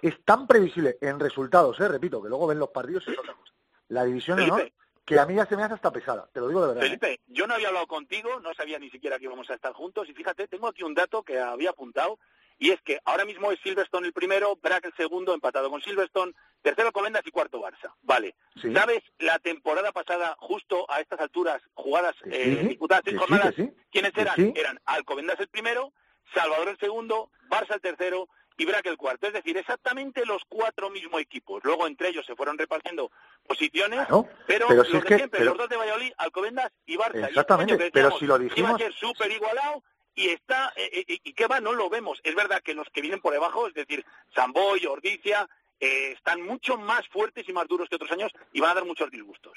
Es 0.00 0.24
tan 0.24 0.46
previsible 0.46 0.98
en 1.00 1.20
resultados, 1.20 1.78
eh, 1.80 1.88
repito, 1.88 2.22
que 2.22 2.28
luego 2.28 2.46
ven 2.46 2.58
los 2.58 2.70
partidos 2.70 3.06
y 3.06 3.12
es 3.12 3.18
otra 3.18 3.34
cosa. 3.34 3.52
La 3.88 4.04
división 4.04 4.38
de 4.38 4.44
honor. 4.44 4.72
Que 5.06 5.18
a 5.18 5.24
mí 5.24 5.34
ya 5.34 5.46
se 5.46 5.56
me 5.56 5.62
hace 5.62 5.74
hasta 5.74 5.92
pesada, 5.92 6.28
te 6.32 6.40
lo 6.40 6.48
digo 6.48 6.60
de 6.62 6.66
verdad. 6.68 6.82
¿eh? 6.82 6.86
Felipe, 6.86 7.20
yo 7.28 7.46
no 7.46 7.54
había 7.54 7.68
hablado 7.68 7.86
contigo, 7.86 8.40
no 8.40 8.52
sabía 8.54 8.78
ni 8.78 8.90
siquiera 8.90 9.18
que 9.18 9.24
íbamos 9.24 9.48
a 9.48 9.54
estar 9.54 9.72
juntos 9.72 10.08
y 10.08 10.12
fíjate, 10.12 10.48
tengo 10.48 10.66
aquí 10.66 10.82
un 10.82 10.94
dato 10.94 11.22
que 11.22 11.38
había 11.38 11.70
apuntado 11.70 12.18
y 12.58 12.70
es 12.70 12.80
que 12.82 12.98
ahora 13.04 13.24
mismo 13.24 13.52
es 13.52 13.60
Silverstone 13.60 14.08
el 14.08 14.12
primero, 14.12 14.56
Brack 14.56 14.86
el 14.86 14.94
segundo, 14.96 15.32
empatado 15.32 15.70
con 15.70 15.80
Silverstone, 15.80 16.32
tercero 16.60 16.90
Comendas 16.90 17.22
y 17.24 17.30
cuarto 17.30 17.60
Barça. 17.60 17.94
Vale. 18.02 18.34
Sí. 18.60 18.72
¿Sabes 18.72 19.02
la 19.18 19.38
temporada 19.38 19.92
pasada, 19.92 20.36
justo 20.40 20.90
a 20.90 21.00
estas 21.00 21.20
alturas, 21.20 21.62
jugadas, 21.74 22.16
eh, 22.24 22.58
sí, 22.60 22.68
disputadas 22.68 23.04
seis 23.04 23.18
jornadas, 23.18 23.54
quiénes 23.92 24.12
eran? 24.16 24.52
Eran 24.56 24.80
Alcobendas 24.86 25.38
el 25.38 25.48
primero, 25.48 25.92
Salvador 26.34 26.68
el 26.68 26.78
segundo, 26.78 27.30
Barça 27.48 27.74
el 27.74 27.80
tercero 27.80 28.28
y 28.56 28.64
Brack 28.64 28.86
el 28.86 28.96
cuarto. 28.96 29.26
Es 29.26 29.32
decir, 29.32 29.56
exactamente 29.56 30.24
los 30.24 30.42
cuatro 30.48 30.90
mismos 30.90 31.20
equipos. 31.20 31.62
Luego 31.64 31.86
entre 31.86 32.08
ellos 32.08 32.24
se 32.26 32.34
fueron 32.36 32.56
repartiendo 32.58 33.10
posiciones, 33.46 34.06
pero, 34.46 34.66
pero 34.68 34.84
si 34.84 34.92
los 34.92 35.02
de 35.02 35.08
que- 35.08 35.16
siempre, 35.16 35.38
pero- 35.40 35.50
los 35.50 35.58
dos 35.58 35.68
de 35.68 35.76
Valladolid, 35.76 36.12
Alcobendas 36.18 36.72
y 36.86 36.96
Barça. 36.96 37.14
Y 37.14 37.18
este 37.18 37.28
Exactamente, 37.28 37.72
que 37.78 37.90
pero 37.90 38.10
decíamos 38.10 38.18
si 38.20 38.26
lo 38.26 38.38
que 38.38 38.44
Iba 38.44 38.54
dijimos- 38.54 38.74
a 38.74 38.78
ser 38.84 38.92
súper 38.94 39.30
igualado 39.32 39.82
y 40.14 40.28
está, 40.30 40.72
eh, 40.76 41.04
eh, 41.08 41.18
y 41.24 41.32
qué 41.34 41.46
va, 41.46 41.60
no 41.60 41.72
lo 41.72 41.90
vemos. 41.90 42.20
Es 42.24 42.34
verdad 42.34 42.62
que 42.62 42.74
los 42.74 42.88
que 42.90 43.02
vienen 43.02 43.20
por 43.20 43.32
debajo, 43.32 43.66
es 43.68 43.74
decir, 43.74 44.04
Samboy, 44.34 44.86
Ordicia, 44.86 45.48
eh, 45.78 46.12
están 46.12 46.40
mucho 46.42 46.78
más 46.78 47.06
fuertes 47.08 47.46
y 47.48 47.52
más 47.52 47.68
duros 47.68 47.88
que 47.90 47.96
otros 47.96 48.10
años 48.10 48.32
y 48.52 48.60
van 48.60 48.70
a 48.70 48.74
dar 48.76 48.84
muchos 48.86 49.10
disgustos. 49.10 49.52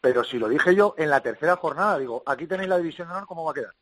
Pero 0.00 0.22
si 0.22 0.38
lo 0.38 0.48
dije 0.48 0.74
yo 0.74 0.94
en 0.98 1.10
la 1.10 1.20
tercera 1.20 1.56
jornada, 1.56 1.98
digo, 1.98 2.22
aquí 2.26 2.46
tenéis 2.46 2.68
la 2.68 2.76
división 2.78 3.08
de 3.08 3.14
honor, 3.14 3.26
¿cómo 3.26 3.44
va 3.44 3.50
a 3.50 3.54
quedar? 3.54 3.72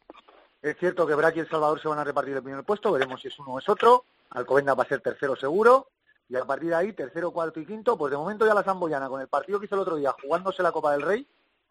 Es 0.62 0.78
cierto 0.78 1.06
que 1.06 1.14
Brack 1.16 1.36
y 1.36 1.40
El 1.40 1.48
Salvador 1.48 1.82
se 1.82 1.88
van 1.88 1.98
a 1.98 2.04
repartir 2.04 2.34
el 2.36 2.42
primer 2.42 2.62
puesto, 2.64 2.92
veremos 2.92 3.20
si 3.20 3.28
es 3.28 3.38
uno 3.40 3.54
o 3.54 3.58
es 3.58 3.68
otro. 3.68 4.04
Alcobendas 4.32 4.78
va 4.78 4.82
a 4.82 4.88
ser 4.88 5.00
tercero 5.00 5.36
seguro. 5.36 5.88
Y 6.28 6.36
a 6.36 6.44
partir 6.44 6.70
de 6.70 6.76
ahí, 6.76 6.92
tercero, 6.92 7.30
cuarto 7.30 7.60
y 7.60 7.66
quinto, 7.66 7.98
pues 7.98 8.10
de 8.10 8.16
momento 8.16 8.46
ya 8.46 8.54
la 8.54 8.62
Zamboyana, 8.62 9.08
con 9.08 9.20
el 9.20 9.28
partido 9.28 9.58
que 9.60 9.66
hizo 9.66 9.74
el 9.74 9.82
otro 9.82 9.96
día, 9.96 10.14
jugándose 10.22 10.62
la 10.62 10.72
Copa 10.72 10.92
del 10.92 11.02
Rey, 11.02 11.26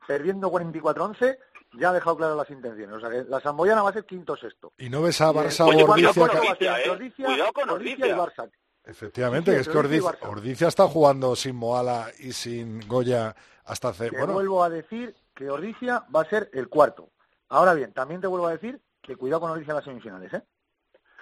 perdiendo 0.08 0.52
44-11, 0.52 1.38
ya 1.80 1.90
ha 1.90 1.94
dejado 1.94 2.18
claras 2.18 2.38
las 2.38 2.50
intenciones. 2.50 2.96
O 2.96 3.00
sea 3.00 3.10
que 3.10 3.24
la 3.24 3.40
Zamboyana 3.40 3.82
va 3.82 3.90
a 3.90 3.94
ser 3.94 4.06
quinto 4.06 4.36
sexto. 4.36 4.74
Y 4.78 4.90
no 4.90 5.02
ves 5.02 5.20
a 5.22 5.32
Barça 5.32 5.68
Oye, 5.68 5.84
o 5.84 5.88
cuidado 5.88 6.22
Ordicia. 6.22 6.28
con 6.28 6.48
Ordicia, 6.48 6.80
eh. 6.82 6.90
Ordicia, 6.90 7.26
Cuidado 7.26 7.54
con 7.54 7.70
Ordicia 7.70 8.08
y 8.08 8.12
Ordicia. 8.12 8.44
Barça. 8.44 8.52
Efectivamente, 8.84 9.52
Sí, 9.52 9.56
que 9.56 9.62
es 9.62 9.68
que 9.70 9.78
Ordicia. 9.78 10.18
Ordicia 10.22 10.68
está 10.68 10.88
jugando 10.88 11.36
sin 11.36 11.56
Moala 11.56 12.08
y 12.20 12.34
sin 12.34 12.88
Goya 12.88 13.36
hasta 13.66 13.90
hace... 13.90 14.10
Te 14.10 14.18
Bueno, 14.18 14.34
vuelvo 14.34 14.64
a 14.64 14.70
decir 14.70 15.16
que 15.34 15.50
Ordicia 15.50 16.06
va 16.14 16.22
a 16.22 16.30
ser 16.30 16.50
el 16.54 16.68
cuarto. 16.68 17.10
Ahora 17.50 17.74
bien, 17.74 17.94
también 17.94 18.22
te 18.22 18.28
vuelvo 18.28 18.48
a 18.48 18.52
decir 18.52 18.80
que 19.02 19.16
cuidado 19.16 19.42
con 19.42 19.52
Ordicia 19.52 19.72
en 19.72 19.76
las 19.76 19.86
semifinales, 19.86 20.34
¿eh? 20.34 20.44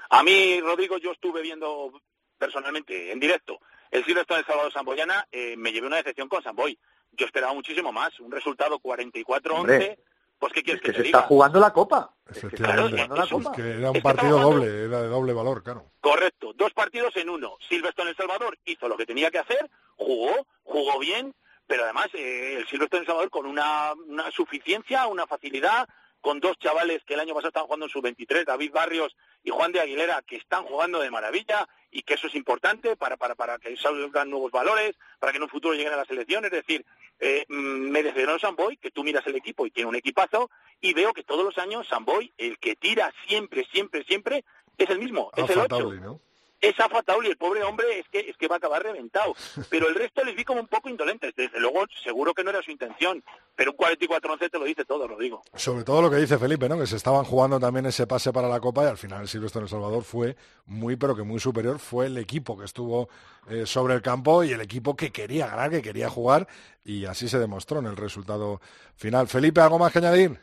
A 0.10 0.24
mí, 0.24 0.60
Rodrigo, 0.62 0.98
yo 0.98 1.12
estuve 1.12 1.42
viendo 1.42 1.92
personalmente, 2.38 3.12
en 3.12 3.20
directo, 3.20 3.60
el 3.92 4.04
Silverstone 4.06 4.40
de 4.42 4.46
Salvador 4.46 4.72
Samboyana, 4.72 5.28
eh, 5.32 5.56
me 5.58 5.72
llevé 5.72 5.88
una 5.88 5.98
decepción 5.98 6.28
con 6.30 6.42
Samboy. 6.44 6.78
yo 7.12 7.26
esperaba 7.26 7.54
muchísimo 7.54 7.92
más. 7.92 8.18
Un 8.20 8.32
resultado 8.32 8.80
44-11, 8.80 9.98
pues 10.38 10.54
¿qué 10.54 10.64
quieres 10.64 10.82
es 10.82 10.86
que, 10.86 10.88
que, 10.88 10.92
te 10.94 10.98
se 11.00 11.04
diga? 11.04 11.20
está 11.20 11.28
jugando 11.28 11.60
la 11.60 11.74
copa. 11.74 12.14
Es 12.28 12.36
que 12.36 12.40
se 12.42 12.48
está 12.48 12.56
Efectivamente. 12.64 12.92
jugando 12.98 13.16
la 13.16 13.24
Es 13.24 13.30
que- 13.30 13.36
copa. 13.36 13.56
que 13.56 13.70
era 13.72 13.92
un 13.92 14.02
partido 14.02 14.40
doble, 14.40 14.66
era 14.86 15.02
de 15.02 15.08
doble 15.08 15.34
valor, 15.34 15.64
claro. 15.64 15.92
Correcto, 16.00 16.54
dos 16.54 16.72
partidos 16.74 17.16
en 17.18 17.30
uno. 17.30 17.58
Silverstone 17.68 18.12
El 18.12 18.16
Salvador 18.16 18.58
hizo 18.66 18.88
lo 18.88 18.96
que 18.96 19.06
tenía 19.06 19.32
que 19.32 19.40
hacer, 19.40 19.70
jugó, 19.98 20.48
jugó 20.64 21.00
bien, 21.00 21.36
pero 21.68 21.84
además 21.84 22.08
eh, 22.14 22.56
el 22.58 22.68
Silverstone 22.68 23.02
El 23.02 23.08
Salvador 23.08 23.30
con 23.32 23.46
una, 23.48 23.94
una 24.08 24.32
suficiencia, 24.32 25.08
una 25.08 25.28
facilidad, 25.28 25.90
con 26.22 26.40
dos 26.40 26.58
chavales 26.60 27.04
que 27.06 27.16
el 27.16 27.22
año 27.22 27.34
pasado 27.34 27.48
estaban 27.50 27.68
jugando 27.68 27.86
en 27.88 27.92
sub-23, 27.92 28.46
David 28.46 28.72
Barrios 28.72 29.16
y 29.44 29.50
Juan 29.52 29.72
de 29.72 29.80
Aguilera, 29.80 30.22
que 30.22 30.36
están 30.36 30.64
jugando 30.66 31.00
de 31.00 31.12
maravilla 31.12 31.68
y 31.92 32.04
que 32.04 32.16
eso 32.16 32.28
es 32.28 32.36
importante 32.36 32.96
para, 32.96 33.18
para, 33.18 33.36
para 33.36 33.58
que 33.58 33.76
salgan 33.78 34.30
nuevos 34.30 34.52
valores, 34.52 34.96
para 35.20 35.32
que 35.32 35.38
en 35.38 35.44
un 35.44 35.50
futuro 35.50 35.74
lleguen 35.74 35.94
a 35.94 35.98
la 35.98 36.06
selección. 36.06 36.46
Es 36.46 36.52
decir, 36.52 36.86
eh, 37.20 37.46
mm, 37.48 37.90
merecedor 37.90 38.40
Samboy, 38.40 38.78
que 38.78 38.92
tú 38.92 39.04
miras 39.04 39.26
el 39.28 39.36
equipo 39.36 39.66
y 39.66 39.72
tiene 39.72 39.90
un 39.90 39.96
equipazo, 39.96 40.50
y 40.82 40.94
veo 40.94 41.14
que 41.14 41.24
todos 41.24 41.44
los 41.44 41.58
años 41.58 41.88
Samboy, 41.88 42.34
el 42.38 42.60
que 42.60 42.76
tira 42.76 43.12
siempre, 43.28 43.66
siempre, 43.72 44.04
siempre, 44.04 44.46
es 44.78 44.90
el 44.90 45.00
mismo, 45.00 45.32
es 45.36 45.50
el 45.50 45.60
8 45.60 45.76
Afable, 45.76 46.00
¿no? 46.00 46.22
Es 46.62 46.80
afatable 46.80 47.28
y 47.28 47.32
el 47.32 47.38
pobre 47.38 47.64
hombre 47.64 48.00
es 48.00 48.10
que 48.10 48.20
es 48.20 48.38
que 48.38 48.48
va 48.48 48.56
a 48.56 48.58
acabar 48.58 48.84
reventado. 48.84 49.34
Pero 49.70 49.88
el 49.88 49.96
resto 49.96 50.24
les 50.24 50.36
vi 50.36 50.44
como 50.44 50.62
un 50.62 50.68
poco 50.68 50.90
indolentes. 50.90 51.36
Desde 51.36 51.60
luego, 51.60 51.86
seguro 52.04 52.34
que 52.34 52.44
no 52.44 52.50
era 52.50 52.62
su 52.62 52.72
intención. 52.72 53.24
Pero 53.56 53.72
un 53.72 53.78
44-11 53.78 54.52
te 54.52 54.60
lo 54.60 54.66
dice 54.66 54.86
todo, 54.86 55.08
lo 55.08 55.18
digo. 55.18 55.42
Sobre 55.56 55.84
todo 55.84 56.02
lo 56.02 56.10
que 56.10 56.18
dice 56.18 56.38
Felipe, 56.38 56.70
¿no? 56.70 56.78
Que 56.78 56.88
se 56.88 56.96
estaban 56.96 57.26
jugando 57.26 57.60
también 57.60 57.86
ese 57.86 58.08
pase 58.08 58.32
para 58.32 58.48
la 58.48 58.60
Copa 58.60 58.84
y 58.84 58.88
al 58.88 58.98
final 58.98 59.22
el 59.22 59.28
Silvestre 59.28 59.60
en 59.60 59.64
El 59.64 59.70
Salvador 59.70 60.04
fue 60.04 60.36
muy, 60.66 60.96
pero 60.96 61.16
que 61.16 61.24
muy 61.24 61.40
superior. 61.40 61.80
Fue 61.80 62.06
el 62.08 62.18
equipo 62.18 62.58
que 62.58 62.66
estuvo 62.66 63.10
eh, 63.50 63.66
sobre 63.66 63.96
el 63.96 64.02
campo 64.02 64.44
y 64.44 64.52
el 64.52 64.62
equipo 64.62 64.96
que 64.96 65.12
quería 65.12 65.48
ganar, 65.48 65.70
que 65.70 65.82
quería 65.82 66.10
jugar 66.10 66.48
y 66.84 67.06
así 67.06 67.28
se 67.28 67.40
demostró 67.40 67.80
en 67.80 67.86
el 67.86 67.98
resultado 67.98 68.62
final. 68.96 69.28
Felipe, 69.28 69.62
¿algo 69.62 69.80
más 69.80 69.92
que 69.92 70.00
añadir? 70.00 70.40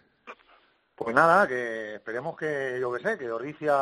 Pues 0.94 1.14
nada, 1.14 1.46
que 1.46 1.96
esperemos 1.96 2.36
que, 2.36 2.78
yo 2.80 2.90
que 2.92 3.02
sé, 3.02 3.18
que 3.18 3.30
Ordicia 3.30 3.74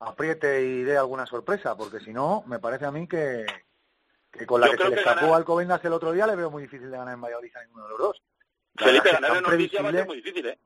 apriete 0.00 0.62
y 0.62 0.82
dé 0.82 0.96
alguna 0.96 1.26
sorpresa, 1.26 1.76
porque 1.76 2.00
si 2.00 2.12
no, 2.12 2.44
me 2.46 2.58
parece 2.58 2.86
a 2.86 2.90
mí 2.90 3.06
que, 3.08 3.46
que 4.30 4.46
con 4.46 4.60
la 4.60 4.68
Yo 4.68 4.76
que 4.76 4.84
se 4.84 4.90
le 4.90 4.96
escapó 4.96 5.16
ganar- 5.20 5.32
a 5.32 5.36
Alcobendas 5.36 5.84
el 5.84 5.92
otro 5.92 6.12
día 6.12 6.26
le 6.26 6.36
veo 6.36 6.50
muy 6.50 6.62
difícil 6.62 6.90
de 6.90 6.96
ganar 6.96 7.14
en 7.14 7.20
Valladolid 7.20 7.56
a 7.56 7.62
ninguno 7.64 7.84
de 7.84 7.90
los 7.90 7.98
dos. 7.98 8.22
Felipe, 8.76 9.10
ganar 9.10 9.36
en 9.36 9.42
tan 9.42 9.52
Ordicia 9.52 9.82
va 9.82 9.88
a 9.88 9.92
ser 9.92 10.06
muy 10.06 10.16
difícil, 10.16 10.46
¿eh? 10.46 10.58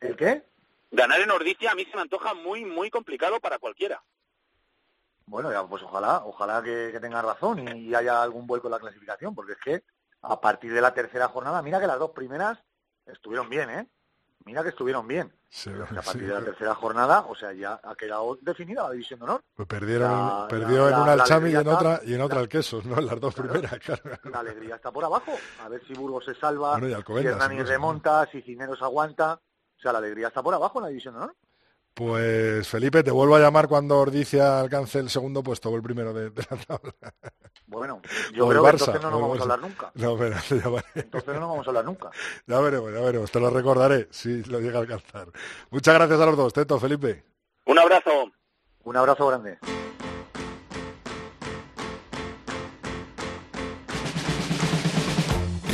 ¿El 0.00 0.16
qué? 0.16 0.44
Ganar 0.90 1.20
en 1.20 1.30
Ordicia 1.30 1.72
a 1.72 1.74
mí 1.74 1.84
se 1.86 1.96
me 1.96 2.02
antoja 2.02 2.34
muy, 2.34 2.64
muy 2.64 2.90
complicado 2.90 3.40
para 3.40 3.58
cualquiera. 3.58 4.02
Bueno, 5.26 5.52
ya, 5.52 5.66
pues 5.66 5.82
ojalá, 5.82 6.24
ojalá 6.24 6.62
que, 6.62 6.90
que 6.92 7.00
tenga 7.00 7.20
razón 7.20 7.76
y, 7.76 7.94
haya 7.94 8.22
algún 8.22 8.46
vuelco 8.46 8.68
en 8.68 8.72
la 8.72 8.78
clasificación, 8.78 9.34
porque 9.34 9.52
es 9.52 9.58
que 9.58 9.82
a 10.22 10.40
partir 10.40 10.72
de 10.72 10.80
la 10.80 10.94
tercera 10.94 11.28
jornada, 11.28 11.60
mira 11.62 11.80
que 11.80 11.86
las 11.86 11.98
dos 11.98 12.12
primeras 12.12 12.58
estuvieron 13.06 13.48
bien, 13.50 13.70
¿eh? 13.70 13.86
Mira 14.48 14.62
que 14.62 14.70
estuvieron 14.70 15.06
bien. 15.06 15.30
Sí, 15.50 15.68
es 15.68 15.76
que 15.90 15.98
a 15.98 16.02
sí, 16.02 16.06
partir 16.06 16.26
de 16.26 16.32
la 16.32 16.40
tercera 16.42 16.74
jornada, 16.74 17.26
o 17.28 17.34
sea, 17.34 17.52
ya 17.52 17.78
ha 17.84 17.94
quedado 17.94 18.38
definida 18.40 18.84
la 18.84 18.92
división 18.92 19.20
de 19.20 19.24
honor. 19.26 19.42
pues 19.54 19.68
perdieron, 19.68 20.10
La- 20.10 20.46
perdió 20.48 20.88
la- 20.88 20.96
en 20.96 21.02
una 21.02 21.12
el 21.12 21.22
Chami 21.24 21.50
y 21.50 21.56
en 21.56 21.68
otra 21.68 22.00
y 22.02 22.14
en 22.14 22.20
otra 22.22 22.40
el 22.40 22.48
Quesos, 22.48 22.86
¿no? 22.86 22.98
En 22.98 23.04
las 23.04 23.20
dos 23.20 23.34
Claro. 23.34 23.50
primeras, 23.52 23.78
claro. 23.78 24.02
La 24.24 24.40
alegría 24.40 24.76
está 24.76 24.90
por 24.90 25.04
abajo. 25.04 25.32
A 25.62 25.68
ver 25.68 25.82
si 25.86 25.92
Burgos 25.92 26.24
se 26.24 26.34
salva, 26.34 26.78
Bueno, 26.78 26.88
y 26.98 27.20
si 27.20 27.26
Hernani 27.26 27.62
remonta, 27.62 28.26
si 28.32 28.40
Cineros 28.40 28.80
aguanta. 28.80 29.34
O 29.76 29.80
sea, 29.80 29.92
la 29.92 29.98
alegría 29.98 30.28
está 30.28 30.42
por 30.42 30.54
abajo 30.54 30.78
en 30.78 30.82
la 30.84 30.88
división 30.88 31.12
de 31.14 31.20
honor. 31.20 31.36
Pues 31.98 32.68
Felipe, 32.68 33.02
te 33.02 33.10
vuelvo 33.10 33.34
a 33.34 33.40
llamar 33.40 33.66
cuando 33.66 33.98
Ordicia 33.98 34.60
alcance 34.60 35.00
el 35.00 35.10
segundo 35.10 35.42
puesto 35.42 35.68
o 35.68 35.74
el 35.74 35.82
primero 35.82 36.12
de, 36.14 36.30
de 36.30 36.46
la 36.48 36.56
tabla. 36.56 36.92
Bueno, 37.66 38.00
yo 38.32 38.46
O 38.46 38.48
creo 38.50 38.62
que 38.62 38.70
entonces 38.70 39.02
no 39.02 39.10
nos 39.10 39.20
vamos 39.20 39.38
a 39.40 39.42
hablar 39.42 39.58
nunca. 39.58 39.90
No, 39.94 40.16
pero 40.16 40.36
te 40.48 40.60
llamaré. 40.60 40.86
Entonces 40.94 41.34
no 41.34 41.40
nos 41.40 41.48
vamos 41.48 41.66
a 41.66 41.70
hablar 41.70 41.84
nunca. 41.84 42.10
Ya 42.46 42.60
veremos, 42.60 42.92
ya 42.94 43.00
veremos. 43.00 43.32
Te 43.32 43.40
lo 43.40 43.50
recordaré 43.50 44.06
si 44.12 44.44
lo 44.44 44.60
llega 44.60 44.78
a 44.78 44.82
alcanzar. 44.82 45.26
Muchas 45.70 45.92
gracias 45.92 46.20
a 46.20 46.26
los 46.26 46.36
dos, 46.36 46.52
Teto, 46.52 46.78
Felipe. 46.78 47.24
Un 47.66 47.80
abrazo. 47.80 48.30
Un 48.84 48.96
abrazo 48.96 49.26
grande. 49.26 49.58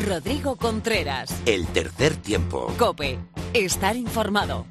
Rodrigo 0.07 0.57
Contreras. 0.57 1.31
El 1.45 1.67
tercer 1.67 2.17
tiempo. 2.17 2.73
Cope. 2.79 3.19
Estar 3.53 3.95
informado. 3.97 4.67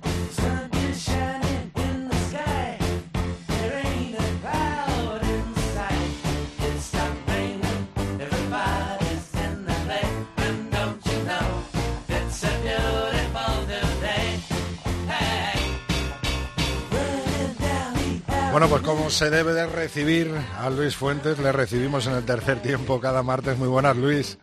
Bueno, 18.53 18.69
pues 18.69 18.83
como 18.83 19.09
se 19.09 19.31
debe 19.31 19.51
de 19.53 19.65
recibir 19.65 20.31
a 20.59 20.69
Luis 20.69 20.95
Fuentes, 20.95 21.39
le 21.39 21.51
recibimos 21.51 22.05
en 22.05 22.13
el 22.13 22.23
tercer 22.23 22.61
tiempo 22.61 23.01
cada 23.01 23.23
martes. 23.23 23.57
Muy 23.57 23.67
buenas, 23.67 23.97
Luis. 23.97 24.37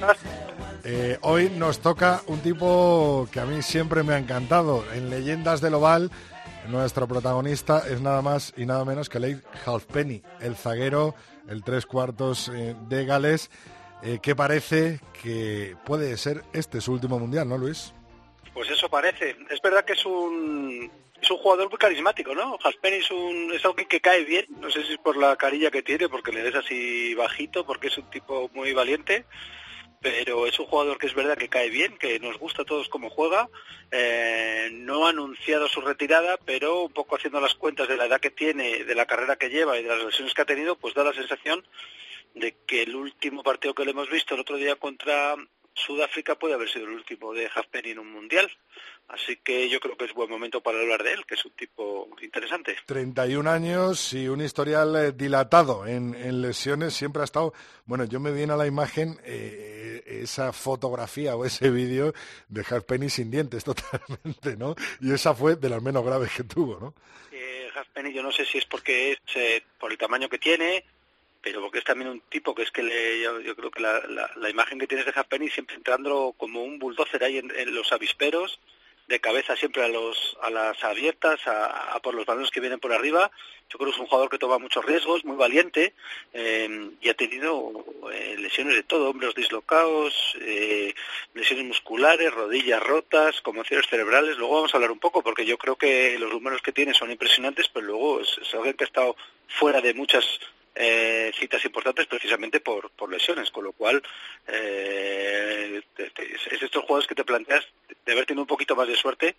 Eh, 0.90 1.18
hoy 1.20 1.50
nos 1.50 1.80
toca 1.80 2.22
un 2.28 2.40
tipo 2.40 3.28
que 3.30 3.40
a 3.40 3.44
mí 3.44 3.60
siempre 3.60 4.02
me 4.02 4.14
ha 4.14 4.18
encantado. 4.18 4.82
En 4.94 5.10
Leyendas 5.10 5.60
del 5.60 5.74
Oval, 5.74 6.10
nuestro 6.68 7.06
protagonista 7.06 7.82
es 7.86 8.00
nada 8.00 8.22
más 8.22 8.54
y 8.56 8.64
nada 8.64 8.86
menos 8.86 9.10
que 9.10 9.20
Leigh 9.20 9.42
Halfpenny, 9.66 10.22
el 10.40 10.56
zaguero, 10.56 11.14
el 11.46 11.62
tres 11.62 11.84
cuartos 11.84 12.48
eh, 12.54 12.74
de 12.88 13.04
Gales, 13.04 13.50
eh, 14.02 14.20
que 14.22 14.34
parece 14.34 15.00
que 15.20 15.76
puede 15.84 16.16
ser 16.16 16.42
este 16.54 16.80
su 16.80 16.92
último 16.92 17.18
mundial, 17.18 17.46
¿no, 17.46 17.58
Luis? 17.58 17.92
Pues 18.54 18.70
eso 18.70 18.88
parece. 18.88 19.36
Es 19.50 19.60
verdad 19.60 19.84
que 19.84 19.92
es 19.92 20.06
un, 20.06 20.90
es 21.20 21.30
un 21.30 21.38
jugador 21.38 21.68
muy 21.68 21.78
carismático, 21.78 22.34
¿no? 22.34 22.58
Halfpenny 22.62 22.96
es, 22.96 23.10
un, 23.10 23.52
es 23.52 23.64
alguien 23.64 23.88
que 23.88 24.00
cae 24.00 24.24
bien. 24.24 24.46
No 24.60 24.70
sé 24.70 24.84
si 24.84 24.92
es 24.92 24.98
por 24.98 25.16
la 25.16 25.36
carilla 25.36 25.70
que 25.70 25.82
tiene, 25.82 26.08
porque 26.08 26.32
le 26.32 26.42
ves 26.42 26.54
así 26.54 27.14
bajito, 27.14 27.66
porque 27.66 27.88
es 27.88 27.98
un 27.98 28.08
tipo 28.10 28.50
muy 28.54 28.72
valiente. 28.72 29.24
Pero 30.00 30.46
es 30.46 30.56
un 30.60 30.66
jugador 30.66 30.96
que 30.96 31.08
es 31.08 31.14
verdad 31.14 31.36
que 31.36 31.48
cae 31.48 31.70
bien, 31.70 31.98
que 31.98 32.20
nos 32.20 32.38
gusta 32.38 32.62
a 32.62 32.64
todos 32.64 32.88
cómo 32.88 33.10
juega. 33.10 33.48
Eh, 33.90 34.68
no 34.72 35.06
ha 35.06 35.10
anunciado 35.10 35.66
su 35.68 35.80
retirada, 35.80 36.38
pero 36.44 36.82
un 36.82 36.92
poco 36.92 37.16
haciendo 37.16 37.40
las 37.40 37.54
cuentas 37.54 37.88
de 37.88 37.96
la 37.96 38.06
edad 38.06 38.20
que 38.20 38.30
tiene, 38.30 38.84
de 38.84 38.94
la 38.94 39.06
carrera 39.06 39.36
que 39.36 39.50
lleva 39.50 39.76
y 39.76 39.82
de 39.82 39.88
las 39.88 40.04
lesiones 40.04 40.34
que 40.34 40.42
ha 40.42 40.46
tenido, 40.46 40.76
pues 40.76 40.94
da 40.94 41.02
la 41.02 41.12
sensación 41.12 41.66
de 42.34 42.54
que 42.64 42.82
el 42.82 42.94
último 42.94 43.42
partido 43.42 43.74
que 43.74 43.84
le 43.84 43.90
hemos 43.90 44.08
visto 44.08 44.34
el 44.34 44.40
otro 44.40 44.56
día 44.56 44.76
contra 44.76 45.34
Sudáfrica 45.86 46.34
puede 46.34 46.54
haber 46.54 46.68
sido 46.68 46.86
el 46.86 46.92
último 46.92 47.32
de 47.32 47.48
Halfpenny 47.54 47.90
en 47.90 47.98
un 48.00 48.12
mundial. 48.12 48.50
Así 49.08 49.36
que 49.36 49.68
yo 49.70 49.80
creo 49.80 49.96
que 49.96 50.04
es 50.04 50.12
buen 50.12 50.28
momento 50.28 50.60
para 50.60 50.80
hablar 50.80 51.02
de 51.02 51.12
él, 51.14 51.24
que 51.24 51.34
es 51.34 51.44
un 51.44 51.52
tipo 51.52 52.08
interesante. 52.20 52.76
31 52.84 53.50
años 53.50 54.12
y 54.12 54.28
un 54.28 54.42
historial 54.42 54.96
eh, 54.96 55.12
dilatado 55.12 55.86
en, 55.86 56.14
en 56.14 56.42
lesiones. 56.42 56.92
Siempre 56.92 57.22
ha 57.22 57.24
estado. 57.24 57.54
Bueno, 57.86 58.04
yo 58.04 58.20
me 58.20 58.32
viene 58.32 58.52
a 58.52 58.56
la 58.56 58.66
imagen 58.66 59.18
eh, 59.24 60.02
esa 60.08 60.52
fotografía 60.52 61.36
o 61.36 61.44
ese 61.44 61.70
vídeo 61.70 62.12
de 62.48 62.64
Halfpenny 62.68 63.08
sin 63.08 63.30
dientes 63.30 63.64
totalmente, 63.64 64.56
¿no? 64.56 64.74
Y 65.00 65.12
esa 65.12 65.34
fue 65.34 65.56
de 65.56 65.68
las 65.68 65.82
menos 65.82 66.04
graves 66.04 66.30
que 66.36 66.44
tuvo, 66.44 66.78
¿no? 66.78 66.94
Eh, 67.32 67.68
Halfpenny 67.74 68.12
yo 68.12 68.22
no 68.22 68.32
sé 68.32 68.44
si 68.44 68.58
es 68.58 68.66
porque 68.66 69.12
es 69.12 69.18
eh, 69.36 69.62
por 69.78 69.90
el 69.90 69.98
tamaño 69.98 70.28
que 70.28 70.38
tiene, 70.38 70.84
pero 71.42 71.60
porque 71.60 71.78
es 71.78 71.84
también 71.84 72.10
un 72.10 72.20
tipo 72.20 72.54
que 72.54 72.62
es 72.62 72.70
que 72.70 72.82
le, 72.82 73.20
yo, 73.20 73.56
creo 73.56 73.70
que 73.70 73.82
la, 73.82 74.50
imagen 74.50 74.78
que 74.78 74.86
tienes 74.86 75.06
de 75.06 75.12
Halfpenny 75.14 75.48
siempre 75.48 75.76
entrando 75.76 76.34
como 76.36 76.62
un 76.62 76.78
bulldozer 76.78 77.22
ahí 77.22 77.38
en, 77.38 77.74
los 77.74 77.92
avisperos 77.92 78.58
de 79.06 79.20
cabeza 79.20 79.56
siempre 79.56 79.82
a 79.82 79.88
los 79.88 80.36
a 80.42 80.50
las 80.50 80.84
abiertas 80.84 81.46
a, 81.46 81.94
a, 81.94 82.00
por 82.00 82.14
los 82.14 82.26
balones 82.26 82.50
que 82.50 82.60
vienen 82.60 82.80
por 82.80 82.92
arriba. 82.92 83.30
Yo 83.70 83.78
creo 83.78 83.90
que 83.90 83.94
es 83.94 84.00
un 84.00 84.06
jugador 84.06 84.30
que 84.30 84.38
toma 84.38 84.58
muchos 84.58 84.84
riesgos 84.84 85.24
muy 85.24 85.36
valiente 85.36 85.94
eh, 86.32 86.90
y 87.00 87.08
ha 87.08 87.14
tenido 87.14 87.84
eh, 88.12 88.36
lesiones 88.38 88.74
de 88.74 88.82
todo 88.82 89.10
hombros 89.10 89.34
dislocados 89.34 90.36
eh, 90.40 90.94
lesiones 91.34 91.66
musculares 91.66 92.32
rodillas 92.32 92.82
rotas 92.82 93.40
conmociones 93.40 93.86
cerebrales. 93.86 94.36
Luego 94.36 94.56
vamos 94.56 94.74
a 94.74 94.76
hablar 94.76 94.90
un 94.90 94.98
poco 94.98 95.22
porque 95.22 95.46
yo 95.46 95.56
creo 95.56 95.76
que 95.76 96.18
los 96.18 96.30
números 96.30 96.60
que 96.60 96.72
tiene 96.72 96.92
son 96.92 97.10
impresionantes 97.10 97.68
pero 97.68 97.86
luego 97.86 98.20
es, 98.20 98.38
es 98.42 98.54
alguien 98.54 98.74
que 98.74 98.84
ha 98.84 98.86
estado 98.86 99.16
fuera 99.48 99.80
de 99.80 99.94
muchas 99.94 100.40
eh, 100.80 101.32
citas 101.36 101.64
importantes 101.64 102.06
precisamente 102.06 102.60
por, 102.60 102.90
por 102.90 103.10
lesiones, 103.10 103.50
con 103.50 103.64
lo 103.64 103.72
cual 103.72 104.00
eh, 104.46 105.82
es 105.96 106.62
estos 106.62 106.84
jugadores 106.84 107.08
que 107.08 107.16
te 107.16 107.24
planteas 107.24 107.66
de 108.06 108.12
haber 108.12 108.26
tenido 108.26 108.42
un 108.42 108.48
poquito 108.48 108.76
más 108.76 108.86
de 108.86 108.94
suerte 108.94 109.34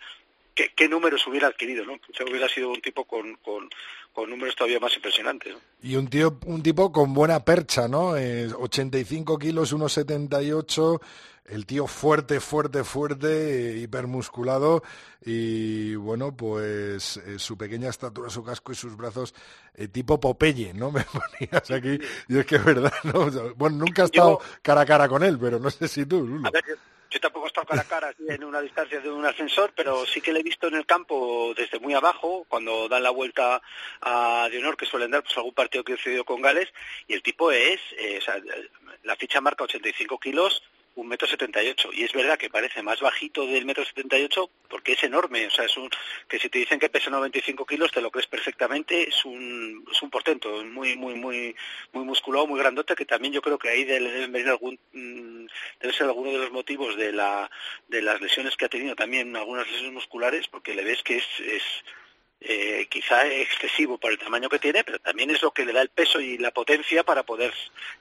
qué, 0.75 0.89
números 0.89 1.25
hubiera 1.27 1.47
adquirido, 1.47 1.85
¿no? 1.85 1.99
hubiera 2.27 2.47
sido 2.47 2.69
un 2.69 2.81
tipo 2.81 3.05
con, 3.05 3.35
con, 3.37 3.69
con 4.13 4.29
números 4.29 4.55
todavía 4.55 4.79
más 4.79 4.95
impresionantes. 4.95 5.55
Y 5.81 5.95
un 5.95 6.07
tío, 6.07 6.39
un 6.45 6.61
tipo 6.61 6.91
con 6.91 7.13
buena 7.13 7.43
percha, 7.43 7.87
¿no? 7.87 8.17
Eh, 8.17 8.49
85 8.53 9.37
kilos, 9.37 9.73
1,78 9.73 10.99
el 11.49 11.65
tío 11.65 11.87
fuerte, 11.87 12.39
fuerte, 12.39 12.83
fuerte, 12.83 13.77
hipermusculado 13.77 14.83
y 15.25 15.95
bueno, 15.95 16.35
pues 16.35 17.17
eh, 17.17 17.39
su 17.39 17.57
pequeña 17.57 17.89
estatura, 17.89 18.29
su 18.29 18.43
casco 18.43 18.71
y 18.71 18.75
sus 18.75 18.95
brazos 18.95 19.33
eh, 19.73 19.87
tipo 19.87 20.19
Popeye, 20.19 20.73
¿no? 20.73 20.91
Me 20.91 21.03
ponías 21.03 21.71
aquí 21.71 21.99
y 22.27 22.37
es 22.37 22.45
que 22.45 22.57
es 22.57 22.65
verdad, 22.65 22.93
¿no? 23.03 23.29
bueno, 23.55 23.77
nunca 23.77 24.03
he 24.03 24.05
estado 24.05 24.39
cara 24.61 24.81
a 24.81 24.85
cara 24.85 25.07
con 25.07 25.23
él, 25.23 25.37
pero 25.39 25.59
no 25.59 25.69
sé 25.69 25.87
si 25.87 26.05
tú, 26.05 26.41
yo, 27.09 27.19
tampoco 27.19 27.45
he 27.45 27.47
estado 27.47 27.67
cara 27.67 27.81
a 27.81 27.85
cara 27.85 28.13
en 28.27 28.43
una 28.43 28.61
distancia 28.61 28.99
de 28.99 29.11
un 29.11 29.25
ascensor, 29.25 29.73
pero 29.75 30.05
sí 30.05 30.21
que 30.21 30.33
le 30.33 30.39
he 30.39 30.43
visto 30.43 30.67
en 30.67 30.75
el 30.75 30.85
campo 30.85 31.53
desde 31.55 31.79
muy 31.79 31.93
abajo, 31.93 32.45
cuando 32.47 32.87
dan 32.87 33.03
la 33.03 33.09
vuelta 33.09 33.61
a 34.01 34.47
de 34.51 34.59
honor, 34.59 34.77
que 34.77 34.85
suelen 34.85 35.11
dar 35.11 35.23
pues, 35.23 35.37
algún 35.37 35.53
partido 35.53 35.83
que 35.83 35.93
he 35.93 35.97
sucedido 35.97 36.25
con 36.25 36.41
Gales, 36.41 36.69
y 37.07 37.13
el 37.13 37.23
tipo 37.23 37.51
es, 37.51 37.79
eh, 37.97 38.19
o 38.19 38.21
sea, 38.21 38.35
la 39.03 39.15
ficha 39.15 39.41
marca 39.41 39.63
85 39.63 40.19
kilos, 40.19 40.63
un 40.99 41.07
metro 41.07 41.27
setenta 41.27 41.63
y 41.63 41.69
ocho. 41.69 41.89
Y 41.93 42.03
es 42.03 42.13
verdad 42.13 42.37
que 42.37 42.49
parece 42.49 42.81
más 42.81 42.99
bajito 42.99 43.45
del 43.45 43.65
metro 43.65 43.85
setenta 43.85 44.17
y 44.17 44.23
ocho 44.23 44.49
porque 44.69 44.93
es 44.93 45.03
enorme 45.03 45.47
o 45.47 45.49
sea 45.49 45.65
es 45.65 45.75
un 45.77 45.89
que 46.27 46.39
si 46.39 46.49
te 46.49 46.59
dicen 46.59 46.79
que 46.79 46.89
pesa 46.89 47.09
95 47.09 47.65
kilos 47.65 47.91
te 47.91 48.01
lo 48.01 48.11
crees 48.11 48.27
perfectamente 48.27 49.09
es 49.09 49.25
un 49.25 49.85
es 49.91 50.01
un 50.01 50.09
portento 50.09 50.63
muy 50.63 50.95
muy 50.95 51.15
muy 51.15 51.55
muy 51.91 52.05
musculado 52.05 52.47
muy 52.47 52.59
grandote 52.59 52.95
que 52.95 53.05
también 53.05 53.33
yo 53.33 53.41
creo 53.41 53.57
que 53.57 53.69
ahí 53.69 53.83
deben 53.83 54.31
venir 54.31 54.49
algún 54.49 54.79
mm, 54.93 55.47
debe 55.81 55.93
ser 55.93 56.07
alguno 56.07 56.31
de 56.31 56.37
los 56.37 56.51
motivos 56.51 56.95
de 56.95 57.11
la 57.11 57.49
de 57.87 58.01
las 58.01 58.21
lesiones 58.21 58.55
que 58.55 58.65
ha 58.65 58.69
tenido 58.69 58.95
también 58.95 59.35
algunas 59.35 59.67
lesiones 59.67 59.93
musculares 59.93 60.47
porque 60.47 60.75
le 60.75 60.83
ves 60.83 61.01
que 61.03 61.17
es, 61.17 61.25
es 61.39 61.63
eh, 62.41 62.87
quizá 62.89 63.27
excesivo 63.27 63.97
por 63.97 64.11
el 64.11 64.17
tamaño 64.17 64.49
que 64.49 64.59
tiene, 64.59 64.83
pero 64.83 64.99
también 64.99 65.29
es 65.31 65.41
lo 65.41 65.51
que 65.51 65.65
le 65.65 65.73
da 65.73 65.81
el 65.81 65.89
peso 65.89 66.19
y 66.21 66.37
la 66.37 66.51
potencia 66.51 67.03
para 67.03 67.23
poder 67.23 67.53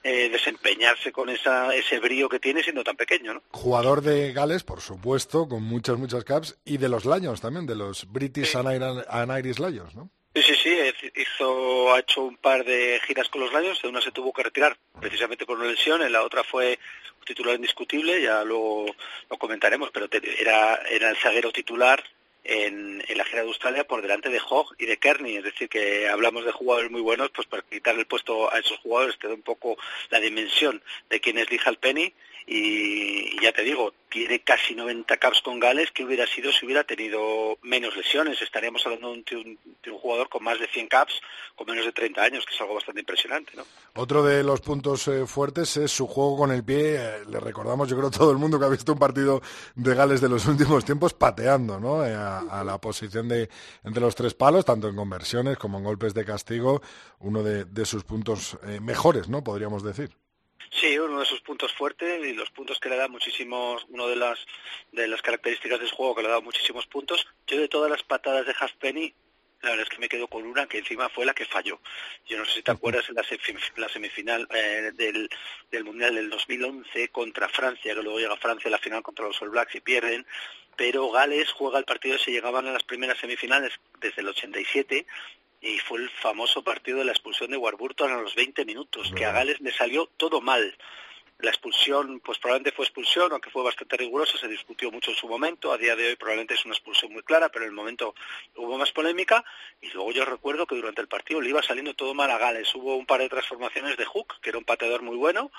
eh, 0.03 0.29
desempeñarse 0.29 1.11
con 1.11 1.29
esa, 1.29 1.75
ese 1.75 1.99
brío 1.99 2.29
que 2.29 2.39
tiene 2.39 2.63
siendo 2.63 2.83
tan 2.83 2.95
pequeño. 2.95 3.33
¿no? 3.33 3.43
Jugador 3.51 4.01
de 4.01 4.31
Gales, 4.31 4.63
por 4.63 4.81
supuesto, 4.81 5.47
con 5.47 5.63
muchas, 5.63 5.97
muchas 5.97 6.23
caps, 6.23 6.57
y 6.63 6.77
de 6.77 6.89
los 6.89 7.05
Lions 7.05 7.41
también, 7.41 7.65
de 7.65 7.75
los 7.75 8.11
British 8.11 8.55
and 8.55 9.39
Irish 9.39 9.59
Lions, 9.59 9.95
¿no? 9.95 10.09
Sí, 10.35 10.43
sí, 10.43 10.55
sí, 10.55 11.11
hizo, 11.15 11.91
ha 11.93 11.99
hecho 11.99 12.21
un 12.21 12.37
par 12.37 12.63
de 12.63 13.01
giras 13.05 13.27
con 13.29 13.41
los 13.41 13.51
Lions, 13.51 13.81
de 13.81 13.89
una 13.89 13.99
se 13.99 14.11
tuvo 14.11 14.31
que 14.31 14.43
retirar 14.43 14.77
precisamente 14.99 15.45
por 15.45 15.57
una 15.57 15.67
lesión, 15.67 16.01
en 16.01 16.11
la 16.11 16.23
otra 16.23 16.43
fue 16.43 16.79
titular 17.25 17.55
indiscutible, 17.55 18.21
ya 18.21 18.43
luego 18.43 18.85
lo 19.29 19.37
comentaremos, 19.37 19.89
pero 19.91 20.07
era, 20.11 20.75
era 20.89 21.09
el 21.09 21.17
zaguero 21.17 21.51
titular 21.51 22.03
en, 22.49 23.03
la 23.15 23.23
gira 23.25 23.41
de 23.41 23.47
Australia 23.47 23.85
por 23.85 24.01
delante 24.01 24.29
de 24.29 24.41
Hogg 24.49 24.75
y 24.79 24.85
de 24.85 24.97
Kearney. 24.97 25.37
Es 25.37 25.43
decir, 25.43 25.69
que 25.69 26.07
hablamos 26.09 26.45
de 26.45 26.51
jugadores 26.51 26.89
muy 26.89 27.01
buenos, 27.01 27.29
pues 27.29 27.47
para 27.47 27.63
quitarle 27.63 28.01
el 28.01 28.07
puesto 28.07 28.51
a 28.51 28.57
esos 28.59 28.79
jugadores 28.79 29.19
te 29.19 29.27
da 29.27 29.33
un 29.33 29.41
poco 29.41 29.77
la 30.09 30.19
dimensión 30.19 30.81
de 31.09 31.19
quién 31.19 31.37
es 31.37 31.49
Lee 31.51 31.59
Penny 31.79 32.13
y, 32.51 33.39
ya 33.43 33.51
te 33.51 33.61
digo, 33.61 33.93
tiene 34.09 34.39
casi 34.39 34.73
90 34.73 35.17
caps 35.17 35.39
con 35.43 35.59
Gales, 35.59 35.91
que 35.91 36.03
hubiera 36.03 36.25
sido 36.25 36.51
si 36.51 36.65
hubiera 36.65 36.83
tenido 36.83 37.59
menos 37.61 37.95
lesiones. 37.95 38.41
Estaríamos 38.41 38.83
hablando 38.87 39.13
de 39.13 39.35
un, 39.35 39.99
jugador 39.99 40.29
con 40.29 40.43
más 40.43 40.59
de 40.59 40.65
100 40.65 40.87
caps, 40.87 41.21
con 41.55 41.67
menos 41.67 41.85
de 41.85 41.91
30 41.91 42.23
años, 42.23 42.45
que 42.47 42.55
es 42.55 42.61
algo 42.61 42.73
bastante 42.73 43.01
impresionante. 43.01 43.51
¿no? 43.55 43.65
Otro 43.93 44.23
de 44.23 44.43
los 44.43 44.61
puntos 44.61 45.07
eh, 45.09 45.27
fuertes 45.27 45.77
es 45.77 45.91
su 45.91 46.07
juego 46.07 46.37
con 46.37 46.51
el 46.51 46.63
pie. 46.63 46.95
Eh, 46.95 47.25
le 47.29 47.39
recordamos, 47.39 47.87
yo 47.87 47.95
creo, 47.95 48.09
todo 48.09 48.31
el 48.31 48.39
mundo 48.39 48.57
que 48.57 48.65
ha 48.65 48.69
visto 48.69 48.93
un 48.93 48.99
partido 48.99 49.43
de 49.75 49.93
Gales 49.93 50.19
de 50.19 50.29
los 50.29 50.47
últimos 50.47 50.83
tiempos 50.83 51.13
pateando 51.13 51.79
¿no? 51.79 52.03
Eh, 52.03 52.15
a, 52.15 52.63
la 52.65 52.81
posición 52.81 53.27
de 53.29 53.47
entre 53.83 54.01
los 54.01 54.15
tres 54.15 54.33
palos, 54.33 54.65
tanto 54.65 54.87
en 54.87 54.95
conversiones 54.95 55.55
como 55.59 55.77
en 55.77 55.83
golpes 55.83 56.15
de 56.15 56.25
castigo, 56.25 56.81
uno 57.19 57.43
de, 57.43 57.65
de 57.65 57.85
sus 57.85 58.03
puntos 58.03 58.57
mejores, 58.81 59.29
¿no? 59.29 59.43
Podríamos 59.43 59.83
decir. 59.83 60.09
Sí, 60.71 60.97
uno 60.99 61.19
de 61.19 61.25
sus 61.25 61.41
puntos 61.41 61.73
fuertes 61.73 62.25
y 62.25 62.33
los 62.33 62.51
puntos 62.51 62.79
que 62.79 62.89
le 62.89 62.97
da 62.97 63.07
muchísimos, 63.07 63.85
uno 63.89 64.07
de 64.07 64.15
las 64.15 64.39
de 64.91 65.07
las 65.07 65.21
características 65.21 65.79
del 65.79 65.91
juego 65.91 66.15
que 66.15 66.23
le 66.23 66.29
da 66.29 66.39
muchísimos 66.41 66.85
puntos. 66.87 67.27
Yo 67.47 67.59
de 67.59 67.67
todas 67.67 67.89
las 67.89 68.03
patadas 68.03 68.45
de 68.45 68.55
Halfpenny, 68.57 69.13
la 69.61 69.71
verdad 69.71 69.85
es 69.85 69.89
que 69.89 69.99
me 69.99 70.09
quedo 70.09 70.27
con 70.27 70.45
una 70.45 70.67
que 70.67 70.77
encima 70.77 71.09
fue 71.09 71.25
la 71.25 71.33
que 71.33 71.45
falló. 71.45 71.79
Yo 72.25 72.37
no 72.37 72.45
sé 72.45 72.55
si 72.55 72.61
te 72.61 72.71
acuerdas 72.71 73.09
en 73.09 73.15
la, 73.15 73.89
semifinal 73.89 74.47
eh, 74.53 74.91
del, 74.95 75.29
del 75.71 75.83
Mundial 75.83 76.15
del 76.15 76.29
2011 76.29 77.09
contra 77.09 77.49
Francia, 77.49 77.93
que 77.93 78.01
luego 78.01 78.19
llega 78.19 78.37
Francia 78.37 78.69
a 78.69 78.71
la 78.71 78.77
final 78.77 79.03
contra 79.03 79.25
los 79.25 79.41
All 79.41 79.49
Blacks 79.49 79.75
y 79.75 79.81
pierden, 79.81 80.25
pero 80.77 81.09
Gales 81.09 81.51
juega 81.51 81.77
el 81.77 81.85
partido 81.85 82.17
se 82.17 82.31
llegaban 82.31 82.67
a 82.67 82.71
las 82.71 82.83
primeras 82.83 83.17
semifinales 83.17 83.73
desde 83.99 84.21
el 84.21 84.29
87 84.29 85.05
y 85.61 85.77
fue 85.79 85.99
el 85.99 86.09
famoso 86.09 86.63
partido 86.63 86.99
de 86.99 87.05
la 87.05 87.11
expulsión 87.11 87.51
de 87.51 87.57
Warburton 87.57 88.11
a 88.11 88.21
los 88.21 88.35
20 88.35 88.65
minutos, 88.65 89.11
que 89.15 89.25
a 89.25 89.31
Gales 89.31 89.59
le 89.59 89.71
salió 89.71 90.05
todo 90.17 90.41
mal. 90.41 90.75
La 91.39 91.51
expulsión, 91.51 92.19
pues 92.19 92.37
probablemente 92.37 92.75
fue 92.75 92.83
expulsión, 92.83 93.31
aunque 93.31 93.49
fue 93.49 93.63
bastante 93.63 93.95
rigurosa, 93.95 94.37
se 94.37 94.49
discutió 94.49 94.91
mucho 94.91 95.11
en 95.11 95.15
su 95.15 95.25
momento. 95.25 95.71
A 95.71 95.77
día 95.77 95.95
de 95.95 96.07
hoy 96.07 96.15
probablemente 96.17 96.55
es 96.55 96.65
una 96.65 96.73
expulsión 96.73 97.13
muy 97.13 97.23
clara, 97.23 97.47
pero 97.47 97.63
en 97.63 97.69
el 97.69 97.75
momento 97.75 98.13
hubo 98.57 98.77
más 98.77 98.91
polémica. 98.91 99.45
Y 99.79 99.89
luego 99.91 100.11
yo 100.11 100.25
recuerdo 100.25 100.67
que 100.67 100.75
durante 100.75 100.99
el 100.99 101.07
partido 101.07 101.39
le 101.39 101.49
iba 101.49 101.63
saliendo 101.63 101.93
todo 101.93 102.13
mal 102.13 102.29
a 102.29 102.37
Gales. 102.37 102.75
Hubo 102.75 102.97
un 102.97 103.05
par 103.05 103.21
de 103.21 103.29
transformaciones 103.29 103.95
de 103.95 104.03
Hook, 104.03 104.41
que 104.41 104.49
era 104.49 104.57
un 104.57 104.65
pateador 104.65 105.01
muy 105.01 105.15
bueno, 105.15 105.49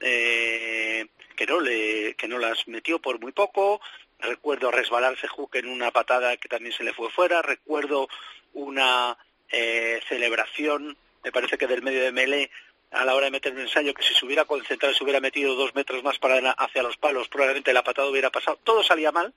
eh, 0.00 1.06
que, 1.36 1.46
no 1.46 1.60
le, 1.60 2.14
que 2.14 2.26
no 2.26 2.38
las 2.38 2.66
metió 2.66 2.98
por 2.98 3.20
muy 3.20 3.30
poco. 3.30 3.80
Recuerdo 4.18 4.72
resbalarse 4.72 5.28
Hook 5.28 5.54
en 5.54 5.68
una 5.68 5.92
patada 5.92 6.36
que 6.36 6.48
también 6.48 6.72
se 6.72 6.82
le 6.82 6.92
fue 6.92 7.10
fuera. 7.10 7.42
Recuerdo 7.42 8.08
una 8.54 9.16
eh, 9.50 10.00
celebración, 10.08 10.96
me 11.24 11.32
parece 11.32 11.58
que 11.58 11.66
del 11.66 11.82
medio 11.82 12.02
de 12.02 12.12
Mele, 12.12 12.50
a 12.90 13.04
la 13.04 13.14
hora 13.14 13.26
de 13.26 13.30
meter 13.30 13.52
un 13.52 13.60
ensayo, 13.60 13.94
que 13.94 14.02
si 14.02 14.14
se 14.14 14.24
hubiera 14.24 14.44
concentrado, 14.44 14.94
se 14.94 15.04
hubiera 15.04 15.20
metido 15.20 15.54
dos 15.54 15.74
metros 15.74 16.02
más 16.02 16.18
para 16.18 16.50
hacia 16.52 16.82
los 16.82 16.96
palos, 16.96 17.28
probablemente 17.28 17.72
la 17.72 17.84
patada 17.84 18.08
hubiera 18.08 18.30
pasado. 18.30 18.58
Todo 18.64 18.82
salía 18.82 19.12
mal 19.12 19.34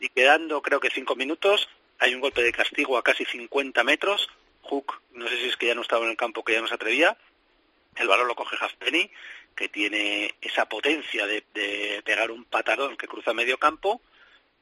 y 0.00 0.08
quedando 0.08 0.62
creo 0.62 0.80
que 0.80 0.90
cinco 0.90 1.14
minutos, 1.14 1.68
hay 1.98 2.14
un 2.14 2.20
golpe 2.20 2.42
de 2.42 2.52
castigo 2.52 2.96
a 2.96 3.02
casi 3.02 3.24
50 3.24 3.84
metros. 3.84 4.28
Hook, 4.62 5.00
no 5.12 5.28
sé 5.28 5.36
si 5.38 5.48
es 5.48 5.56
que 5.56 5.66
ya 5.66 5.74
no 5.74 5.82
estaba 5.82 6.04
en 6.04 6.10
el 6.10 6.16
campo, 6.16 6.44
que 6.44 6.52
ya 6.52 6.60
no 6.60 6.68
se 6.68 6.74
atrevía. 6.74 7.16
El 7.96 8.08
balón 8.08 8.28
lo 8.28 8.36
coge 8.36 8.56
Halfpenny, 8.60 9.10
que 9.56 9.68
tiene 9.68 10.34
esa 10.40 10.68
potencia 10.68 11.26
de, 11.26 11.44
de 11.54 12.02
pegar 12.04 12.30
un 12.30 12.44
patadón 12.44 12.96
que 12.96 13.08
cruza 13.08 13.32
medio 13.32 13.58
campo 13.58 14.00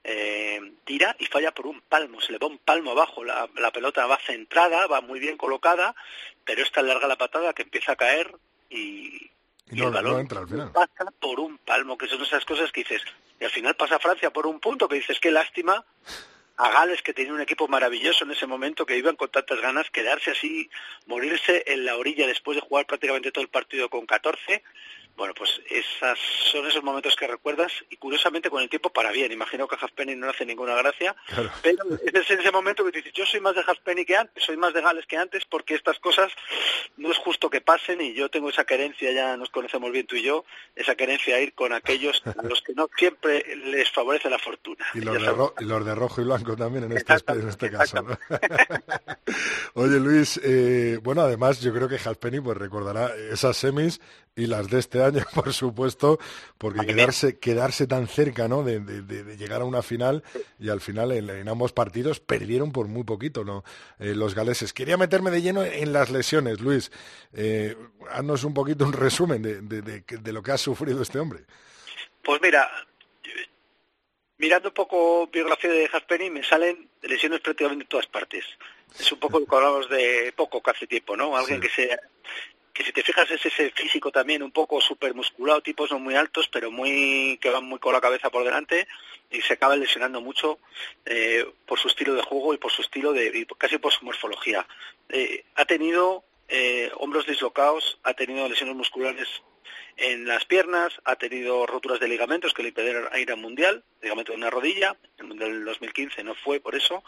eh, 0.09 0.61
tira 0.85 1.17
y 1.19 1.27
falla 1.27 1.53
por 1.53 1.67
un 1.67 1.81
palmo, 1.81 2.21
se 2.21 2.31
le 2.31 2.39
va 2.39 2.47
un 2.47 2.59
palmo 2.59 2.93
abajo, 2.93 3.25
la, 3.25 3.49
pelota 3.73 4.07
va 4.07 4.17
centrada, 4.25 4.87
va 4.87 5.01
muy 5.01 5.19
bien 5.19 5.37
colocada, 5.37 5.97
pero 6.45 6.63
es 6.63 6.71
tan 6.71 6.87
larga 6.87 7.09
la 7.09 7.19
patada 7.19 7.53
que 7.53 7.63
empieza 7.63 7.93
a 7.93 7.97
caer 7.97 8.33
y, 8.71 9.33
el 9.69 9.91
balón 9.91 10.29
pasa 10.73 11.11
por 11.19 11.41
un 11.41 11.59
palmo, 11.59 11.99
que 11.99 12.07
son 12.07 12.23
esas 12.23 12.45
cosas 12.45 12.71
que 12.71 12.83
dices, 12.83 13.03
y 13.41 13.45
al 13.45 13.51
final 13.51 13.75
pasa 13.75 13.99
Francia 13.99 14.31
por 14.31 14.47
un 14.47 14.61
punto, 14.61 14.89
que 14.89 14.95
dices, 14.95 15.19
qué 15.19 15.33
lástima, 15.33 15.85
a 16.57 16.71
Gales, 16.71 17.03
que 17.03 17.13
tenía 17.13 17.33
un 17.33 17.41
equipo 17.41 17.67
maravilloso 17.67 18.25
en 18.25 18.31
ese 18.31 18.47
momento, 18.47 18.87
que 18.87 18.97
iban 18.97 19.17
con 19.17 19.29
tantas 19.29 19.61
ganas, 19.61 19.91
quedarse 19.91 20.31
así, 20.31 20.71
morirse 21.07 21.65
en 21.67 21.85
la 21.85 21.97
orilla 21.97 22.29
después 22.29 22.55
de 22.55 22.61
jugar 22.61 22.87
prácticamente 22.87 23.33
todo 23.33 23.43
el 23.43 23.51
partido 23.51 23.91
con 23.91 24.07
14, 24.07 24.63
bueno, 25.17 25.33
pues 25.35 25.61
esas 25.71 26.19
son 26.51 26.67
esos 26.67 26.83
momentos 26.83 27.17
que 27.17 27.27
recuerdas 27.27 27.73
y 27.89 27.97
curiosamente 27.97 28.51
con 28.51 28.63
el 28.63 28.69
tiempo 28.69 28.91
para 28.91 29.11
bien. 29.11 29.33
Imagino 29.33 29.67
que 29.67 29.75
a 29.75 29.79
Halfpenny 29.79 30.15
no 30.15 30.29
hace 30.29 30.45
ninguna 30.45 30.75
gracia, 30.75 31.17
pero 31.63 31.85
es 32.05 32.31
en 32.31 32.41
ese 32.41 32.53
momento 32.53 32.85
que 32.85 32.93
dices, 32.93 33.13
yo 33.15 33.25
soy 33.25 33.41
más 33.41 33.55
de 33.55 33.65
Halfpenny 33.67 34.05
que 34.05 34.17
antes, 34.17 34.45
soy 34.45 34.57
más 34.57 34.75
de 34.75 34.83
Gales 34.83 35.07
que 35.07 35.17
antes 35.17 35.45
porque 35.47 35.75
estas 35.75 35.99
cosas 35.99 36.31
no 36.97 37.11
es 37.11 37.17
justo 37.19 37.49
que 37.49 37.61
pasen 37.61 38.01
y 38.01 38.15
yo 38.15 38.29
tengo 38.29 38.51
esa 38.51 38.65
querencia, 38.65 39.11
ya 39.13 39.37
nos 39.37 39.51
conocemos 39.51 39.91
bien 39.91 40.07
tú 40.07 40.17
y 40.17 40.23
yo, 40.23 40.45
esa 40.75 40.95
querencia 40.95 41.37
a 41.37 41.41
ir 41.41 41.55
con 41.55 41.73
aquellos 41.73 42.23
a 42.27 42.43
los 42.43 42.61
que 42.63 42.75
no 42.75 42.89
siempre 42.97 43.57
les 43.57 43.91
favorece 43.91 44.29
la 44.29 44.39
fortuna. 44.39 44.85
Y 44.95 45.01
los, 45.01 45.15
de, 45.15 45.95
rojo 45.95 46.21
y 46.21 46.25
blanco 46.25 46.57
también 46.57 46.85
en 46.85 46.93
este, 46.93 47.15
en 47.29 47.49
este 47.49 47.71
caso. 47.71 48.05
Oye 49.75 49.99
Luis, 49.99 50.39
eh, 50.45 50.99
bueno, 51.03 51.23
además 51.23 51.61
yo 51.61 51.73
creo 51.73 51.89
que 51.89 51.99
Halfpenny 52.03 52.41
pues 52.41 52.59
recordará 52.59 53.15
esas 53.31 53.57
semis 53.57 54.01
y 54.37 54.47
las 54.47 54.69
de 54.69 54.79
este 54.79 55.03
año, 55.03 55.25
por 55.35 55.53
supuesto, 55.53 56.19
porque 56.59 56.87
quedarse, 56.87 57.39
quedarse 57.39 57.87
tan 57.87 58.07
cerca 58.07 58.47
¿no? 58.47 58.63
De, 58.63 58.81
llegar 59.37 59.63
a 59.63 59.65
una 59.65 59.83
final 59.83 60.23
y 60.61 60.69
al 60.69 60.81
final 60.81 61.11
en, 61.11 61.49
ambos 61.49 61.73
partidos 61.73 62.21
perdieron 62.21 62.71
por 62.71 62.87
muy 62.87 63.03
poquito 63.03 63.45
¿no? 63.45 63.65
Eh, 63.99 64.15
los 64.15 64.35
galeses. 64.35 64.75
Quería 64.75 64.99
meterme 64.99 65.31
de 65.31 65.41
lleno 65.41 65.65
en 65.65 65.93
las 65.93 66.11
lesiones, 66.11 66.61
Luis. 66.61 66.93
Eh, 67.33 67.75
haznos 68.11 68.45
un 68.45 68.53
poquito 68.53 68.85
un 68.85 68.93
resumen 68.93 69.43
de, 69.43 70.33
lo 70.33 70.43
que 70.43 70.53
ha 70.53 70.59
sufrido 70.59 71.01
este 71.01 71.19
hombre. 71.19 71.41
Pues 72.23 72.41
mira, 72.43 72.69
mirando 74.37 74.69
un 74.69 74.75
poco 74.75 75.29
biografía 75.29 75.71
de 75.71 75.89
Jasperi, 75.89 76.29
me 76.29 76.45
salen 76.45 76.91
lesiones 77.03 77.41
prácticamente 77.41 77.85
en 77.85 77.89
todas 77.89 78.07
partes. 78.07 78.45
Es 78.99 79.11
un 79.13 79.19
poco 79.19 79.41
lo 79.41 79.47
que 79.47 79.57
hablamos 79.57 79.89
de 79.89 80.33
poco 80.37 80.63
que 80.63 80.71
hace 80.71 80.87
tiempo, 80.87 81.17
¿no? 81.17 81.37
Alguien 81.37 81.61
que 81.61 81.69
se 81.69 81.99
que 82.77 82.85
si 82.85 82.93
te 82.93 83.03
fijas 83.03 83.31
es 83.31 83.45
ese 83.47 83.71
físico 83.71 84.11
también 84.11 84.43
un 84.43 84.51
poco 84.51 84.81
super 84.83 85.15
musculado, 85.15 85.63
tipos 85.63 85.91
no 85.91 85.99
muy 85.99 86.15
altos, 86.15 86.47
pero 86.53 86.71
muy 86.71 87.39
que 87.41 87.49
van 87.49 87.65
muy 87.65 87.79
con 87.79 87.95
la 87.95 88.03
cabeza 88.03 88.29
por 88.29 88.45
delante 88.45 88.87
y 89.31 89.41
se 89.41 89.55
acaba 89.55 89.77
lesionando 89.77 90.21
mucho 90.21 90.59
eh, 91.07 91.47
por 91.67 91.79
su 91.79 91.89
estilo 91.89 92.15
de 92.15 92.23
juego 92.23 92.53
y 92.53 92.59
por 92.59 92.71
su 92.71 92.83
estilo 92.83 93.15
de 93.15 93.27
y 93.35 93.47
casi 93.57 93.79
por 93.79 93.93
su 93.93 94.05
morfología. 94.05 94.67
Eh, 95.09 95.45
ha 95.55 95.65
tenido 95.65 96.25
eh, 96.49 96.91
hombros 96.97 97.27
dislocados, 97.27 97.99
ha 98.03 98.13
tenido 98.13 98.47
lesiones 98.47 98.77
musculares 98.77 99.27
en 99.97 100.27
las 100.27 100.45
piernas, 100.45 101.01
ha 101.05 101.17
tenido 101.17 101.67
roturas 101.67 101.99
de 101.99 102.09
ligamentos 102.09 102.53
que 102.53 102.63
le 102.63 102.69
impidieron 102.69 103.09
ir 103.19 103.31
al 103.31 103.39
Mundial, 103.39 103.83
ligamento 104.03 104.33
de 104.33 104.39
una 104.39 104.51
rodilla, 104.51 104.97
el 105.17 105.27
Mundial 105.27 105.53
del 105.53 105.65
2015 105.65 106.23
no 106.25 106.35
fue 106.35 106.61
por 106.61 106.75
eso. 106.75 107.03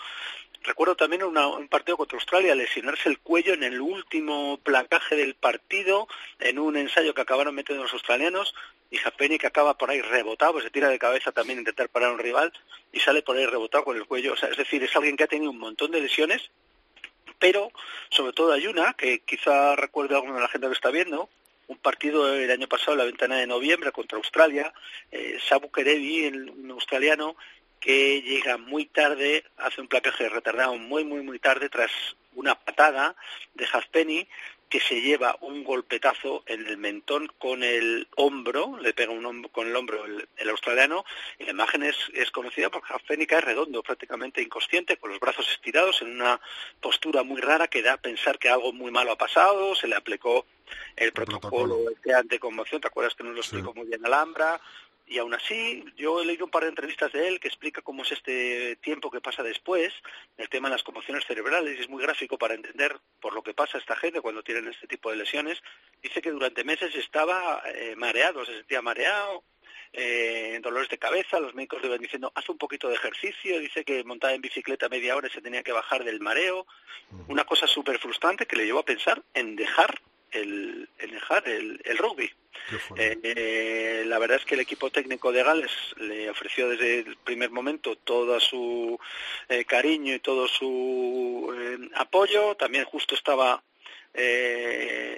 Recuerdo 0.65 0.97
también 0.97 1.23
un 1.23 1.69
partido 1.69 1.97
contra 1.97 2.17
Australia, 2.17 2.55
lesionarse 2.55 3.09
el 3.09 3.19
cuello 3.21 3.55
en 3.55 3.63
el 3.63 3.81
último 3.81 4.59
placaje 4.59 5.17
del 5.17 5.35
partido, 5.35 6.09
en 6.41 6.59
un 6.59 6.77
ensayo 6.77 7.15
que 7.15 7.21
acabaron 7.21 7.55
metiendo 7.55 7.85
los 7.85 7.93
australianos, 7.93 8.55
y 8.91 8.97
Japeni 8.97 9.39
que 9.39 9.47
acaba 9.47 9.79
por 9.79 9.91
ahí 9.91 10.01
rebotado, 10.01 10.53
pues 10.53 10.65
se 10.65 10.71
tira 10.71 10.89
de 10.89 10.99
cabeza 10.99 11.33
también 11.33 11.59
a 11.59 11.63
intentar 11.63 11.89
parar 11.89 12.11
a 12.11 12.13
un 12.15 12.19
rival, 12.19 12.53
y 12.93 13.01
sale 13.01 13.23
por 13.23 13.37
ahí 13.37 13.47
rebotado 13.47 13.85
con 13.85 13.97
el 13.97 14.07
cuello. 14.07 14.33
O 14.33 14.37
sea, 14.37 14.49
es 14.49 14.57
decir, 14.57 14.83
es 14.83 14.95
alguien 14.97 15.17
que 15.17 15.25
ha 15.25 15.29
tenido 15.29 15.51
un 15.51 15.59
montón 15.59 15.91
de 15.91 16.01
lesiones, 16.01 16.51
pero 17.39 17.71
sobre 18.09 18.33
todo 18.33 18.53
hay 18.53 18.67
una 18.67 18.95
que 18.95 19.21
quizá 19.21 19.77
recuerde 19.77 20.15
a 20.15 20.19
alguna 20.19 20.35
de 20.35 20.41
la 20.41 20.49
gente 20.49 20.67
que 20.67 20.73
está 20.73 20.91
viendo, 20.91 21.29
un 21.69 21.77
partido 21.77 22.35
el 22.35 22.51
año 22.51 22.67
pasado, 22.67 22.97
la 22.97 23.05
ventana 23.05 23.37
de 23.37 23.47
noviembre, 23.47 23.93
contra 23.93 24.17
Australia, 24.17 24.73
eh, 25.13 25.39
Sabu 25.49 25.71
Kerevi, 25.71 26.27
un 26.27 26.71
australiano, 26.71 27.37
que 27.81 28.23
llega 28.23 28.57
muy 28.57 28.87
tarde, 28.87 29.45
hace 29.57 29.81
un 29.81 29.89
placaje 29.89 30.29
retardado 30.29 30.77
muy, 30.77 31.05
muy, 31.05 31.23
muy 31.23 31.39
tarde, 31.39 31.69
tras 31.69 31.91
una 32.35 32.55
patada 32.55 33.17
de 33.55 33.67
Halfpenny, 33.71 34.29
que 34.69 34.81
se 34.81 35.01
lleva 35.01 35.37
un 35.41 35.65
golpetazo 35.65 36.43
en 36.47 36.67
el 36.67 36.77
mentón 36.77 37.31
con 37.39 37.63
el 37.63 38.07
hombro, 38.17 38.79
le 38.79 38.93
pega 38.93 39.13
un 39.13 39.25
hombro, 39.25 39.51
con 39.51 39.67
el 39.67 39.75
hombro 39.75 40.05
el, 40.05 40.51
australiano, 40.51 41.05
y 41.39 41.45
la 41.45 41.53
imagen 41.53 41.83
es, 41.83 41.97
es 42.13 42.31
conocida 42.31 42.69
porque 42.69 42.93
Halfpenny 42.93 43.27
cae 43.27 43.41
redondo, 43.41 43.83
prácticamente 43.83 44.43
inconsciente, 44.43 44.99
con 44.99 45.11
los 45.11 45.21
brazos 45.21 45.49
estirados, 45.51 46.03
en 46.03 46.13
una 46.13 46.39
postura 46.81 47.23
muy 47.23 47.41
rara 47.41 47.69
que 47.69 47.83
da 47.83 47.95
a 47.95 47.99
pensar 47.99 48.39
que 48.39 48.51
algo 48.51 48.73
muy 48.73 48.91
malo 48.91 49.13
ha 49.13 49.17
pasado, 49.19 49.75
se 49.75 49.89
le 49.89 49.97
aplicó 49.97 50.45
el, 50.97 51.13
protocolo, 51.13 51.79
de 52.25 52.39
conmoción, 52.39 52.81
¿te 52.81 52.89
acuerdas 52.89 53.15
que 53.15 53.25
nos 53.25 53.35
lo 53.35 53.41
explicó 53.41 53.73
muy 53.73 53.87
bien 53.87 54.05
Alhambra? 54.05 54.61
Y 55.11 55.19
aún 55.19 55.33
así, 55.33 55.85
yo 55.97 56.21
he 56.21 56.27
leído 56.27 56.45
un 56.45 56.51
par 56.51 56.65
de 56.65 56.69
entrevistas 56.69 57.11
de 57.13 57.29
él 57.29 57.41
que 57.41 57.49
explica 57.49 57.81
cómo 57.81 58.03
es 58.03 58.13
este 58.13 58.77
tiempo 58.77 59.11
que 59.11 59.23
pasa 59.23 59.43
después, 59.43 59.95
el 60.37 60.51
tema 60.51 60.69
de 60.69 60.75
las 60.75 60.83
conmociones 60.83 61.25
cerebrales, 61.25 61.79
y 61.79 61.81
es 61.81 61.89
muy 61.89 62.03
gráfico 62.03 62.37
para 62.37 62.55
entender 62.55 62.95
por 63.19 63.33
lo 63.33 63.43
que 63.43 63.55
pasa 63.55 63.79
a 63.79 63.81
esta 63.81 63.97
gente 63.97 64.21
cuando 64.21 64.43
tienen 64.43 64.69
este 64.69 64.87
tipo 64.87 65.11
de 65.11 65.17
lesiones. 65.17 65.63
Dice 66.03 66.21
que 66.21 66.31
durante 66.31 66.63
meses 66.63 66.95
estaba 66.95 67.63
eh, 67.65 67.95
mareado, 67.97 68.45
se 68.45 68.55
sentía 68.55 68.83
mareado, 68.83 69.45
eh, 69.95 70.59
dolores 70.63 70.91
de 70.91 70.99
cabeza, 70.99 71.41
los 71.41 71.55
médicos 71.55 71.81
le 71.81 71.89
iban 71.89 72.01
diciendo, 72.01 72.31
haz 72.35 72.47
un 72.51 72.59
poquito 72.59 72.89
de 72.89 72.95
ejercicio, 72.97 73.59
dice 73.59 73.85
que 73.85 74.05
montaba 74.05 74.35
en 74.35 74.43
bicicleta 74.43 74.91
media 74.91 75.17
hora 75.17 75.29
y 75.29 75.31
se 75.31 75.41
tenía 75.41 75.63
que 75.63 75.73
bajar 75.73 76.05
del 76.05 76.21
mareo, 76.21 76.67
una 77.29 77.45
cosa 77.45 77.67
súper 77.67 77.99
frustrante 77.99 78.45
que 78.45 78.57
le 78.57 78.67
llevó 78.67 78.81
a 78.81 78.85
pensar 78.85 79.23
en 79.33 79.57
dejar 79.57 79.99
el, 80.33 80.89
el 80.99 81.11
dejar 81.11 81.49
el, 81.49 81.81
el 81.85 81.99
rugby. 81.99 82.31
Eh, 82.97 83.19
eh, 83.23 84.05
la 84.07 84.19
verdad 84.19 84.39
es 84.39 84.45
que 84.45 84.55
el 84.55 84.61
equipo 84.61 84.91
técnico 84.91 85.33
de 85.33 85.43
Gales 85.43 85.71
le 85.97 86.29
ofreció 86.29 86.69
desde 86.69 87.01
el 87.01 87.17
primer 87.17 87.51
momento 87.51 87.97
todo 87.97 88.39
su 88.41 88.99
eh, 89.49 89.65
cariño 89.65 90.15
y 90.15 90.21
todo 90.21 90.47
su 90.49 91.55
apoyo. 91.95 92.55
También 92.57 92.85
justo 92.85 93.15
estaba 93.15 93.63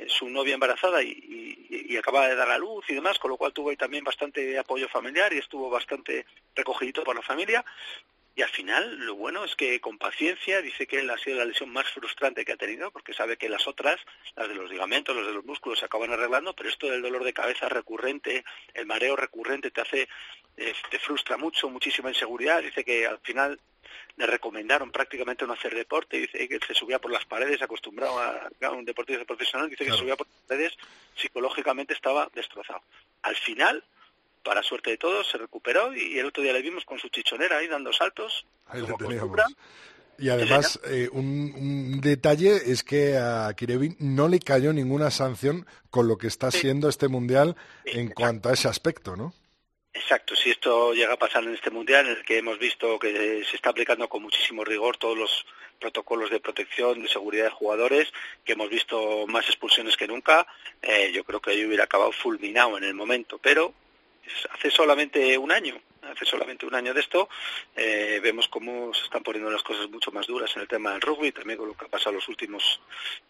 su 0.09 0.29
novia 0.29 0.55
embarazada 0.55 1.03
y, 1.03 1.67
y, 1.71 1.97
acababa 1.97 2.29
de 2.29 2.35
dar 2.35 2.51
a 2.51 2.59
luz 2.59 2.85
y 2.89 2.95
demás, 2.95 3.19
con 3.19 3.31
lo 3.31 3.39
cual 3.39 3.53
tuvo 3.53 3.71
ahí 3.71 3.77
también 3.77 4.05
bastante 4.05 4.59
apoyo 4.59 4.89
familiar 4.89 5.33
y 5.33 5.39
estuvo 5.39 5.71
bastante 5.71 6.27
recogidito 6.55 7.03
por 7.03 7.17
la 7.17 7.23
familia. 7.23 7.65
Y 8.41 8.43
al 8.43 8.49
final, 8.49 8.97
lo 9.01 9.17
bueno 9.17 9.45
es 9.45 9.55
que 9.55 9.83
con 9.83 9.99
paciencia 9.99 10.63
dice 10.63 10.87
que 10.87 11.01
él 11.01 11.11
ha 11.11 11.19
sido 11.19 11.37
la 11.37 11.45
lesión 11.45 11.69
más 11.69 11.87
frustrante 11.91 12.43
que 12.43 12.53
ha 12.53 12.57
tenido, 12.57 12.91
porque 12.91 13.13
sabe 13.13 13.37
que 13.37 13.51
las 13.51 13.69
otras, 13.69 14.01
las 14.35 14.49
de 14.49 14.55
los 14.55 14.71
ligamentos, 14.71 15.15
los 15.15 15.27
de 15.27 15.35
los 15.35 15.45
músculos, 15.45 15.79
se 15.79 15.85
acaban 15.85 16.11
arreglando, 16.11 16.55
pero 16.55 16.71
esto 16.71 16.89
del 16.89 17.03
dolor 17.03 17.23
de 17.23 17.35
cabeza 17.35 17.69
recurrente, 17.69 18.43
el 18.73 18.87
mareo 18.87 19.15
recurrente, 19.15 19.71
te 19.71 19.83
hace, 19.83 20.09
eh, 20.57 20.73
te 20.91 20.99
frustra 20.99 21.37
mucho, 21.37 21.69
muchísima 21.69 22.09
inseguridad. 22.09 22.63
Dice 22.63 22.83
que 22.83 23.07
al 23.07 23.19
final 23.19 23.61
le 24.17 24.27
recomendaron 24.27 24.91
prácticamente 24.91 25.47
no 25.47 25.53
hacer 25.53 25.75
deporte, 25.75 26.17
dice 26.17 26.49
que 26.49 26.61
se 26.67 26.73
subía 26.73 26.99
por 26.99 27.11
las 27.11 27.27
paredes, 27.27 27.61
acostumbrado 27.61 28.19
a, 28.21 28.49
a 28.63 28.71
un 28.71 28.87
deportista 28.87 29.23
profesional, 29.27 29.69
dice 29.69 29.85
que 29.85 29.91
se 29.91 29.99
subía 29.99 30.17
por 30.17 30.27
las 30.27 30.47
paredes, 30.49 30.79
psicológicamente 31.15 31.93
estaba 31.93 32.31
destrozado. 32.33 32.81
Al 33.21 33.37
final, 33.37 33.85
para 34.43 34.63
suerte 34.63 34.91
de 34.91 34.97
todos, 34.99 35.29
se 35.29 35.39
recuperó 35.39 35.95
y 35.95 36.19
el 36.19 36.27
otro 36.27 36.43
día 36.43 36.53
le 36.53 36.63
vimos 36.63 36.85
con 36.85 36.99
su 36.99 37.09
chichonera 37.09 37.59
ahí 37.59 37.69
dando 37.69 37.93
saltos. 37.93 38.47
Ahí 38.67 38.83
teníamos. 38.99 39.39
Y 40.21 40.29
además, 40.29 40.79
eh, 40.85 41.09
un, 41.13 42.01
detalle 42.03 42.55
es 42.71 42.85
que 42.85 43.17
a 43.17 43.53
Kirevin 43.57 43.97
no 44.01 44.29
le 44.29 44.39
cayó 44.39 44.73
ninguna 44.73 45.11
sanción 45.11 45.67
con 45.89 46.09
lo 46.09 46.19
que 46.19 46.27
está 46.27 46.51
siendo 46.51 46.91
este 46.91 47.09
mundial 47.09 47.57
en 47.87 48.11
cuanto 48.11 48.51
a 48.51 48.53
ese 48.53 48.69
aspecto, 48.69 49.17
¿no? 49.17 49.33
Exacto, 49.95 50.37
si 50.37 50.51
esto 50.51 50.93
llega 50.93 51.15
a 51.15 51.19
pasar 51.19 51.43
en 51.45 51.55
este 51.55 51.71
mundial, 51.71 52.07
en 52.07 52.19
el 52.19 52.25
que 52.25 52.39
hemos 52.39 52.59
visto 52.59 52.99
que 52.99 53.43
se 53.45 53.57
está 53.57 53.71
aplicando 53.71 54.09
con 54.09 54.23
muchísimo 54.23 54.63
rigor 54.63 54.99
todos 54.99 55.17
los 55.17 55.47
protocolos 55.81 56.31
de 56.31 56.39
protección, 56.39 57.03
de 57.03 57.09
seguridad 57.09 57.45
de 57.45 57.51
jugadores, 57.51 58.13
que 58.45 58.53
hemos 58.53 58.69
visto 58.69 59.27
más 59.27 59.47
expulsiones 59.47 59.97
que 59.97 60.07
nunca, 60.07 60.47
eh, 60.83 61.11
yo 61.13 61.25
creo 61.25 61.41
que 61.41 61.59
yo 61.59 61.67
hubiera 61.67 61.85
acabado 61.85 62.13
fulminado 62.13 62.77
en 62.77 62.85
el 62.85 62.95
momento, 62.95 63.39
pero 63.39 63.73
hace 64.51 64.71
solamente 64.71 65.37
un 65.39 65.53
año, 65.53 65.81
hace 66.03 66.25
solamente 66.25 66.67
un 66.67 66.75
año 66.75 66.95
de 66.95 67.01
esto, 67.01 67.29
eh, 67.77 68.21
vemos 68.23 68.49
cómo 68.49 68.93
se 68.95 69.05
están 69.05 69.23
poniendo 69.23 69.51
las 69.51 69.63
cosas 69.63 69.89
mucho 69.91 70.11
más 70.11 70.27
duras 70.27 70.51
en 70.57 70.63
el 70.63 70.69
tema 70.69 70.93
del 70.93 71.01
rugby, 71.01 71.33
también 71.33 71.59
con 71.59 71.69
lo 71.69 71.77
que 71.77 71.85
ha 71.85 71.89
pasado 71.89 72.17
los 72.17 72.29
últimos 72.29 72.81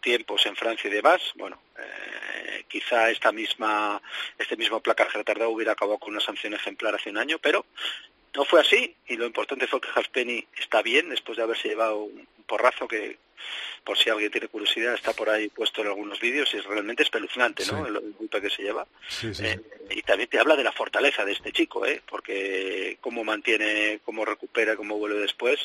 tiempos 0.00 0.44
en 0.46 0.56
Francia 0.56 0.88
y 0.88 0.92
demás. 0.92 1.20
Bueno, 1.34 1.60
eh, 1.78 2.64
quizá 2.68 3.10
esta 3.10 3.32
misma, 3.32 4.00
este 4.38 4.56
mismo 4.56 4.80
placaje 4.80 5.18
retardado 5.18 5.50
hubiera 5.50 5.72
acabado 5.72 5.98
con 5.98 6.12
una 6.12 6.20
sanción 6.20 6.54
ejemplar 6.54 6.94
hace 6.94 7.10
un 7.10 7.18
año, 7.18 7.38
pero 7.38 7.66
no 8.34 8.44
fue 8.44 8.60
así 8.60 8.94
y 9.06 9.16
lo 9.16 9.26
importante 9.26 9.66
fue 9.66 9.80
que 9.80 9.88
Halfpenny 9.94 10.46
está 10.58 10.82
bien 10.82 11.10
después 11.10 11.36
de 11.36 11.44
haberse 11.44 11.68
llevado 11.68 12.04
un 12.04 12.26
porrazo 12.46 12.86
que 12.88 13.18
por 13.84 13.96
si 13.96 14.10
alguien 14.10 14.30
tiene 14.30 14.48
curiosidad, 14.48 14.94
está 14.94 15.12
por 15.12 15.30
ahí 15.30 15.48
puesto 15.48 15.80
en 15.80 15.88
algunos 15.88 16.20
vídeos 16.20 16.52
y 16.52 16.58
es 16.58 16.64
realmente 16.64 17.02
espeluznante, 17.02 17.64
¿no? 17.66 17.86
El, 17.86 18.14
golpe 18.18 18.40
que 18.40 18.50
se 18.50 18.62
lleva. 18.62 18.86
Eh, 19.22 19.58
y 19.90 20.02
también 20.02 20.28
te 20.28 20.38
habla 20.38 20.56
de 20.56 20.64
la 20.64 20.72
fortaleza 20.72 21.24
de 21.24 21.32
este 21.32 21.50
chico, 21.52 21.86
¿eh? 21.86 22.02
Porque 22.08 22.98
cómo 23.00 23.24
mantiene, 23.24 24.00
cómo 24.04 24.24
recupera, 24.24 24.76
cómo 24.76 24.98
vuelve 24.98 25.20
después, 25.20 25.58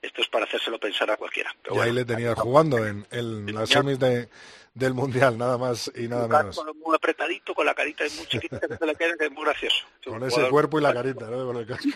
esto 0.00 0.22
es 0.22 0.28
para 0.28 0.46
hacérselo 0.46 0.78
pensar 0.78 1.10
a 1.10 1.16
cualquiera. 1.16 1.54
y 1.70 1.78
ahí 1.78 1.92
le 1.92 2.04
tenías 2.04 2.34
jugando 2.34 2.78
en, 2.86 3.06
las 3.54 3.68
semis 3.68 3.98
de, 3.98 4.28
del 4.74 4.94
Mundial, 4.94 5.36
nada 5.36 5.58
más 5.58 5.90
y 5.94 6.08
nada 6.08 6.28
menos. 6.28 6.60
Muy 6.84 6.94
apretadito, 6.94 7.54
con 7.54 7.66
la 7.66 7.74
carita 7.74 8.04
muy 8.16 8.26
chiquita 8.26 8.60
que 8.60 8.76
se 8.76 8.86
le 8.86 8.94
queda, 8.94 9.16
que 9.18 9.26
es 9.26 9.32
muy 9.32 9.44
gracioso. 9.44 9.84
Con 10.04 10.22
ese 10.24 10.48
cuerpo 10.48 10.78
y 10.78 10.82
la 10.82 10.94
carita, 10.94 11.28
¿no? 11.28 11.46
Con 11.46 11.56
el 11.56 11.66
casco. 11.66 11.88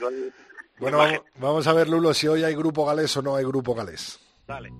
bueno, 0.78 0.98
vamos, 1.36 1.66
a 1.66 1.72
ver, 1.72 1.88
Lulo, 1.88 2.14
si 2.14 2.28
hoy 2.28 2.44
hay 2.44 2.54
grupo 2.54 2.86
galés 2.86 3.16
o 3.16 3.22
no 3.22 3.36
hay 3.36 3.44
grupo 3.44 3.74
galés. 3.74 4.18
Dale. 4.46 4.72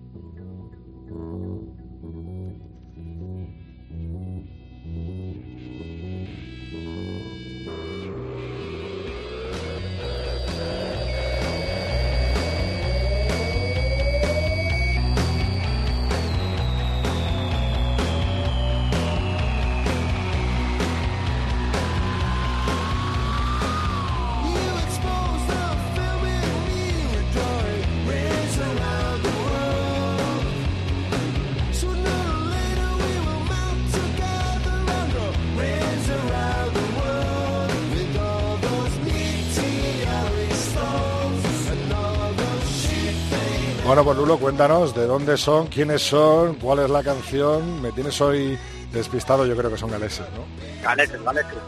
Bueno, 43.92 44.06
pues 44.06 44.16
Lulo, 44.16 44.38
cuéntanos 44.38 44.94
de 44.94 45.06
dónde 45.06 45.36
son, 45.36 45.66
quiénes 45.66 46.00
son, 46.00 46.54
cuál 46.54 46.78
es 46.78 46.88
la 46.88 47.02
canción. 47.02 47.82
Me 47.82 47.92
tienes 47.92 48.18
hoy 48.22 48.58
despistado, 48.90 49.44
yo 49.44 49.54
creo 49.54 49.70
que 49.70 49.76
son 49.76 49.90
galeses, 49.90 50.24
¿no? 50.30 50.46
Galeses, 50.82 51.22
galeses. 51.22 51.58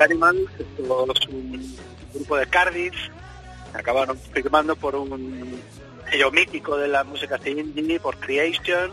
Animals, 0.00 0.40
es 0.58 1.28
un 1.28 1.76
grupo 2.14 2.36
de 2.38 2.46
Cardiff, 2.46 2.94
acabaron 3.74 4.16
firmando 4.32 4.74
por 4.74 4.96
un 4.96 5.60
sello 6.10 6.30
mítico 6.30 6.78
de 6.78 6.88
la 6.88 7.04
música 7.04 7.38
indie, 7.44 8.00
por 8.00 8.16
Creation, 8.16 8.90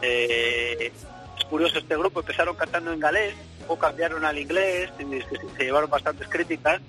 Eh, 0.00 0.90
es 1.38 1.44
curioso 1.50 1.80
este 1.80 1.98
grupo, 1.98 2.20
empezaron 2.20 2.56
cantando 2.56 2.94
en 2.94 3.00
galés, 3.00 3.34
o 3.66 3.78
cambiaron 3.78 4.24
al 4.24 4.38
inglés, 4.38 4.90
y 4.98 5.02
se, 5.20 5.56
se 5.58 5.64
llevaron 5.64 5.90
bastantes 5.90 6.28
críticas, 6.28 6.80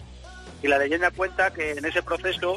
y 0.64 0.70
la 0.70 0.78
leyenda 0.78 1.12
cuenta 1.12 1.52
que 1.52 1.72
en 1.72 1.84
ese 1.84 2.02
proceso 2.02 2.56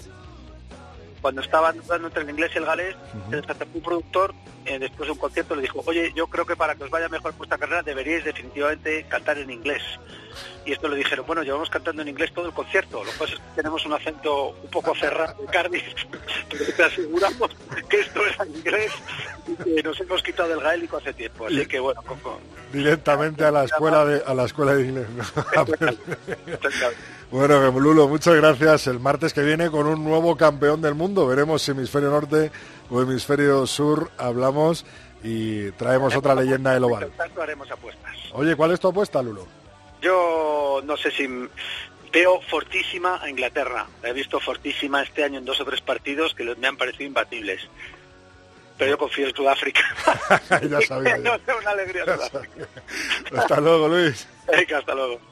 cuando 1.23 1.41
estaban 1.41 1.77
dando 1.89 2.09
entre 2.09 2.25
el 2.25 2.31
inglés 2.31 2.51
y 2.55 2.59
el 2.59 2.67
galés, 2.67 2.97
se 3.31 3.37
un 3.75 3.83
productor, 3.83 4.35
eh, 4.67 4.79
después 4.79 5.07
de 5.07 5.13
un 5.13 5.19
concierto, 5.19 5.55
le 5.55 5.63
dijo, 5.63 5.83
oye, 5.87 6.13
yo 6.15 6.27
creo 6.27 6.45
que 6.45 6.57
para 6.57 6.75
que 6.75 6.85
os 6.85 6.91
vaya 6.91 7.09
mejor 7.09 7.35
vuestra 7.37 7.57
carrera 7.57 7.83
deberíais 7.83 8.25
definitivamente 8.25 9.05
cantar 9.05 9.39
en 9.39 9.51
inglés. 9.51 9.83
Y 10.65 10.73
esto 10.73 10.89
le 10.89 10.97
dijeron, 10.97 11.27
bueno, 11.27 11.43
llevamos 11.43 11.71
cantando 11.71 12.03
en 12.03 12.09
inglés 12.09 12.33
todo 12.33 12.47
el 12.47 12.53
concierto, 12.53 13.05
lo 13.05 13.11
que 13.11 13.19
pasa 13.19 13.35
es 13.35 13.41
que 13.41 13.47
tenemos 13.57 13.85
un 13.87 13.93
acento 13.93 14.49
un 14.51 14.71
poco 14.71 14.95
cerrado 14.95 15.41
de 15.41 15.47
Cardiff, 15.47 15.85
pero 16.51 16.65
te 16.77 16.83
aseguramos 16.83 17.51
que 17.89 18.01
esto 18.01 18.21
es 18.27 18.41
en 18.41 18.57
inglés 18.57 18.93
y 19.49 19.75
que 19.75 19.83
nos 19.83 20.01
hemos 20.01 20.23
quitado 20.23 20.53
el 20.53 20.61
gaélico 20.61 20.97
hace 20.97 21.13
tiempo. 21.13 21.47
Así 21.47 21.67
que 21.67 21.81
bueno, 21.81 22.03
con, 22.03 22.19
con... 22.21 22.35
directamente 22.73 23.45
a 23.45 23.51
la 23.51 23.65
escuela 23.65 24.05
de 24.05 24.23
a 24.25 24.35
la 24.35 24.45
escuela 24.45 24.75
de 24.75 24.83
inglés. 24.83 25.07
Bueno, 27.33 27.71
Lulo, 27.71 28.09
muchas 28.09 28.35
gracias. 28.35 28.87
El 28.89 29.01
martes 29.01 29.33
que 29.33 29.43
viene 29.43 29.71
con 29.71 29.87
un 29.87 30.05
nuevo 30.05 30.37
campeón 30.37 30.83
del 30.83 30.95
mundo. 30.95 31.27
Veremos 31.27 31.63
si 31.63 31.71
hemisferio 31.71 32.11
norte 32.11 32.53
o 32.91 33.01
hemisferio 33.01 33.67
sur 33.67 34.11
hablamos 34.19 34.85
y 35.23 35.71
traemos 35.73 36.15
otra 36.15 36.35
leyenda 36.35 36.75
del 36.75 36.85
oval. 36.85 37.11
haremos 37.41 37.71
apuestas. 37.71 38.13
Oye, 38.35 38.55
¿cuál 38.55 38.73
es 38.73 38.81
tu 38.81 38.89
apuesta, 38.89 39.23
Lulo? 39.23 39.47
Yo 40.03 40.83
no 40.85 40.97
sé 40.97 41.11
si 41.13 41.29
veo 42.13 42.41
fortísima 42.43 43.23
a 43.23 43.31
Inglaterra. 43.31 43.87
La 44.03 44.11
he 44.11 44.13
visto 44.13 44.39
fortísima 44.41 45.03
este 45.03 45.25
año 45.25 45.39
en 45.39 45.45
dos 45.45 45.61
o 45.61 45.65
tres 45.65 45.81
partidos 45.81 46.35
que 46.35 46.45
me 46.57 46.67
han 46.67 46.77
parecido 46.77 47.07
imbatibles. 47.07 47.63
Pero 48.77 48.91
yo 48.91 48.99
confío 48.99 49.29
en 49.29 49.35
Sudáfrica. 49.35 49.83
ya 50.69 50.81
sabía. 50.83 51.17
no, 51.19 51.39
una 51.61 51.71
alegría. 51.71 52.05
hasta 53.37 53.61
luego, 53.61 53.89
Luis. 53.89 54.27
Venga, 54.47 54.79
hasta 54.79 54.95
luego. 54.95 55.32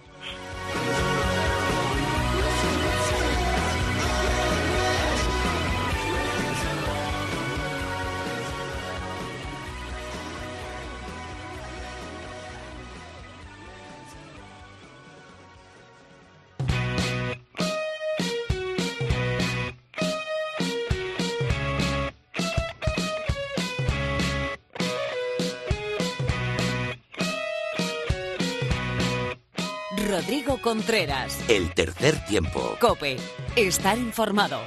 Rodrigo 30.21 30.61
Contreras. 30.61 31.39
El 31.49 31.73
tercer 31.73 32.23
tiempo. 32.27 32.77
Cope. 32.79 33.17
Estar 33.57 33.97
informado. 33.97 34.61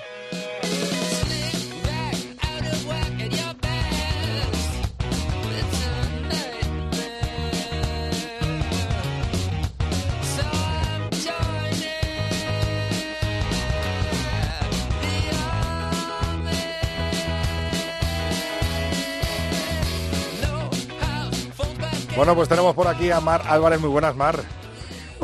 Bueno, 22.16 22.34
pues 22.34 22.50
tenemos 22.50 22.74
por 22.74 22.88
aquí 22.88 23.12
a 23.12 23.20
Mar 23.20 23.44
Álvarez. 23.48 23.80
Muy 23.80 23.90
buenas, 23.90 24.16
Mar. 24.16 24.63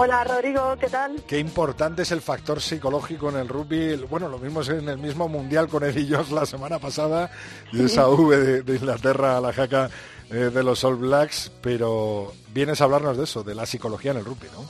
Hola 0.02 0.24
Rodrigo, 0.24 0.78
¿qué 0.80 0.88
tal? 0.88 1.22
Qué 1.28 1.39
importante 1.39 2.04
es 2.04 2.12
el 2.14 2.22
factor 2.22 2.62
psicológico 2.62 3.32
en 3.32 3.36
el 3.36 3.50
rugby. 3.50 3.97
Bueno, 4.10 4.30
lo 4.30 4.38
mismo 4.38 4.62
es 4.62 4.70
en 4.70 4.88
el 4.88 4.97
mismo 4.97 5.28
mundial 5.28 5.68
con 5.68 5.84
Eddie 5.84 6.08
Jones 6.10 6.32
la 6.32 6.45
semana 6.45 6.80
pasada 6.80 7.30
y 7.74 7.84
esa 7.84 8.08
V 8.08 8.64
de, 8.64 8.76
Inglaterra 8.76 9.36
a 9.36 9.41
la 9.41 9.52
jaca 9.52 9.89
eh, 10.32 10.36
de 10.36 10.64
los 10.64 10.86
All 10.86 10.95
Blacks, 10.95 11.52
pero 11.62 12.32
vienes 12.54 12.80
a 12.80 12.86
hablarnos 12.86 13.18
de 13.18 13.26
eso, 13.26 13.43
de 13.43 13.54
la 13.54 13.66
psicología 13.66 14.12
en 14.12 14.20
el 14.20 14.24
rugby, 14.24 14.47
¿no? 14.54 14.64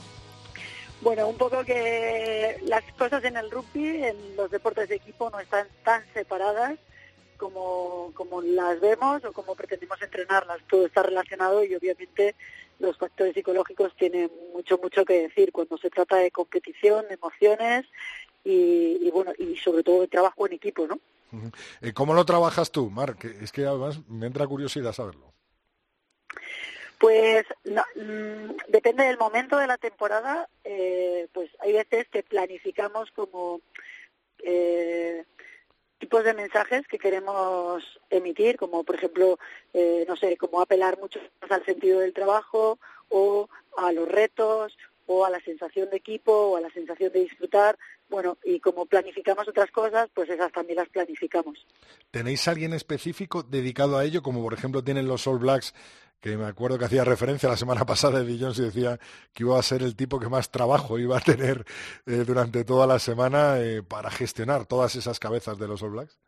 Bueno, 1.01 1.27
un 1.27 1.37
poco 1.37 1.63
que 1.63 2.57
las 2.63 2.83
cosas 2.97 3.23
en 3.23 3.37
el 3.37 3.51
rugby, 3.51 4.03
en 4.03 4.35
los 4.35 4.49
deportes 4.49 4.89
de 4.89 4.95
equipo, 4.95 5.29
no 5.29 5.39
están 5.39 5.67
tan 5.83 6.03
separadas 6.11 6.79
como, 7.37 8.11
como 8.15 8.41
las 8.41 8.81
vemos 8.81 9.23
o 9.25 9.31
como 9.31 9.53
pretendemos 9.53 10.01
entrenarlas. 10.01 10.57
Todo 10.67 10.87
está 10.87 11.03
relacionado 11.03 11.63
y 11.63 11.75
obviamente 11.75 12.33
los 12.79 12.97
factores 12.97 13.33
psicológicos 13.33 13.95
tienen 13.95 14.31
mucho, 14.53 14.77
mucho 14.81 15.05
que 15.05 15.23
decir 15.23 15.51
cuando 15.51 15.77
se 15.77 15.89
trata 15.89 16.17
de 16.17 16.31
competición, 16.31 17.05
emociones 17.09 17.85
y, 18.43 19.09
bueno, 19.11 19.31
y 19.37 19.57
sobre 19.57 19.83
todo 19.83 20.01
de 20.01 20.07
trabajo 20.07 20.47
en 20.47 20.53
equipo, 20.53 20.87
¿no? 20.87 20.99
Eh, 21.81 21.93
¿Cómo 21.93 22.13
lo 22.13 22.25
trabajas 22.25 22.71
tú, 22.71 22.89
Mar? 22.89 23.15
Es 23.41 23.51
que 23.51 23.65
además 23.65 23.99
me 24.07 24.25
entra 24.25 24.47
curiosidad 24.47 24.93
saberlo. 24.93 25.33
Pues 26.97 27.45
mm, 27.63 28.55
depende 28.67 29.05
del 29.05 29.17
momento 29.17 29.57
de 29.57 29.67
la 29.67 29.77
temporada, 29.77 30.49
eh, 30.63 31.27
pues 31.33 31.49
hay 31.59 31.73
veces 31.73 32.07
que 32.09 32.23
planificamos 32.23 33.11
como 33.11 33.61
eh, 34.43 35.23
tipos 35.99 36.23
de 36.23 36.33
mensajes 36.33 36.87
que 36.87 36.97
queremos 36.97 37.99
emitir, 38.09 38.57
como 38.57 38.83
por 38.83 38.95
ejemplo, 38.95 39.37
eh, 39.73 40.05
no 40.07 40.15
sé, 40.15 40.37
como 40.37 40.61
apelar 40.61 40.97
mucho 40.97 41.19
más 41.41 41.51
al 41.51 41.65
sentido 41.65 41.99
del 41.99 42.13
trabajo 42.13 42.79
o 43.09 43.49
a 43.77 43.91
los 43.91 44.07
retos 44.07 44.77
o 45.05 45.25
a 45.25 45.29
la 45.29 45.39
sensación 45.41 45.89
de 45.89 45.97
equipo 45.97 46.31
o 46.31 46.57
a 46.57 46.61
la 46.61 46.69
sensación 46.69 47.11
de 47.11 47.21
disfrutar. 47.21 47.77
Bueno, 48.09 48.37
y 48.43 48.59
como 48.59 48.85
planificamos 48.85 49.47
otras 49.47 49.69
cosas, 49.71 50.09
pues 50.13 50.29
esas 50.29 50.51
también 50.51 50.77
las 50.77 50.89
planificamos. 50.89 51.65
¿Tenéis 52.09 52.47
alguien 52.47 52.73
específico 52.73 53.43
dedicado 53.43 53.97
a 53.97 54.03
ello, 54.03 54.23
como 54.23 54.41
por 54.41 54.53
ejemplo 54.53 54.83
tienen 54.83 55.07
los 55.07 55.27
All 55.27 55.39
Blacks 55.39 55.73
que 56.19 56.35
me 56.35 56.45
acuerdo 56.45 56.77
que 56.77 56.85
hacía 56.85 57.03
referencia 57.03 57.49
la 57.49 57.57
semana 57.57 57.85
pasada 57.85 58.21
de 58.21 58.37
Jones 58.37 58.59
y 58.59 58.63
decía 58.63 58.99
que 59.33 59.43
iba 59.43 59.57
a 59.57 59.63
ser 59.63 59.81
el 59.81 59.95
tipo 59.95 60.19
que 60.19 60.27
más 60.27 60.51
trabajo 60.51 60.99
iba 60.99 61.17
a 61.17 61.21
tener 61.21 61.65
eh, 62.05 62.23
durante 62.25 62.65
toda 62.65 62.87
la 62.87 62.99
semana 62.99 63.59
eh, 63.59 63.83
para 63.83 64.09
gestionar 64.09 64.65
todas 64.65 64.95
esas 64.95 65.19
cabezas 65.19 65.57
de 65.57 65.67
los 65.67 65.81
All 65.81 65.91
Blacks? 65.91 66.19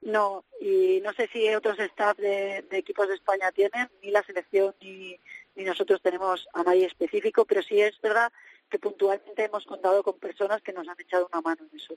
No, 0.00 0.44
y 0.60 1.00
no 1.02 1.12
sé 1.12 1.28
si 1.32 1.52
otros 1.54 1.78
staff 1.78 2.16
de, 2.18 2.64
equipos 2.70 3.08
de 3.08 3.14
España 3.14 3.50
tienen, 3.52 3.88
ni 4.02 4.10
la 4.10 4.22
selección 4.22 4.74
ni, 4.80 5.18
ni 5.56 5.64
nosotros 5.64 6.00
tenemos 6.00 6.46
a 6.54 6.62
nadie 6.62 6.86
específico, 6.86 7.44
pero 7.44 7.62
sí 7.62 7.80
es 7.80 8.00
verdad 8.00 8.32
que 8.68 8.78
puntualmente 8.78 9.44
hemos 9.44 9.64
contado 9.64 10.02
con 10.02 10.18
personas 10.18 10.62
que 10.62 10.72
nos 10.72 10.88
han 10.88 11.00
echado 11.00 11.28
una 11.32 11.40
mano 11.40 11.62
en 11.70 11.78
eso. 11.78 11.94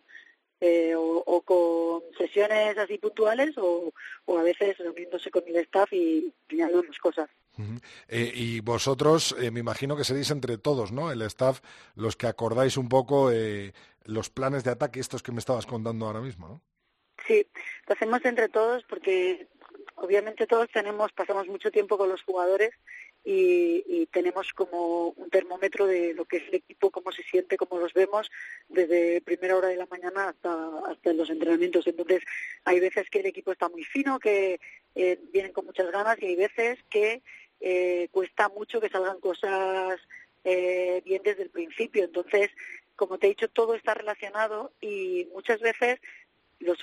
Eh, 0.63 0.93
o, 0.95 1.41
con 1.41 2.03
sesiones 2.15 2.77
así 2.77 2.99
puntuales 2.99 3.55
o, 3.57 3.91
a 4.27 4.43
veces 4.43 4.77
reuniéndose 4.77 5.31
con 5.31 5.41
el 5.47 5.55
staff 5.55 5.91
y 5.91 6.31
señalando 6.47 6.83
cosas. 7.01 7.29
Eh, 8.07 8.31
y 8.35 8.59
vosotros, 8.59 9.35
eh, 9.39 9.49
me 9.49 9.59
imagino 9.59 9.97
que 9.97 10.03
seréis 10.03 10.29
entre 10.29 10.59
todos, 10.59 10.91
¿no? 10.91 11.11
El 11.11 11.23
staff, 11.23 11.61
los 11.95 12.15
que 12.15 12.27
acordáis 12.27 12.77
un 12.77 12.89
poco 12.89 13.31
los 14.05 14.29
planes 14.29 14.63
de 14.63 14.71
ataque, 14.71 14.99
estos 14.99 15.23
que 15.23 15.31
me 15.31 15.39
estabas 15.39 15.65
contando 15.65 16.05
ahora 16.05 16.21
mismo, 16.21 16.47
¿no? 16.47 16.61
Sí, 17.25 17.47
lo 17.87 17.93
hacemos 17.93 18.23
entre 18.25 18.49
todos 18.49 18.83
porque 18.83 19.47
obviamente 20.01 20.47
todos 20.47 20.69
tenemos, 20.71 21.11
pasamos 21.13 21.47
mucho 21.47 21.71
tiempo 21.71 21.97
con 21.97 22.09
los 22.09 22.23
jugadores 22.23 22.71
y, 23.23 24.07
tenemos 24.11 24.51
como 24.53 25.09
un 25.09 25.29
termómetro 25.29 25.85
de 25.85 26.13
lo 26.13 26.25
que 26.25 26.37
es 26.37 26.43
el 26.49 26.55
equipo, 26.55 26.91
cómo 26.91 27.11
se 27.13 27.23
siente, 27.23 27.55
cómo 27.55 27.79
los 27.79 27.93
vemos 27.93 28.29
desde 28.67 29.21
primera 29.21 29.55
hora 29.55 29.69
de 29.69 29.77
la 29.77 29.85
mañana 29.85 30.29
hasta, 30.29 30.91
hasta 30.91 31.13
los 31.13 31.29
entrenamientos. 31.29 31.87
Entonces, 31.87 32.23
hay 32.65 32.79
veces 32.81 33.09
que 33.09 33.19
el 33.19 33.27
equipo 33.27 33.53
está 33.53 33.69
muy 33.69 33.85
fino, 33.85 34.19
que 34.19 34.59
eh, 34.95 35.19
vienen 35.31 35.53
con 35.53 35.65
muchas 35.65 35.89
ganas 35.91 36.21
y 36.21 36.25
hay 36.25 36.35
veces 36.35 36.79
que 36.89 37.21
eh, 37.61 38.09
cuesta 38.11 38.49
mucho 38.49 38.81
que 38.81 38.89
salgan 38.89 39.19
cosas 39.21 39.99
eh, 40.43 41.01
bien 41.05 41.21
desde 41.23 41.43
el 41.43 41.51
principio. 41.51 42.03
Entonces, 42.03 42.49
como 42.95 43.17
te 43.17 43.27
he 43.27 43.29
dicho, 43.29 43.49
todo 43.49 43.75
está 43.75 43.93
relacionado 43.93 44.73
y 44.81 45.27
muchas 45.33 45.59
veces 45.61 45.99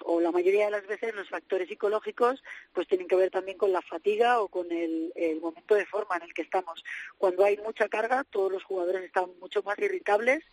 o 0.05 0.21
la 0.21 0.33
mayoría 0.33 0.67
de 0.67 0.71
las 0.71 0.87
veces 0.87 1.15
los 1.15 1.29
factores 1.29 1.69
psicológicos 1.69 2.43
pues 2.73 2.87
tienen 2.89 3.09
que 3.09 3.17
ver 3.17 3.31
también 3.31 3.59
con 3.59 3.73
la 3.73 3.83
fatiga 3.83 4.41
o 4.41 4.49
con 4.49 4.71
el, 4.73 5.13
momento 5.41 5.75
de 5.75 5.87
forma 5.87 6.17
en 6.17 6.23
el 6.25 6.35
que 6.35 6.43
estamos. 6.43 6.85
Cuando 7.17 7.45
hay 7.45 7.57
mucha 7.59 7.89
carga, 7.89 8.25
todos 8.25 8.53
los 8.53 8.65
jugadores 8.65 9.05
están 9.05 9.31
mucho 9.41 9.63
más 9.63 9.79
irritables 9.79 10.45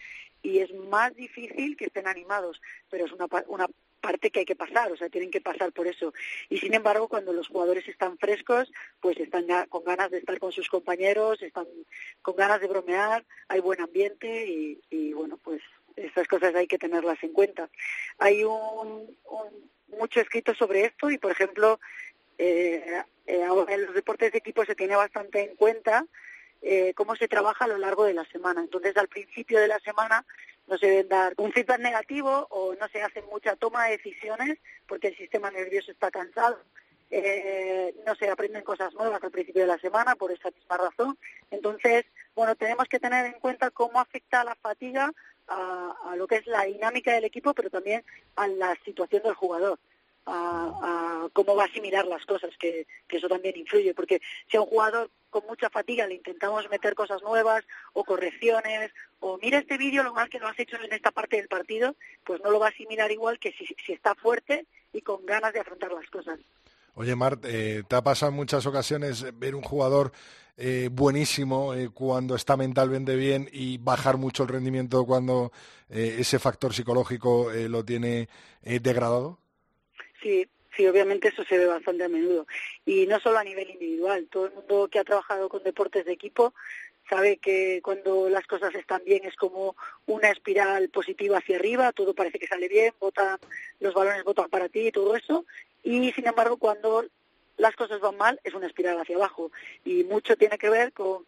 y 0.41 0.59
es 0.59 0.73
más 0.73 1.15
difícil 1.15 1.75
que 1.75 1.85
estén 1.85 2.07
animados, 2.07 2.61
pero 2.89 3.05
es 3.05 3.11
una, 3.11 3.27
una 3.47 3.67
parte 3.99 4.29
que 4.29 4.39
hay 4.39 4.45
que 4.45 4.55
pasar, 4.55 4.91
o 4.91 4.97
sea, 4.97 5.09
tienen 5.09 5.31
que 5.31 5.41
pasar 5.41 5.71
por 5.71 5.87
eso. 5.87 6.13
Y 6.49 6.59
sin 6.59 6.75
embargo, 6.75 7.07
cuando 7.07 7.33
los 7.33 7.47
jugadores 7.47 7.87
están 7.87 8.17
frescos, 8.19 8.71
pues 8.99 9.17
están 9.17 9.47
con 9.69 9.83
ganas 9.83 10.11
de 10.11 10.19
estar 10.19 10.37
con 10.39 10.51
sus 10.51 10.69
compañeros, 10.69 11.41
están 11.41 11.65
con 12.21 12.35
ganas 12.35 12.61
de 12.61 12.67
bromear, 12.67 13.25
hay 13.47 13.59
buen 13.61 13.81
ambiente 13.81 14.47
y, 14.47 14.79
y 14.91 15.13
bueno, 15.13 15.39
pues 15.43 15.61
estas 15.95 16.27
cosas 16.27 16.53
hay 16.55 16.67
que 16.67 16.77
tenerlas 16.77 17.21
en 17.23 17.33
cuenta. 17.33 17.69
Hay 18.17 18.43
un, 18.43 19.17
mucho 19.87 20.19
escrito 20.19 20.53
sobre 20.55 20.85
esto 20.85 21.09
y, 21.09 21.17
por 21.17 21.31
ejemplo, 21.31 21.79
eh, 22.37 23.01
eh, 23.27 23.47
en 23.67 23.85
los 23.85 23.95
deportes 23.95 24.31
de 24.31 24.37
equipo 24.37 24.65
se 24.65 24.75
tiene 24.75 24.95
bastante 24.95 25.41
en 25.41 25.55
cuenta 25.55 26.05
eh, 26.61 26.93
cómo 26.95 27.15
se 27.15 27.27
trabaja 27.27 27.65
a 27.65 27.67
lo 27.67 27.77
largo 27.77 28.05
de 28.05 28.13
la 28.13 28.25
semana. 28.25 28.61
Entonces, 28.61 28.95
al 28.97 29.07
principio 29.07 29.59
de 29.59 29.67
la 29.67 29.79
semana 29.79 30.25
no 30.67 30.77
se 30.77 30.87
deben 30.87 31.09
dar 31.09 31.33
un 31.37 31.51
feedback 31.51 31.79
negativo 31.79 32.47
o 32.49 32.73
no 32.75 32.87
se 32.89 33.01
hace 33.01 33.21
mucha 33.23 33.55
toma 33.55 33.85
de 33.85 33.97
decisiones 33.97 34.57
porque 34.87 35.09
el 35.09 35.17
sistema 35.17 35.51
nervioso 35.51 35.91
está 35.91 36.09
cansado. 36.09 36.59
Eh, 37.11 37.93
no 38.05 38.15
se 38.15 38.29
aprenden 38.29 38.63
cosas 38.63 38.93
nuevas 38.95 39.23
al 39.23 39.31
principio 39.31 39.61
de 39.61 39.67
la 39.67 39.77
semana 39.77 40.15
por 40.15 40.31
esa 40.31 40.49
misma 40.49 40.77
razón. 40.77 41.17
Entonces, 41.51 42.05
bueno, 42.35 42.55
tenemos 42.55 42.87
que 42.87 42.99
tener 42.99 43.27
en 43.27 43.39
cuenta 43.39 43.69
cómo 43.69 43.99
afecta 43.99 44.43
la 44.43 44.55
fatiga 44.55 45.13
a, 45.47 46.15
lo 46.15 46.27
que 46.27 46.37
es 46.37 46.47
la 46.47 46.63
dinámica 46.63 47.13
del 47.13 47.25
equipo, 47.25 47.53
pero 47.53 47.69
también 47.69 48.03
a 48.35 48.47
la 48.47 48.75
situación 48.83 49.23
del 49.23 49.33
jugador. 49.33 49.79
A, 50.27 51.27
cómo 51.33 51.55
va 51.55 51.63
a 51.63 51.67
asimilar 51.67 52.05
las 52.07 52.25
cosas, 52.25 52.51
que, 52.57 52.87
eso 53.09 53.29
también 53.29 53.57
influye, 53.57 53.93
porque 53.93 54.21
si 54.49 54.57
a 54.57 54.61
un 54.61 54.67
jugador 54.67 55.09
con 55.29 55.45
mucha 55.45 55.69
fatiga 55.69 56.07
le 56.07 56.15
intentamos 56.15 56.67
meter 56.69 56.95
cosas 56.95 57.21
nuevas 57.21 57.63
o 57.93 58.03
correcciones, 58.03 58.91
o 59.19 59.37
mira 59.37 59.59
este 59.59 59.77
vídeo 59.77 60.03
lo 60.03 60.13
mal 60.13 60.29
que 60.29 60.39
lo 60.39 60.47
has 60.47 60.59
hecho 60.59 60.77
en 60.77 60.93
esta 60.93 61.11
parte 61.11 61.37
del 61.37 61.47
partido, 61.47 61.95
pues 62.23 62.41
no 62.41 62.49
lo 62.49 62.59
va 62.59 62.67
a 62.67 62.69
asimilar 62.69 63.11
igual 63.11 63.37
que 63.37 63.51
si, 63.51 63.65
si 63.85 63.93
está 63.93 64.15
fuerte 64.15 64.65
y 64.93 65.01
con 65.01 65.25
ganas 65.25 65.53
de 65.53 65.59
afrontar 65.59 65.91
las 65.91 66.09
cosas. 66.09 66.39
Oye, 66.95 67.15
Mart, 67.15 67.43
eh, 67.45 67.83
¿te 67.87 67.95
ha 67.95 68.01
pasado 68.01 68.31
en 68.31 68.37
muchas 68.37 68.65
ocasiones 68.65 69.25
ver 69.37 69.53
un 69.53 69.61
jugador 69.61 70.13
eh, 70.57 70.89
buenísimo 70.91 71.73
eh, 71.73 71.89
cuando 71.93 72.35
está 72.35 72.57
mentalmente 72.57 73.15
bien 73.15 73.49
y 73.51 73.77
bajar 73.77 74.17
mucho 74.17 74.43
el 74.43 74.49
rendimiento 74.49 75.05
cuando 75.05 75.51
ese 75.87 76.39
factor 76.39 76.73
psicológico 76.73 77.51
lo 77.53 77.85
tiene 77.85 78.27
degradado? 78.63 79.37
Sí, 80.21 80.47
sí, 80.75 80.87
obviamente 80.87 81.27
eso 81.27 81.43
se 81.43 81.59
ve 81.59 81.67
bastante 81.67 82.03
a 82.03 82.09
menudo. 82.09 82.47
Y 82.85 83.05
no 83.05 83.19
solo 83.19 83.37
a 83.37 83.43
nivel 83.43 83.69
individual, 83.69 84.27
todo 84.31 84.47
el 84.47 84.53
mundo 84.53 84.87
que 84.91 84.97
ha 84.97 85.03
trabajado 85.03 85.47
con 85.47 85.61
deportes 85.61 86.03
de 86.05 86.13
equipo 86.13 86.55
sabe 87.09 87.37
que 87.37 87.81
cuando 87.83 88.29
las 88.29 88.45
cosas 88.47 88.73
están 88.75 89.01
bien 89.05 89.25
es 89.25 89.35
como 89.35 89.75
una 90.05 90.29
espiral 90.29 90.89
positiva 90.89 91.37
hacia 91.37 91.57
arriba, 91.57 91.91
todo 91.91 92.13
parece 92.13 92.39
que 92.39 92.47
sale 92.47 92.67
bien, 92.67 92.93
votan, 92.99 93.37
los 93.79 93.93
balones 93.93 94.23
votan 94.23 94.49
para 94.49 94.69
ti 94.69 94.87
y 94.87 94.91
todo 94.91 95.15
eso, 95.15 95.45
y 95.83 96.11
sin 96.13 96.27
embargo 96.27 96.57
cuando 96.57 97.05
las 97.57 97.75
cosas 97.75 97.99
van 97.99 98.17
mal 98.17 98.39
es 98.43 98.53
una 98.53 98.67
espiral 98.67 98.99
hacia 98.99 99.15
abajo 99.15 99.51
y 99.83 100.03
mucho 100.03 100.35
tiene 100.35 100.57
que 100.57 100.69
ver 100.69 100.93
con, 100.93 101.25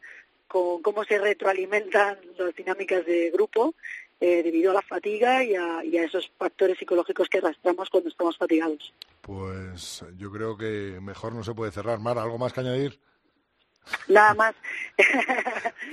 cómo 0.48 1.04
se 1.04 1.18
retroalimentan 1.20 2.18
las 2.38 2.56
dinámicas 2.56 3.06
de 3.06 3.32
grupo 3.32 3.76
eh, 4.20 4.42
debido 4.44 4.72
a 4.72 4.76
la 4.76 4.82
fatiga 4.82 5.44
y 5.44 5.56
a, 5.56 5.84
y 5.84 5.98
a, 5.98 6.04
esos 6.04 6.32
factores 6.38 6.78
psicológicos 6.78 7.30
que 7.30 7.38
arrastramos 7.38 7.90
cuando 7.90 8.10
estamos 8.10 8.38
fatigados. 8.38 8.94
Pues 9.22 10.04
yo 10.18 10.32
creo 10.32 10.58
que 10.58 11.00
mejor 11.02 11.34
no 11.34 11.44
se 11.44 11.54
puede 11.54 11.72
cerrar. 11.72 12.00
Mar, 12.00 12.18
¿algo 12.18 12.38
más 12.38 12.54
que 12.54 12.62
añadir? 12.62 13.00
Nada 14.08 14.34
más. 14.34 14.56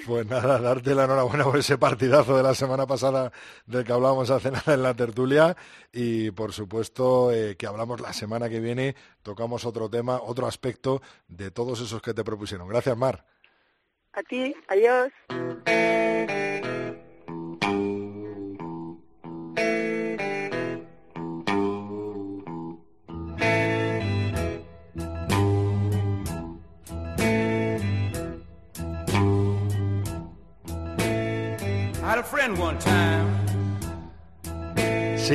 Pues 0.07 0.27
nada, 0.27 0.59
darte 0.59 0.95
la 0.95 1.05
enhorabuena 1.05 1.45
por 1.45 1.59
ese 1.59 1.79
partidazo 1.79 2.37
de 2.37 2.43
la 2.43 2.55
semana 2.55 2.87
pasada 2.87 3.33
del 3.67 3.85
que 3.85 3.93
hablábamos 3.93 4.31
hace 4.31 4.51
nada 4.51 4.75
en 4.75 4.83
la 4.83 4.95
tertulia 4.95 5.57
y 5.93 6.31
por 6.31 6.53
supuesto 6.53 7.33
eh, 7.33 7.57
que 7.57 7.67
hablamos 7.67 8.01
la 8.01 8.13
semana 8.13 8.49
que 8.49 8.61
viene, 8.61 8.97
tocamos 9.23 9.65
otro 9.65 9.89
tema, 9.89 10.21
otro 10.23 10.47
aspecto 10.47 11.03
de 11.29 11.51
todos 11.51 11.81
esos 11.81 12.03
que 12.03 12.15
te 12.15 12.25
propusieron. 12.25 12.69
Gracias, 12.69 12.97
Mar. 12.97 13.25
A 14.13 14.23
ti, 14.23 14.55
adiós. 14.69 15.13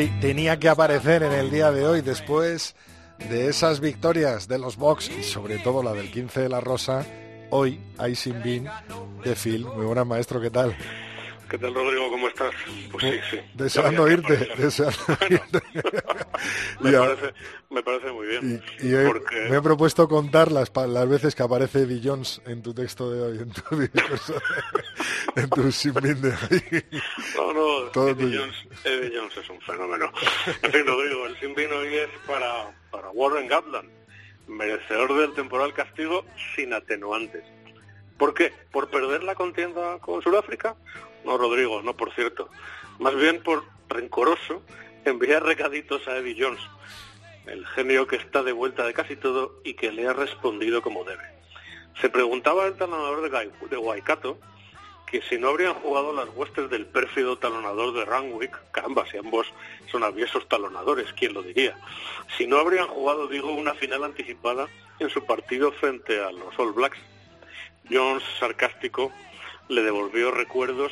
Tenía 0.07 0.59
que 0.59 0.69
aparecer 0.69 1.23
en 1.23 1.33
el 1.33 1.51
día 1.51 1.71
de 1.71 1.85
hoy 1.85 1.99
después 1.99 2.73
de 3.29 3.49
esas 3.49 3.81
victorias 3.81 4.47
de 4.47 4.57
los 4.57 4.77
Box 4.77 5.09
y 5.09 5.23
sobre 5.23 5.57
todo 5.57 5.83
la 5.83 5.91
del 5.91 6.09
15 6.09 6.41
de 6.41 6.49
la 6.49 6.61
Rosa. 6.61 7.05
Hoy 7.49 7.81
hay 7.97 8.15
sin 8.15 8.41
de 8.41 9.35
Phil. 9.35 9.65
Muy 9.65 9.85
buenas, 9.85 10.07
maestro, 10.07 10.39
¿qué 10.39 10.51
tal? 10.51 10.73
¿Qué 11.49 11.57
tal, 11.57 11.73
Rodrigo? 11.73 12.11
¿Cómo 12.11 12.27
estás? 12.27 12.53
Pues 12.91 13.03
sí, 13.03 13.19
sí. 13.31 13.39
Deseando 13.55 14.07
irte, 14.07 14.49
deseando 14.55 15.17
irte. 15.27 15.61
me, 16.79 16.91
parece, 16.99 17.33
me, 17.71 17.81
parece, 17.81 18.11
muy 18.11 18.27
bien. 18.27 18.63
Y, 18.81 18.85
me 19.49 19.57
he 19.57 19.61
propuesto 19.61 20.07
contar 20.07 20.51
las, 20.51 20.71
las 20.75 21.09
veces 21.09 21.33
que 21.33 21.41
aparece 21.41 21.79
Eddie 21.79 22.01
Jones 22.03 22.39
en 22.45 22.61
tu 22.61 22.71
texto 22.75 23.09
de 23.09 23.21
hoy, 23.21 23.37
en 23.39 23.51
tu 23.51 23.79
discurso, 23.79 24.39
en 25.35 25.49
tu 25.49 25.61
de 25.63 26.29
hoy. 26.29 26.85
No, 27.35 27.53
no, 27.53 28.07
Eddie 28.09 28.37
Jones, 28.37 28.67
Eddie 28.83 29.17
Jones, 29.17 29.37
es 29.37 29.49
un 29.49 29.61
fenómeno. 29.61 30.11
En 30.61 30.71
fin, 30.71 30.85
Rodrigo, 30.85 31.25
el 31.25 31.39
sinbin 31.39 31.73
hoy 31.73 31.95
es 31.95 32.09
para, 32.27 32.71
para 32.91 33.09
Warren 33.09 33.47
Gatland, 33.47 33.89
merecedor 34.47 35.17
del 35.17 35.33
temporal 35.33 35.73
castigo 35.73 36.25
sin 36.55 36.73
atenuantes. 36.73 37.43
¿Por 38.19 38.35
qué? 38.35 38.51
¿Por 38.71 38.89
perder 38.91 39.23
la 39.23 39.33
contienda 39.33 39.97
con 39.99 40.21
Sudáfrica? 40.21 40.75
No, 41.23 41.37
Rodrigo, 41.37 41.81
no, 41.81 41.95
por 41.95 42.13
cierto. 42.13 42.49
Más 42.99 43.15
bien 43.15 43.41
por 43.43 43.63
rencoroso 43.87 44.61
enviar 45.05 45.43
recaditos 45.43 46.07
a 46.07 46.17
Eddie 46.17 46.35
Jones, 46.39 46.61
el 47.45 47.65
genio 47.67 48.07
que 48.07 48.17
está 48.17 48.43
de 48.43 48.51
vuelta 48.51 48.85
de 48.85 48.93
casi 48.93 49.15
todo 49.15 49.59
y 49.63 49.73
que 49.73 49.91
le 49.91 50.07
ha 50.07 50.13
respondido 50.13 50.81
como 50.81 51.03
debe. 51.03 51.23
Se 52.01 52.09
preguntaba 52.09 52.65
el 52.65 52.77
talonador 52.77 53.29
de, 53.69 53.77
Waikato 53.77 54.39
que 55.05 55.21
si 55.23 55.37
no 55.37 55.49
habrían 55.49 55.73
jugado 55.73 56.13
las 56.13 56.29
huestes 56.35 56.69
del 56.69 56.85
pérfido 56.85 57.37
talonador 57.37 57.93
de 57.93 58.05
Randwick, 58.05 58.55
caramba, 58.71 59.07
si 59.09 59.17
ambos 59.17 59.47
son 59.91 60.03
aviesos 60.03 60.47
talonadores, 60.47 61.11
¿quién 61.13 61.33
lo 61.33 61.41
diría? 61.41 61.75
Si 62.37 62.45
no 62.45 62.57
habrían 62.57 62.87
jugado, 62.87 63.27
digo, 63.27 63.51
una 63.51 63.73
final 63.73 64.03
anticipada 64.03 64.67
en 64.99 65.09
su 65.09 65.25
partido 65.25 65.71
frente 65.71 66.23
a 66.23 66.31
los 66.31 66.57
All 66.59 66.73
Blacks. 66.73 66.99
Jones, 67.89 68.23
sarcástico, 68.39 69.11
le 69.67 69.81
devolvió 69.81 70.29
recuerdos 70.29 70.91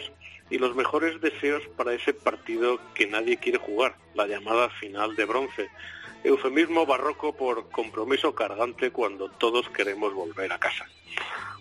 y 0.50 0.58
los 0.58 0.76
mejores 0.76 1.20
deseos 1.22 1.64
para 1.76 1.94
ese 1.94 2.14
partido 2.14 2.80
que 2.94 3.08
nadie 3.08 3.38
quiere 3.38 3.58
jugar, 3.58 3.96
la 4.14 4.28
llamada 4.28 4.70
final 4.70 5.16
de 5.16 5.26
bronce. 5.26 5.70
Eufemismo 6.24 6.86
barroco 6.86 7.36
por 7.36 7.70
compromiso 7.70 8.34
cargante 8.34 8.92
cuando 8.92 9.30
todos 9.30 9.70
queremos 9.70 10.14
volver 10.14 10.52
a 10.52 10.60
casa. 10.60 10.86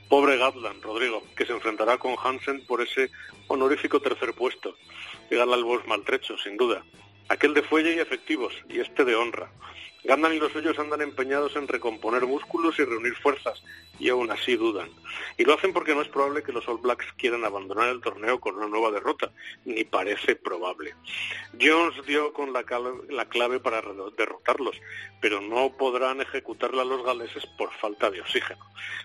Pobre 0.08 0.38
Gatland, 0.38 0.82
Rodrigo, 0.82 1.22
que 1.36 1.46
se 1.46 1.52
enfrentará 1.52 1.98
con 1.98 2.14
Hansen 2.22 2.64
por 2.66 2.80
ese 2.80 3.10
honorífico 3.48 4.00
tercer 4.00 4.34
puesto. 4.34 4.76
Llegará 5.30 5.54
al 5.54 5.64
maltrecho, 5.86 6.38
sin 6.38 6.56
duda. 6.56 6.84
Aquel 7.28 7.54
de 7.54 7.62
fuelle 7.62 7.94
y 7.94 7.98
efectivos, 7.98 8.54
y 8.68 8.78
este 8.78 9.04
de 9.04 9.16
honra. 9.16 9.50
Gandalf 10.06 10.34
y 10.34 10.38
los 10.38 10.52
suyos 10.52 10.78
andan 10.78 11.02
empeñados 11.02 11.56
en 11.56 11.66
recomponer 11.66 12.26
músculos 12.26 12.78
y 12.78 12.84
reunir 12.84 13.16
fuerzas, 13.16 13.60
y 13.98 14.08
aún 14.08 14.30
así 14.30 14.54
dudan. 14.54 14.88
Y 15.36 15.44
lo 15.44 15.54
hacen 15.54 15.72
porque 15.72 15.96
no 15.96 16.02
es 16.02 16.08
probable 16.08 16.44
que 16.44 16.52
los 16.52 16.68
All 16.68 16.78
Blacks 16.78 17.12
quieran 17.16 17.44
abandonar 17.44 17.88
el 17.88 18.00
torneo 18.00 18.38
con 18.38 18.54
una 18.56 18.68
nueva 18.68 18.92
derrota, 18.92 19.32
ni 19.64 19.82
parece 19.82 20.36
probable. 20.36 20.94
Jones 21.60 22.06
dio 22.06 22.32
con 22.32 22.52
la, 22.52 22.62
clave 22.62 23.58
para 23.58 23.82
derrotarlos, 24.16 24.76
pero 25.20 25.40
no 25.40 25.72
podrán 25.76 26.20
ejecutarla 26.20 26.84
los 26.84 27.04
galeses 27.04 27.44
por 27.58 27.72
falta 27.74 28.08
de 28.08 28.20
oxígeno. 28.20 28.64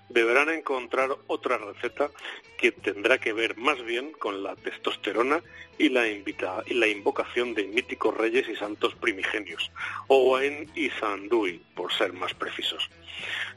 Deberán 0.09 0.49
encontrar 0.49 1.09
otra 1.25 1.57
receta 1.57 2.11
que 2.59 2.71
tendrá 2.71 3.17
que 3.17 3.33
ver 3.33 3.57
más 3.57 3.83
bien 3.83 4.11
con 4.11 4.43
la 4.43 4.55
testosterona 4.55 5.41
y 5.81 5.89
la, 5.89 6.07
y 6.07 6.73
la 6.75 6.87
invocación 6.87 7.55
de 7.55 7.63
míticos 7.63 8.15
reyes 8.15 8.47
y 8.47 8.55
santos 8.55 8.93
primigenios, 8.93 9.71
Owain 10.07 10.69
y 10.75 10.91
Sandui, 10.91 11.59
por 11.75 11.91
ser 11.91 12.13
más 12.13 12.35
precisos. 12.35 12.87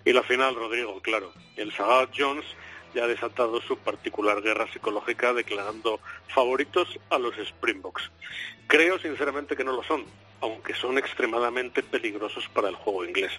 Y 0.07 0.13
la 0.15 0.23
final, 0.23 0.55
Rodrigo, 0.55 1.03
claro, 1.03 1.35
el 1.57 1.71
Sagat 1.73 2.15
Jones 2.17 2.47
ya 2.95 3.05
ha 3.05 3.09
desatado 3.09 3.61
su 3.61 3.77
particular 3.77 4.41
guerra 4.41 4.67
psicológica 4.73 5.35
declarando 5.35 6.01
favoritos 6.29 6.99
a 7.11 7.19
los 7.19 7.37
Springboks. 7.37 8.11
Creo 8.69 8.99
sinceramente 8.99 9.55
que 9.55 9.65
no 9.65 9.73
lo 9.73 9.83
son, 9.83 10.07
aunque 10.45 10.75
son 10.75 10.99
extremadamente 10.99 11.83
peligrosos 11.83 12.49
para 12.49 12.69
el 12.69 12.75
juego 12.75 13.05
inglés. 13.05 13.33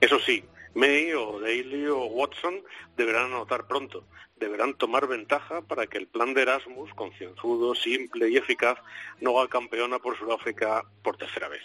Eso 0.00 0.18
sí, 0.18 0.42
May 0.74 1.12
o 1.12 1.38
Daly 1.40 1.86
o 1.88 2.04
Watson 2.06 2.62
deberán 2.96 3.26
anotar 3.26 3.66
pronto, 3.66 4.04
deberán 4.36 4.74
tomar 4.74 5.06
ventaja 5.06 5.60
para 5.60 5.86
que 5.86 5.98
el 5.98 6.06
plan 6.06 6.32
de 6.32 6.42
Erasmus, 6.42 6.92
concienzudo, 6.94 7.74
simple 7.74 8.30
y 8.30 8.38
eficaz, 8.38 8.78
no 9.20 9.38
haga 9.38 9.50
campeona 9.50 9.98
por 9.98 10.16
Sudáfrica 10.18 10.84
por 11.02 11.18
tercera 11.18 11.48
vez. 11.48 11.62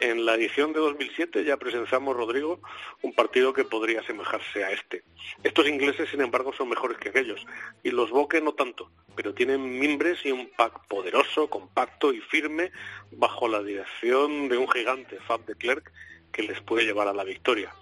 En 0.00 0.24
la 0.24 0.34
edición 0.34 0.72
de 0.72 0.78
2007 0.78 1.44
ya 1.44 1.56
presenciamos, 1.56 2.16
Rodrigo, 2.16 2.60
un 3.02 3.12
partido 3.12 3.52
que 3.52 3.64
podría 3.64 4.00
asemejarse 4.00 4.62
a 4.62 4.70
este. 4.70 5.02
Estos 5.42 5.66
ingleses, 5.66 6.08
sin 6.08 6.20
embargo, 6.20 6.52
son 6.52 6.68
mejores 6.68 6.98
que 6.98 7.08
aquellos, 7.08 7.44
y 7.82 7.90
los 7.90 8.10
Boque 8.10 8.40
no 8.40 8.52
tanto, 8.52 8.92
pero 9.16 9.34
tienen 9.34 9.78
mimbres 9.80 10.24
y 10.24 10.30
un 10.30 10.48
pack 10.56 10.86
poderoso, 10.86 11.50
compacto 11.50 12.12
y 12.12 12.20
firme 12.20 12.70
bajo 13.10 13.48
la 13.48 13.60
dirección 13.60 14.48
de 14.48 14.56
un 14.56 14.70
gigante, 14.70 15.18
Fab 15.26 15.44
de 15.46 15.56
Klerk, 15.56 15.92
que 16.30 16.44
les 16.44 16.60
puede 16.60 16.84
llevar 16.84 17.08
a 17.08 17.12
la 17.12 17.24
victoria. 17.24 17.74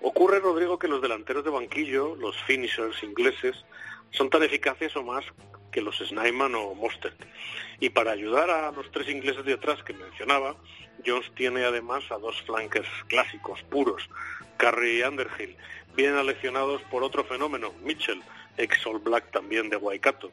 Ocurre, 0.00 0.38
Rodrigo, 0.38 0.78
que 0.78 0.86
los 0.86 1.02
delanteros 1.02 1.42
de 1.42 1.50
banquillo, 1.50 2.14
los 2.14 2.40
finishers 2.44 3.02
ingleses, 3.02 3.64
son 4.12 4.30
tan 4.30 4.44
eficaces 4.44 4.94
o 4.96 5.02
más 5.02 5.24
que 5.70 5.80
los 5.80 5.98
Snyman 5.98 6.54
o 6.54 6.74
Mostert. 6.74 7.16
Y 7.80 7.90
para 7.90 8.12
ayudar 8.12 8.50
a 8.50 8.72
los 8.72 8.90
tres 8.90 9.08
ingleses 9.08 9.44
de 9.44 9.54
atrás 9.54 9.82
que 9.82 9.92
mencionaba, 9.92 10.56
Jones 11.06 11.30
tiene 11.34 11.64
además 11.64 12.04
a 12.10 12.18
dos 12.18 12.40
flankers 12.42 12.88
clásicos, 13.06 13.62
puros, 13.64 14.08
Curry 14.56 15.00
y 15.00 15.02
Underhill, 15.02 15.56
bien 15.94 16.14
aleccionados 16.14 16.82
por 16.90 17.02
otro 17.02 17.24
fenómeno, 17.24 17.72
Mitchell, 17.82 18.22
ex 18.56 18.86
All 18.86 18.98
Black 18.98 19.30
también 19.30 19.70
de 19.70 19.76
Waikato. 19.76 20.32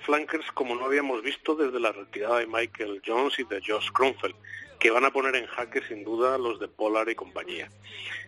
flankers 0.00 0.50
como 0.52 0.74
no 0.74 0.84
habíamos 0.84 1.22
visto 1.22 1.54
desde 1.54 1.80
la 1.80 1.92
retirada 1.92 2.38
de 2.38 2.46
Michael 2.46 3.00
Jones 3.06 3.38
y 3.38 3.44
de 3.44 3.62
Josh 3.64 3.90
Kronfeld, 3.92 4.34
que 4.78 4.90
van 4.90 5.04
a 5.04 5.10
poner 5.10 5.36
en 5.36 5.46
jaque 5.46 5.80
sin 5.88 6.04
duda 6.04 6.36
los 6.36 6.58
de 6.60 6.68
Pollard 6.68 7.08
y 7.08 7.14
compañía. 7.14 7.70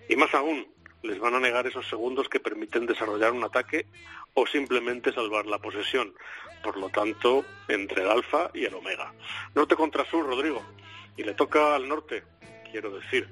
Y 0.09 0.17
más 0.17 0.33
aún, 0.35 0.67
les 1.07 1.19
van 1.19 1.35
a 1.35 1.41
negar 1.41 1.67
esos 1.67 1.89
segundos 1.89 2.29
que 2.29 2.41
permiten 2.41 2.87
desarrollar 2.87 3.33
un 3.33 3.45
ataque 3.45 3.87
o 4.35 4.47
simplemente 4.47 5.13
salvar 5.13 5.47
la 5.47 5.59
posesión. 5.59 6.15
Por 6.63 6.77
lo 6.77 6.89
tanto, 6.89 7.45
entre 7.69 8.03
el 8.03 8.11
alfa 8.11 8.51
y 8.53 8.65
el 8.65 8.75
omega. 8.75 9.13
Norte 9.55 9.77
contra 9.77 10.05
sur, 10.05 10.27
Rodrigo. 10.27 10.63
Y 11.17 11.23
le 11.23 11.35
toca 11.35 11.75
al 11.75 11.89
norte, 11.89 12.25
quiero 12.71 12.91
decir. 12.91 13.29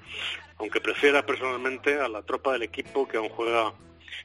Aunque 0.58 0.80
prefiera 0.80 1.26
personalmente 1.26 2.00
a 2.00 2.08
la 2.08 2.22
tropa 2.22 2.52
del 2.52 2.62
equipo 2.62 3.08
que 3.08 3.16
aún 3.16 3.28
juega 3.28 3.74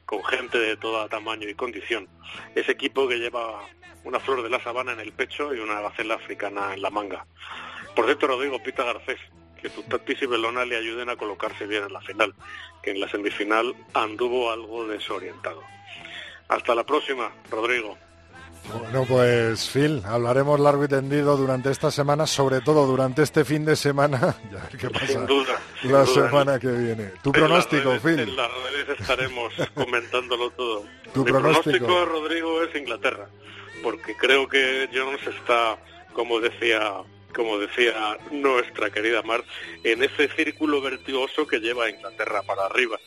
con 0.05 0.23
gente 0.23 0.57
de 0.57 0.77
todo 0.77 1.07
tamaño 1.09 1.49
y 1.49 1.55
condición. 1.55 2.07
Ese 2.55 2.71
equipo 2.71 3.07
que 3.07 3.17
lleva 3.17 3.67
una 4.03 4.19
flor 4.19 4.43
de 4.43 4.49
la 4.49 4.61
sabana 4.61 4.93
en 4.93 4.99
el 4.99 5.11
pecho 5.11 5.53
y 5.53 5.59
una 5.59 5.81
gacela 5.81 6.15
africana 6.15 6.73
en 6.73 6.81
la 6.81 6.89
manga. 6.89 7.25
Por 7.95 8.05
cierto, 8.05 8.27
Rodrigo, 8.27 8.61
Pita 8.61 8.83
Garcés, 8.83 9.19
que 9.59 9.69
tu 9.69 9.83
Tatis 9.83 10.21
y 10.21 10.25
Belona 10.25 10.65
le 10.65 10.77
ayuden 10.77 11.09
a 11.09 11.15
colocarse 11.15 11.65
bien 11.65 11.83
en 11.83 11.93
la 11.93 12.01
final, 12.01 12.33
que 12.81 12.91
en 12.91 12.99
la 12.99 13.09
semifinal 13.09 13.75
anduvo 13.93 14.51
algo 14.51 14.87
desorientado. 14.87 15.61
Hasta 16.47 16.73
la 16.73 16.83
próxima, 16.83 17.31
Rodrigo. 17.49 17.97
Bueno, 18.73 19.05
pues 19.07 19.67
Phil, 19.69 20.01
hablaremos 20.05 20.59
largo 20.59 20.83
y 20.83 20.87
tendido 20.87 21.37
durante 21.37 21.71
esta 21.71 21.89
semana, 21.89 22.27
sobre 22.27 22.61
todo 22.61 22.85
durante 22.85 23.23
este 23.23 23.43
fin 23.43 23.65
de 23.65 23.75
semana. 23.75 24.35
Ya 24.51 24.61
ver 24.63 24.77
qué 24.77 24.89
pasa 24.89 25.07
sin 25.07 25.25
duda, 25.25 25.59
la 25.83 26.05
semana 26.05 26.59
que 26.59 26.67
viene. 26.67 27.11
Tu 27.23 27.31
pronóstico, 27.31 27.97
Phil. 27.99 28.19
En 28.19 28.35
las 28.35 28.49
redes 28.51 28.99
estaremos 28.99 29.53
comentándolo 29.73 30.49
todo. 30.51 30.83
Tu 31.13 31.23
Mi 31.23 31.31
pronóstico, 31.31 32.05
Rodrigo, 32.05 32.63
es 32.63 32.75
Inglaterra, 32.75 33.27
porque 33.83 34.15
creo 34.15 34.47
que 34.47 34.89
Jones 34.93 35.21
está, 35.27 35.77
como 36.13 36.39
decía 36.39 36.93
como 37.35 37.57
decía 37.57 38.17
nuestra 38.31 38.89
querida 38.89 39.21
Mar, 39.21 39.43
en 39.83 40.03
ese 40.03 40.27
círculo 40.29 40.81
vertiginoso 40.81 41.47
que 41.47 41.59
lleva 41.59 41.85
a 41.85 41.89
Inglaterra 41.89 42.41
para 42.43 42.65
arriba. 42.65 42.99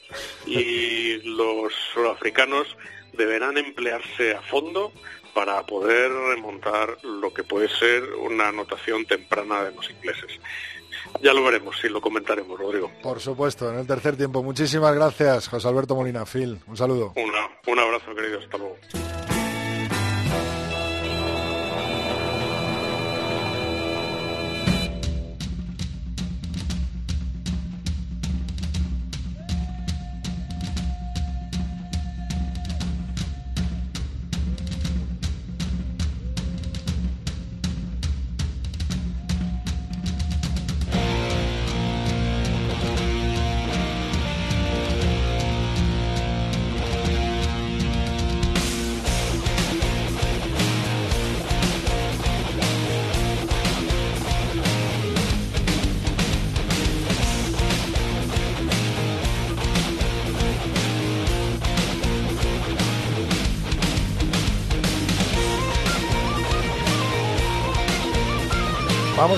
Y 0.47 1.17
los 1.25 1.73
sudafricanos 1.95 2.77
deberán 3.13 3.59
emplearse 3.59 4.35
a 4.35 4.43
fondo 4.43 4.93
para 5.35 5.65
poder 5.65 6.11
remontar 6.11 6.99
lo 7.03 7.33
que 7.33 7.43
puede 7.43 7.69
ser 7.69 8.15
una 8.15 8.49
anotación 8.49 9.05
temprana 9.07 9.65
de 9.65 9.73
los 9.75 9.89
ingleses. 9.91 10.39
Ya 11.21 11.33
lo 11.33 11.43
veremos, 11.43 11.77
sí, 11.81 11.89
lo 11.89 12.01
comentaremos, 12.01 12.59
Rodrigo. 12.59 12.91
Por 13.03 13.21
supuesto, 13.21 13.71
en 13.71 13.79
el 13.79 13.87
tercer 13.87 14.17
tiempo. 14.17 14.43
Muchísimas 14.43 14.95
gracias, 14.95 15.49
José 15.49 15.69
Alberto 15.69 15.95
Molina. 15.95 16.25
Phil, 16.27 16.59
un 16.67 16.77
saludo. 16.77 17.15
un 17.67 17.79
abrazo, 17.79 18.15
querido. 18.15 18.39
Hasta 18.39 18.59
luego. 18.59 18.77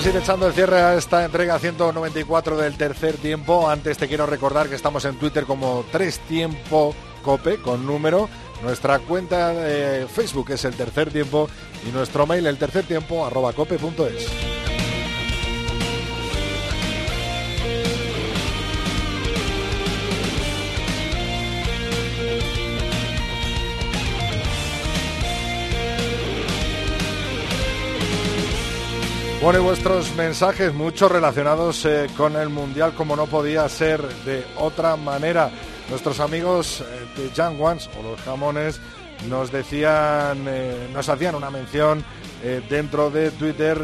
Ir 0.05 0.15
echando 0.17 0.45
el 0.45 0.53
cierre 0.53 0.81
a 0.81 0.93
esta 0.93 1.25
entrega 1.25 1.57
194 1.57 2.57
del 2.57 2.77
tercer 2.77 3.17
tiempo. 3.17 3.67
Antes 3.67 3.97
te 3.97 4.07
quiero 4.07 4.27
recordar 4.27 4.69
que 4.69 4.75
estamos 4.75 5.03
en 5.05 5.15
Twitter 5.15 5.45
como 5.45 5.83
Tres 5.91 6.19
Tiempo 6.19 6.93
Cope 7.23 7.57
con 7.57 7.87
número. 7.87 8.29
Nuestra 8.61 8.99
cuenta 8.99 9.51
de 9.51 10.05
Facebook 10.05 10.51
es 10.51 10.63
el 10.63 10.75
tercer 10.75 11.11
tiempo 11.11 11.49
y 11.87 11.91
nuestro 11.91 12.27
mail 12.27 12.45
el 12.45 12.59
tercer 12.59 12.85
tiempo 12.85 13.25
arroba 13.25 13.53
cope.es. 13.53 14.64
Bueno, 29.45 29.59
y 29.59 29.63
vuestros 29.63 30.15
mensajes, 30.15 30.73
muchos 30.73 31.11
relacionados 31.11 31.85
eh, 31.85 32.07
con 32.17 32.35
el 32.35 32.49
Mundial, 32.49 32.95
como 32.95 33.15
no 33.15 33.27
podía 33.27 33.69
ser 33.69 34.01
de 34.25 34.43
otra 34.57 34.95
manera. 34.95 35.51
Nuestros 35.87 36.19
amigos 36.19 36.81
eh, 36.81 36.85
de 37.15 37.31
Young 37.31 37.61
Ones 37.61 37.87
o 37.99 38.01
los 38.01 38.19
jamones 38.21 38.81
nos 39.29 39.51
decían, 39.51 40.45
eh, 40.47 40.89
nos 40.91 41.09
hacían 41.09 41.35
una 41.35 41.51
mención 41.51 42.03
dentro 42.69 43.11
de 43.11 43.29
Twitter 43.29 43.77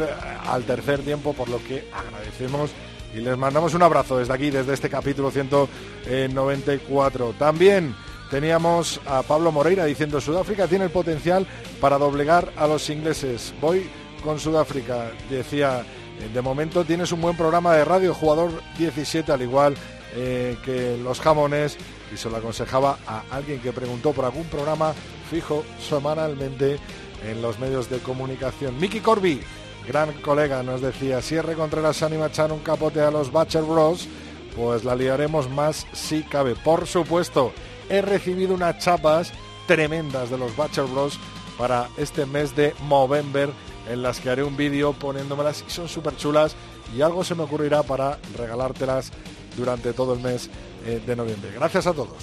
al 0.46 0.64
tercer 0.64 1.02
tiempo, 1.02 1.32
por 1.32 1.48
lo 1.48 1.62
que 1.62 1.88
agradecemos 1.92 2.72
y 3.14 3.18
les 3.18 3.38
mandamos 3.38 3.72
un 3.74 3.82
abrazo 3.82 4.18
desde 4.18 4.34
aquí, 4.34 4.50
desde 4.50 4.74
este 4.74 4.90
capítulo 4.90 5.30
194. 5.30 7.36
También 7.38 7.94
teníamos 8.32 9.00
a 9.06 9.22
Pablo 9.22 9.52
Moreira 9.52 9.84
diciendo 9.84 10.20
Sudáfrica 10.20 10.66
tiene 10.66 10.86
el 10.86 10.90
potencial 10.90 11.46
para 11.80 11.98
doblegar 11.98 12.52
a 12.56 12.66
los 12.66 12.90
ingleses. 12.90 13.54
Voy 13.60 13.88
con 14.22 14.38
Sudáfrica. 14.38 15.10
Decía, 15.28 15.84
eh, 16.20 16.30
de 16.32 16.42
momento 16.42 16.84
tienes 16.84 17.12
un 17.12 17.20
buen 17.20 17.36
programa 17.36 17.74
de 17.74 17.84
radio, 17.84 18.14
jugador 18.14 18.50
17 18.78 19.30
al 19.32 19.42
igual 19.42 19.74
eh, 20.14 20.56
que 20.64 20.96
los 21.02 21.20
jamones, 21.20 21.76
y 22.12 22.16
se 22.16 22.28
lo 22.28 22.36
aconsejaba 22.36 22.98
a 23.06 23.24
alguien 23.30 23.60
que 23.60 23.72
preguntó 23.72 24.12
por 24.12 24.24
algún 24.24 24.44
programa 24.44 24.94
fijo 25.30 25.64
semanalmente 25.80 26.78
en 27.26 27.40
los 27.40 27.58
medios 27.58 27.88
de 27.88 27.98
comunicación. 27.98 28.78
Mickey 28.78 29.00
Corby, 29.00 29.40
gran 29.86 30.12
colega, 30.20 30.62
nos 30.62 30.80
decía, 30.80 31.20
R. 31.20 31.54
Contreras 31.54 32.02
anima 32.02 32.24
a 32.24 32.28
echar 32.28 32.52
un 32.52 32.60
capote 32.60 33.00
a 33.00 33.10
los 33.10 33.32
Butcher 33.32 33.62
Bros, 33.62 34.08
pues 34.54 34.84
la 34.84 34.94
liaremos 34.94 35.48
más 35.48 35.86
si 35.92 36.22
cabe. 36.22 36.54
Por 36.54 36.86
supuesto, 36.86 37.52
he 37.88 38.02
recibido 38.02 38.54
unas 38.54 38.78
chapas 38.78 39.32
tremendas 39.66 40.28
de 40.30 40.38
los 40.38 40.54
Butcher 40.54 40.84
Bros 40.84 41.18
para 41.56 41.88
este 41.96 42.26
mes 42.26 42.54
de 42.54 42.74
Movember 42.82 43.50
en 43.88 44.02
las 44.02 44.20
que 44.20 44.30
haré 44.30 44.42
un 44.42 44.56
vídeo 44.56 44.92
poniéndomelas 44.92 45.64
y 45.66 45.70
son 45.70 45.88
súper 45.88 46.16
chulas 46.16 46.54
y 46.96 47.02
algo 47.02 47.24
se 47.24 47.34
me 47.34 47.42
ocurrirá 47.42 47.82
para 47.82 48.18
regalártelas 48.36 49.10
durante 49.56 49.92
todo 49.92 50.14
el 50.14 50.20
mes 50.20 50.50
eh, 50.86 51.02
de 51.04 51.16
noviembre. 51.16 51.50
Gracias 51.54 51.86
a 51.86 51.92
todos. 51.92 52.16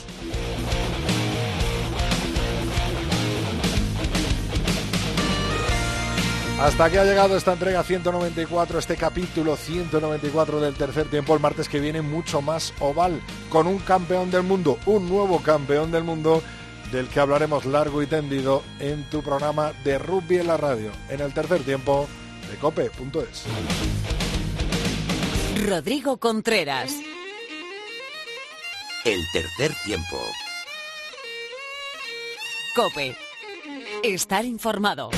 Hasta 6.62 6.84
aquí 6.84 6.98
ha 6.98 7.06
llegado 7.06 7.38
esta 7.38 7.54
entrega 7.54 7.82
194, 7.84 8.80
este 8.80 8.98
capítulo 8.98 9.56
194 9.56 10.60
del 10.60 10.74
tercer 10.74 11.10
tiempo. 11.10 11.34
El 11.34 11.40
martes 11.40 11.70
que 11.70 11.80
viene 11.80 12.02
mucho 12.02 12.42
más 12.42 12.74
oval, 12.82 13.22
con 13.50 13.66
un 13.66 13.80
campeón 13.80 14.30
del 14.30 14.44
mundo, 14.44 14.78
un 14.86 15.08
nuevo 15.08 15.42
campeón 15.42 15.90
del 15.90 16.04
mundo 16.04 16.44
del 16.92 17.08
que 17.08 17.20
hablaremos 17.20 17.66
largo 17.66 18.02
y 18.02 18.08
tendido 18.08 18.64
en 18.80 19.04
tu 19.10 19.22
programa 19.22 19.74
de 19.84 20.00
rugby 20.00 20.38
en 20.38 20.48
la 20.48 20.58
radio, 20.58 20.92
en 21.10 21.22
el 21.22 21.34
tercer 21.34 21.64
tiempo 21.64 22.08
de 22.50 22.58
cope.es. 22.58 23.46
Rodrigo 25.68 26.18
Contreras. 26.18 26.94
El 29.06 29.22
tercer 29.34 29.72
tiempo. 29.86 30.18
Cope. 32.76 33.16
Estar 34.04 34.46
informado. 34.46 35.10